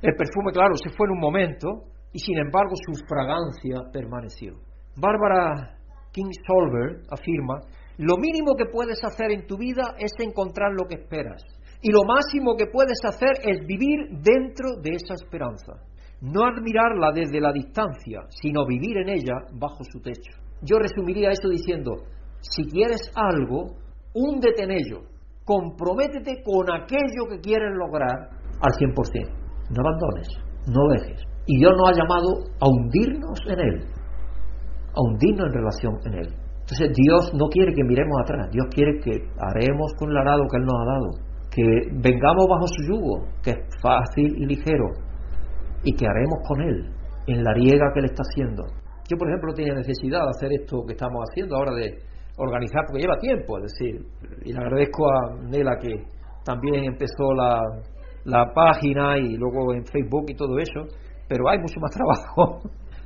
El 0.00 0.16
perfume, 0.16 0.52
claro, 0.52 0.74
se 0.76 0.88
fue 0.96 1.06
en 1.06 1.12
un 1.12 1.20
momento 1.20 1.68
y 2.12 2.18
sin 2.18 2.38
embargo 2.38 2.72
su 2.72 3.04
fragancia 3.06 3.84
permaneció. 3.92 4.54
Bárbara 4.96 5.76
King 6.12 6.32
Solver 6.46 7.02
afirma, 7.10 7.60
lo 7.98 8.16
mínimo 8.16 8.56
que 8.56 8.64
puedes 8.72 8.98
hacer 9.04 9.30
en 9.32 9.46
tu 9.46 9.58
vida 9.58 9.94
es 9.98 10.12
encontrar 10.24 10.72
lo 10.72 10.88
que 10.88 11.02
esperas. 11.02 11.42
Y 11.82 11.92
lo 11.92 12.00
máximo 12.06 12.56
que 12.56 12.66
puedes 12.66 12.98
hacer 13.04 13.44
es 13.44 13.66
vivir 13.66 14.08
dentro 14.22 14.80
de 14.80 14.96
esa 14.96 15.14
esperanza 15.14 15.89
no 16.20 16.44
admirarla 16.44 17.12
desde 17.14 17.40
la 17.40 17.52
distancia, 17.52 18.22
sino 18.28 18.66
vivir 18.66 18.98
en 18.98 19.08
ella 19.08 19.34
bajo 19.54 19.82
su 19.84 20.00
techo. 20.00 20.32
Yo 20.62 20.78
resumiría 20.78 21.30
eso 21.30 21.48
diciendo, 21.48 21.96
si 22.40 22.64
quieres 22.64 23.10
algo, 23.14 23.76
húndete 24.14 24.64
en 24.64 24.72
ello, 24.72 25.02
comprométete 25.44 26.42
con 26.44 26.70
aquello 26.70 27.26
que 27.30 27.40
quieres 27.40 27.72
lograr 27.74 28.30
al 28.60 28.72
100%. 28.72 28.94
No 29.70 29.80
abandones, 29.80 30.28
no 30.66 30.88
dejes. 30.88 31.22
Y 31.46 31.58
Dios 31.58 31.72
nos 31.76 31.88
ha 31.88 31.92
llamado 31.92 32.28
a 32.60 32.68
hundirnos 32.68 33.38
en 33.48 33.60
Él, 33.60 33.84
a 34.94 35.00
hundirnos 35.00 35.46
en 35.46 35.52
relación 35.52 35.94
en 36.04 36.14
Él. 36.14 36.34
Entonces 36.60 36.92
Dios 36.94 37.32
no 37.34 37.48
quiere 37.48 37.72
que 37.72 37.82
miremos 37.82 38.20
atrás, 38.22 38.48
Dios 38.52 38.66
quiere 38.72 39.00
que 39.00 39.10
haremos 39.38 39.92
con 39.98 40.10
el 40.10 40.16
arado 40.18 40.42
que 40.50 40.58
Él 40.58 40.64
nos 40.64 40.74
ha 40.74 40.84
dado, 40.84 41.30
que 41.50 41.62
vengamos 41.98 42.46
bajo 42.48 42.66
su 42.68 42.82
yugo, 42.86 43.26
que 43.42 43.50
es 43.50 43.58
fácil 43.82 44.36
y 44.36 44.46
ligero, 44.46 44.86
y 45.82 45.92
qué 45.94 46.06
haremos 46.06 46.38
con 46.46 46.60
él 46.62 46.90
en 47.26 47.44
la 47.44 47.52
riega 47.54 47.92
que 47.92 48.00
él 48.00 48.06
está 48.06 48.22
haciendo. 48.22 48.64
Yo, 49.08 49.16
por 49.16 49.28
ejemplo, 49.28 49.52
tenía 49.54 49.74
necesidad 49.74 50.22
de 50.22 50.30
hacer 50.30 50.52
esto 50.52 50.84
que 50.86 50.92
estamos 50.92 51.24
haciendo 51.28 51.56
ahora 51.56 51.72
de 51.74 51.98
organizar, 52.36 52.84
porque 52.86 53.02
lleva 53.02 53.18
tiempo, 53.18 53.58
es 53.58 53.72
decir, 53.72 54.00
y 54.44 54.52
le 54.52 54.58
agradezco 54.58 55.06
a 55.10 55.36
Nela 55.48 55.76
que 55.80 56.04
también 56.44 56.84
empezó 56.84 57.34
la, 57.34 57.60
la 58.24 58.52
página 58.52 59.18
y 59.18 59.36
luego 59.36 59.74
en 59.74 59.84
Facebook 59.84 60.26
y 60.28 60.34
todo 60.34 60.58
eso, 60.58 60.80
pero 61.28 61.48
hay 61.48 61.58
mucho 61.58 61.80
más 61.80 61.90
trabajo 61.96 62.60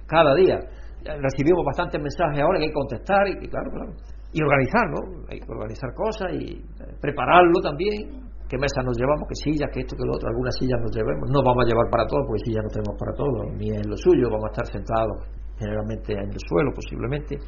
cada 0.06 0.34
día. 0.34 0.58
Recibimos 1.04 1.64
bastantes 1.66 2.00
mensajes 2.00 2.40
ahora 2.40 2.58
que 2.58 2.64
hay 2.64 2.70
que 2.70 2.74
contestar 2.74 3.28
y, 3.28 3.48
claro, 3.48 3.70
claro. 3.70 3.92
Y 4.32 4.42
organizar, 4.42 4.90
¿no? 4.90 5.26
Hay 5.28 5.38
que 5.38 5.46
organizar 5.48 5.90
cosas 5.94 6.32
y 6.32 6.60
prepararlo 7.00 7.60
también 7.62 8.23
qué 8.49 8.57
mesa 8.59 8.82
nos 8.82 8.97
llevamos, 8.97 9.24
qué 9.28 9.36
sillas, 9.36 9.70
qué 9.72 9.80
esto, 9.80 9.97
qué 9.97 10.05
lo 10.05 10.14
otro, 10.14 10.28
algunas 10.28 10.55
sillas 10.57 10.80
nos 10.80 10.92
llevemos. 10.92 11.30
No 11.30 11.40
vamos 11.42 11.64
a 11.64 11.68
llevar 11.68 11.88
para 11.90 12.07
todos, 12.07 12.24
porque 12.26 12.45
sillas 12.45 12.64
no 12.64 12.70
tenemos 12.70 12.95
para 12.99 13.12
todos, 13.16 13.42
ni 13.57 13.68
en 13.72 13.86
lo 13.88 13.97
suyo, 13.97 14.28
vamos 14.30 14.47
a 14.49 14.53
estar 14.53 14.66
sentados 14.68 15.16
generalmente 15.59 16.12
en 16.12 16.28
el 16.28 16.40
suelo 16.40 16.70
posiblemente. 16.74 17.38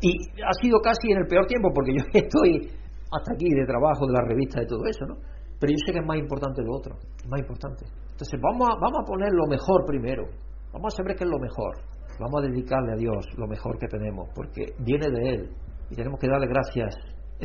Y 0.00 0.12
ha 0.42 0.54
sido 0.62 0.78
casi 0.80 1.10
en 1.10 1.18
el 1.22 1.26
peor 1.26 1.46
tiempo, 1.46 1.70
porque 1.74 1.92
yo 1.94 2.02
estoy 2.12 2.70
hasta 3.10 3.30
aquí 3.32 3.48
de 3.48 3.66
trabajo, 3.66 4.06
de 4.06 4.12
la 4.12 4.24
revista, 4.26 4.60
de 4.60 4.66
todo 4.66 4.84
eso, 4.86 5.06
¿no? 5.06 5.16
Pero 5.58 5.72
yo 5.74 5.78
sé 5.84 5.92
que 5.92 5.98
es 5.98 6.06
más 6.06 6.18
importante 6.18 6.62
lo 6.62 6.76
otro, 6.76 6.94
es 6.94 7.26
más 7.26 7.40
importante. 7.40 7.84
Entonces 8.12 8.38
vamos 8.40 8.68
a, 8.70 8.78
vamos 8.78 8.98
a 9.02 9.06
poner 9.06 9.30
lo 9.32 9.46
mejor 9.46 9.84
primero, 9.86 10.22
vamos 10.72 10.94
a 10.94 10.96
saber 10.96 11.16
qué 11.16 11.24
es 11.24 11.30
lo 11.30 11.38
mejor, 11.38 11.82
vamos 12.20 12.42
a 12.42 12.46
dedicarle 12.46 12.92
a 12.92 12.96
Dios 12.96 13.26
lo 13.36 13.46
mejor 13.46 13.78
que 13.78 13.88
tenemos, 13.88 14.28
porque 14.34 14.74
viene 14.78 15.10
de 15.10 15.30
Él 15.34 15.50
y 15.90 15.96
tenemos 15.96 16.20
que 16.20 16.28
darle 16.28 16.46
gracias 16.46 16.94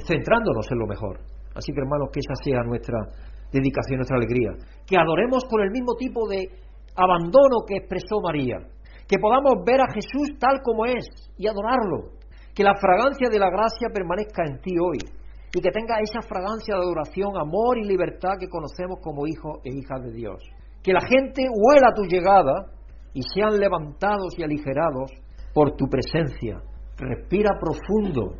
centrándonos 0.06 0.66
en 0.72 0.78
lo 0.78 0.88
mejor. 0.88 1.33
Así 1.56 1.72
que 1.72 1.82
hermanos, 1.82 2.10
que 2.12 2.20
esa 2.20 2.36
sea 2.44 2.64
nuestra 2.64 2.98
dedicación, 3.52 3.98
nuestra 3.98 4.18
alegría. 4.18 4.52
Que 4.86 4.98
adoremos 4.98 5.46
con 5.46 5.62
el 5.62 5.72
mismo 5.72 5.96
tipo 5.96 6.28
de 6.28 6.50
abandono 6.96 7.66
que 7.68 7.78
expresó 7.78 8.22
María. 8.22 8.58
Que 9.08 9.20
podamos 9.20 9.64
ver 9.66 9.82
a 9.82 9.92
Jesús 9.94 10.38
tal 10.40 10.62
como 10.64 10.86
es 10.86 11.06
y 11.38 11.48
adorarlo. 11.48 12.18
Que 12.56 12.64
la 12.64 12.76
fragancia 12.76 13.30
de 13.30 13.40
la 13.40 13.50
gracia 13.50 13.90
permanezca 13.94 14.44
en 14.46 14.62
ti 14.62 14.76
hoy. 14.80 14.98
Y 15.54 15.62
que 15.62 15.70
tenga 15.70 16.00
esa 16.02 16.22
fragancia 16.28 16.76
de 16.76 16.82
adoración, 16.82 17.38
amor 17.38 17.78
y 17.78 17.86
libertad 17.86 18.38
que 18.40 18.50
conocemos 18.50 19.00
como 19.02 19.28
hijos 19.28 19.60
e 19.64 19.70
hijas 19.70 20.02
de 20.04 20.12
Dios. 20.12 20.42
Que 20.82 20.94
la 20.94 21.02
gente 21.02 21.46
huela 21.50 21.94
tu 21.94 22.04
llegada 22.04 22.74
y 23.14 23.22
sean 23.22 23.60
levantados 23.60 24.34
y 24.38 24.44
aligerados 24.44 25.12
por 25.54 25.76
tu 25.76 25.86
presencia. 25.88 26.62
Respira 26.98 27.52
profundo 27.60 28.34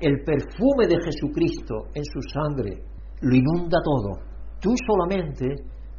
El 0.00 0.22
perfume 0.24 0.86
de 0.88 0.96
Jesucristo 1.04 1.86
en 1.94 2.04
su 2.04 2.20
sangre 2.32 2.82
lo 3.20 3.34
inunda 3.34 3.78
todo. 3.84 4.18
Tú 4.60 4.74
solamente 4.86 5.46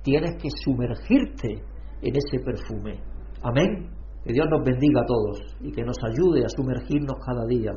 tienes 0.04 0.32
que 0.42 0.50
sumergirte 0.64 1.64
en 2.02 2.16
ese 2.16 2.44
perfume. 2.44 3.00
Amén. 3.44 3.90
Que 4.24 4.34
Dios 4.34 4.48
nos 4.50 4.64
bendiga 4.64 5.02
a 5.02 5.06
todos 5.06 5.56
y 5.62 5.72
que 5.72 5.84
nos 5.84 5.98
ayude 6.04 6.46
a 6.46 6.50
sumergirnos 6.50 7.16
cada 7.26 7.46
día 7.48 7.72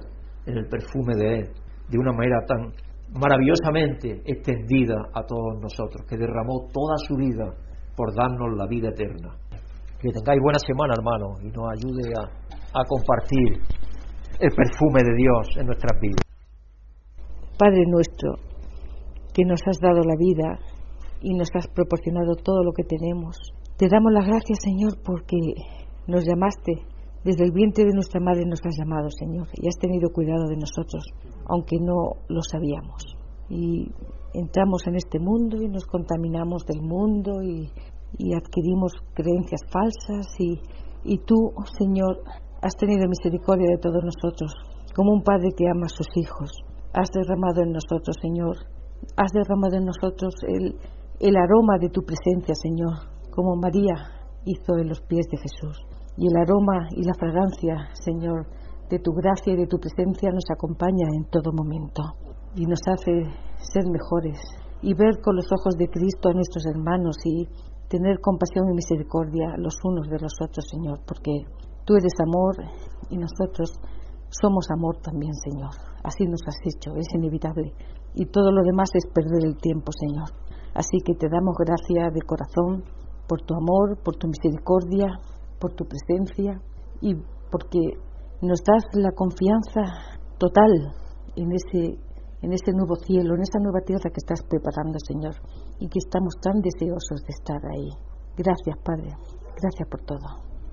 en 0.46 0.58
el 0.58 0.68
perfume 0.68 1.14
de 1.16 1.38
Él 1.38 1.50
de 1.88 1.98
una 1.98 2.12
manera 2.12 2.44
tan 2.46 2.72
maravillosamente 3.14 4.22
extendida 4.24 4.96
a 5.14 5.22
todos 5.24 5.60
nosotros, 5.60 6.04
que 6.08 6.16
derramó 6.16 6.66
toda 6.72 6.96
su 7.06 7.16
vida 7.16 7.54
por 7.96 8.14
darnos 8.14 8.56
la 8.56 8.66
vida 8.66 8.88
eterna. 8.88 9.36
Que 10.00 10.10
tengáis 10.10 10.40
buena 10.42 10.58
semana, 10.58 10.94
hermano, 10.96 11.40
y 11.40 11.48
nos 11.52 11.64
ayude 11.70 12.12
a, 12.18 12.80
a 12.80 12.84
compartir 12.84 13.60
el 14.40 14.50
perfume 14.50 15.02
de 15.02 15.14
Dios 15.16 15.48
en 15.56 15.66
nuestras 15.66 16.00
vidas. 16.00 16.22
Padre 17.58 17.84
nuestro, 17.86 18.34
que 19.32 19.44
nos 19.44 19.60
has 19.66 19.78
dado 19.78 20.02
la 20.02 20.16
vida 20.16 20.58
y 21.20 21.34
nos 21.34 21.48
has 21.54 21.68
proporcionado 21.68 22.36
todo 22.36 22.62
lo 22.64 22.72
que 22.72 22.84
tenemos, 22.84 23.36
te 23.76 23.88
damos 23.88 24.12
las 24.12 24.26
gracias, 24.26 24.58
Señor, 24.62 24.98
porque 25.04 25.36
nos 26.06 26.24
llamaste 26.24 26.82
desde 27.24 27.44
el 27.44 27.52
vientre 27.52 27.84
de 27.86 27.94
nuestra 27.94 28.20
madre 28.20 28.44
nos 28.44 28.60
has 28.66 28.76
llamado, 28.76 29.08
Señor, 29.10 29.48
y 29.54 29.66
has 29.66 29.76
tenido 29.78 30.10
cuidado 30.10 30.46
de 30.46 30.56
nosotros, 30.56 31.02
aunque 31.46 31.78
no 31.80 32.20
lo 32.28 32.42
sabíamos. 32.42 33.16
Y 33.48 33.88
entramos 34.34 34.86
en 34.86 34.96
este 34.96 35.18
mundo 35.18 35.56
y 35.62 35.68
nos 35.68 35.86
contaminamos 35.86 36.66
del 36.66 36.82
mundo 36.82 37.42
y, 37.42 37.70
adquirimos 38.36 38.92
creencias 39.14 39.62
falsas 39.72 40.26
y, 40.38 40.60
y 41.02 41.18
tú, 41.18 41.52
Señor, 41.78 42.22
has 42.64 42.76
tenido 42.76 43.04
misericordia 43.06 43.76
de 43.76 43.76
todos 43.76 44.00
nosotros, 44.02 44.56
como 44.96 45.12
un 45.12 45.22
padre 45.22 45.52
que 45.54 45.68
ama 45.68 45.84
a 45.84 45.92
sus 45.92 46.08
hijos. 46.16 46.48
Has 46.94 47.10
derramado 47.12 47.60
en 47.60 47.76
nosotros, 47.76 48.16
Señor, 48.22 48.56
has 49.20 49.32
derramado 49.32 49.76
en 49.76 49.84
nosotros 49.84 50.32
el, 50.48 50.80
el 51.20 51.36
aroma 51.36 51.76
de 51.78 51.90
tu 51.90 52.00
presencia, 52.00 52.54
Señor, 52.54 53.12
como 53.30 53.60
María 53.60 54.16
hizo 54.46 54.78
en 54.80 54.88
los 54.88 55.02
pies 55.02 55.26
de 55.28 55.36
Jesús. 55.36 55.76
Y 56.16 56.24
el 56.32 56.36
aroma 56.40 56.88
y 56.96 57.04
la 57.04 57.12
fragancia, 57.12 57.92
Señor, 58.00 58.46
de 58.88 58.98
tu 58.98 59.12
gracia 59.12 59.52
y 59.52 59.56
de 59.56 59.66
tu 59.66 59.76
presencia 59.76 60.32
nos 60.32 60.48
acompaña 60.48 61.04
en 61.12 61.28
todo 61.28 61.52
momento. 61.52 62.00
Y 62.56 62.64
nos 62.64 62.80
hace 62.88 63.28
ser 63.60 63.84
mejores. 63.92 64.40
Y 64.80 64.94
ver 64.94 65.20
con 65.20 65.36
los 65.36 65.52
ojos 65.52 65.76
de 65.76 65.88
Cristo 65.88 66.30
a 66.30 66.32
nuestros 66.32 66.64
hermanos 66.64 67.16
y 67.26 67.44
tener 67.88 68.20
compasión 68.20 68.70
y 68.70 68.74
misericordia 68.74 69.52
los 69.58 69.76
unos 69.84 70.08
de 70.08 70.18
los 70.18 70.32
otros, 70.40 70.64
Señor, 70.70 71.00
porque 71.04 71.44
tú 71.84 71.94
eres 71.94 72.12
amor 72.26 72.56
y 73.10 73.16
nosotros 73.16 73.72
somos 74.30 74.66
amor 74.70 74.96
también, 75.02 75.32
Señor. 75.34 75.70
Así 76.02 76.24
nos 76.26 76.40
has 76.46 76.58
hecho, 76.64 76.94
es 76.96 77.06
inevitable. 77.14 77.72
Y 78.14 78.26
todo 78.26 78.50
lo 78.50 78.62
demás 78.62 78.88
es 78.94 79.06
perder 79.12 79.44
el 79.44 79.56
tiempo, 79.56 79.90
Señor. 79.92 80.28
Así 80.74 80.98
que 81.04 81.14
te 81.14 81.28
damos 81.28 81.54
gracias 81.58 82.12
de 82.12 82.22
corazón 82.22 82.84
por 83.28 83.42
tu 83.42 83.54
amor, 83.54 83.98
por 84.02 84.16
tu 84.16 84.28
misericordia, 84.28 85.06
por 85.60 85.72
tu 85.72 85.84
presencia 85.84 86.60
y 87.00 87.14
porque 87.50 87.80
nos 88.42 88.60
das 88.64 88.84
la 88.94 89.12
confianza 89.12 89.80
total 90.38 90.92
en 91.36 91.52
ese, 91.52 91.98
en 92.42 92.52
ese 92.52 92.72
nuevo 92.72 92.96
cielo, 92.96 93.34
en 93.34 93.42
esa 93.42 93.58
nueva 93.60 93.80
tierra 93.86 94.10
que 94.10 94.18
estás 94.18 94.42
preparando, 94.48 94.98
Señor, 94.98 95.34
y 95.78 95.88
que 95.88 95.98
estamos 95.98 96.34
tan 96.42 96.60
deseosos 96.60 97.22
de 97.22 97.32
estar 97.32 97.60
ahí. 97.72 97.88
Gracias, 98.36 98.76
Padre. 98.84 99.10
Gracias 99.56 99.88
por 99.88 100.00
todo. 100.02 100.53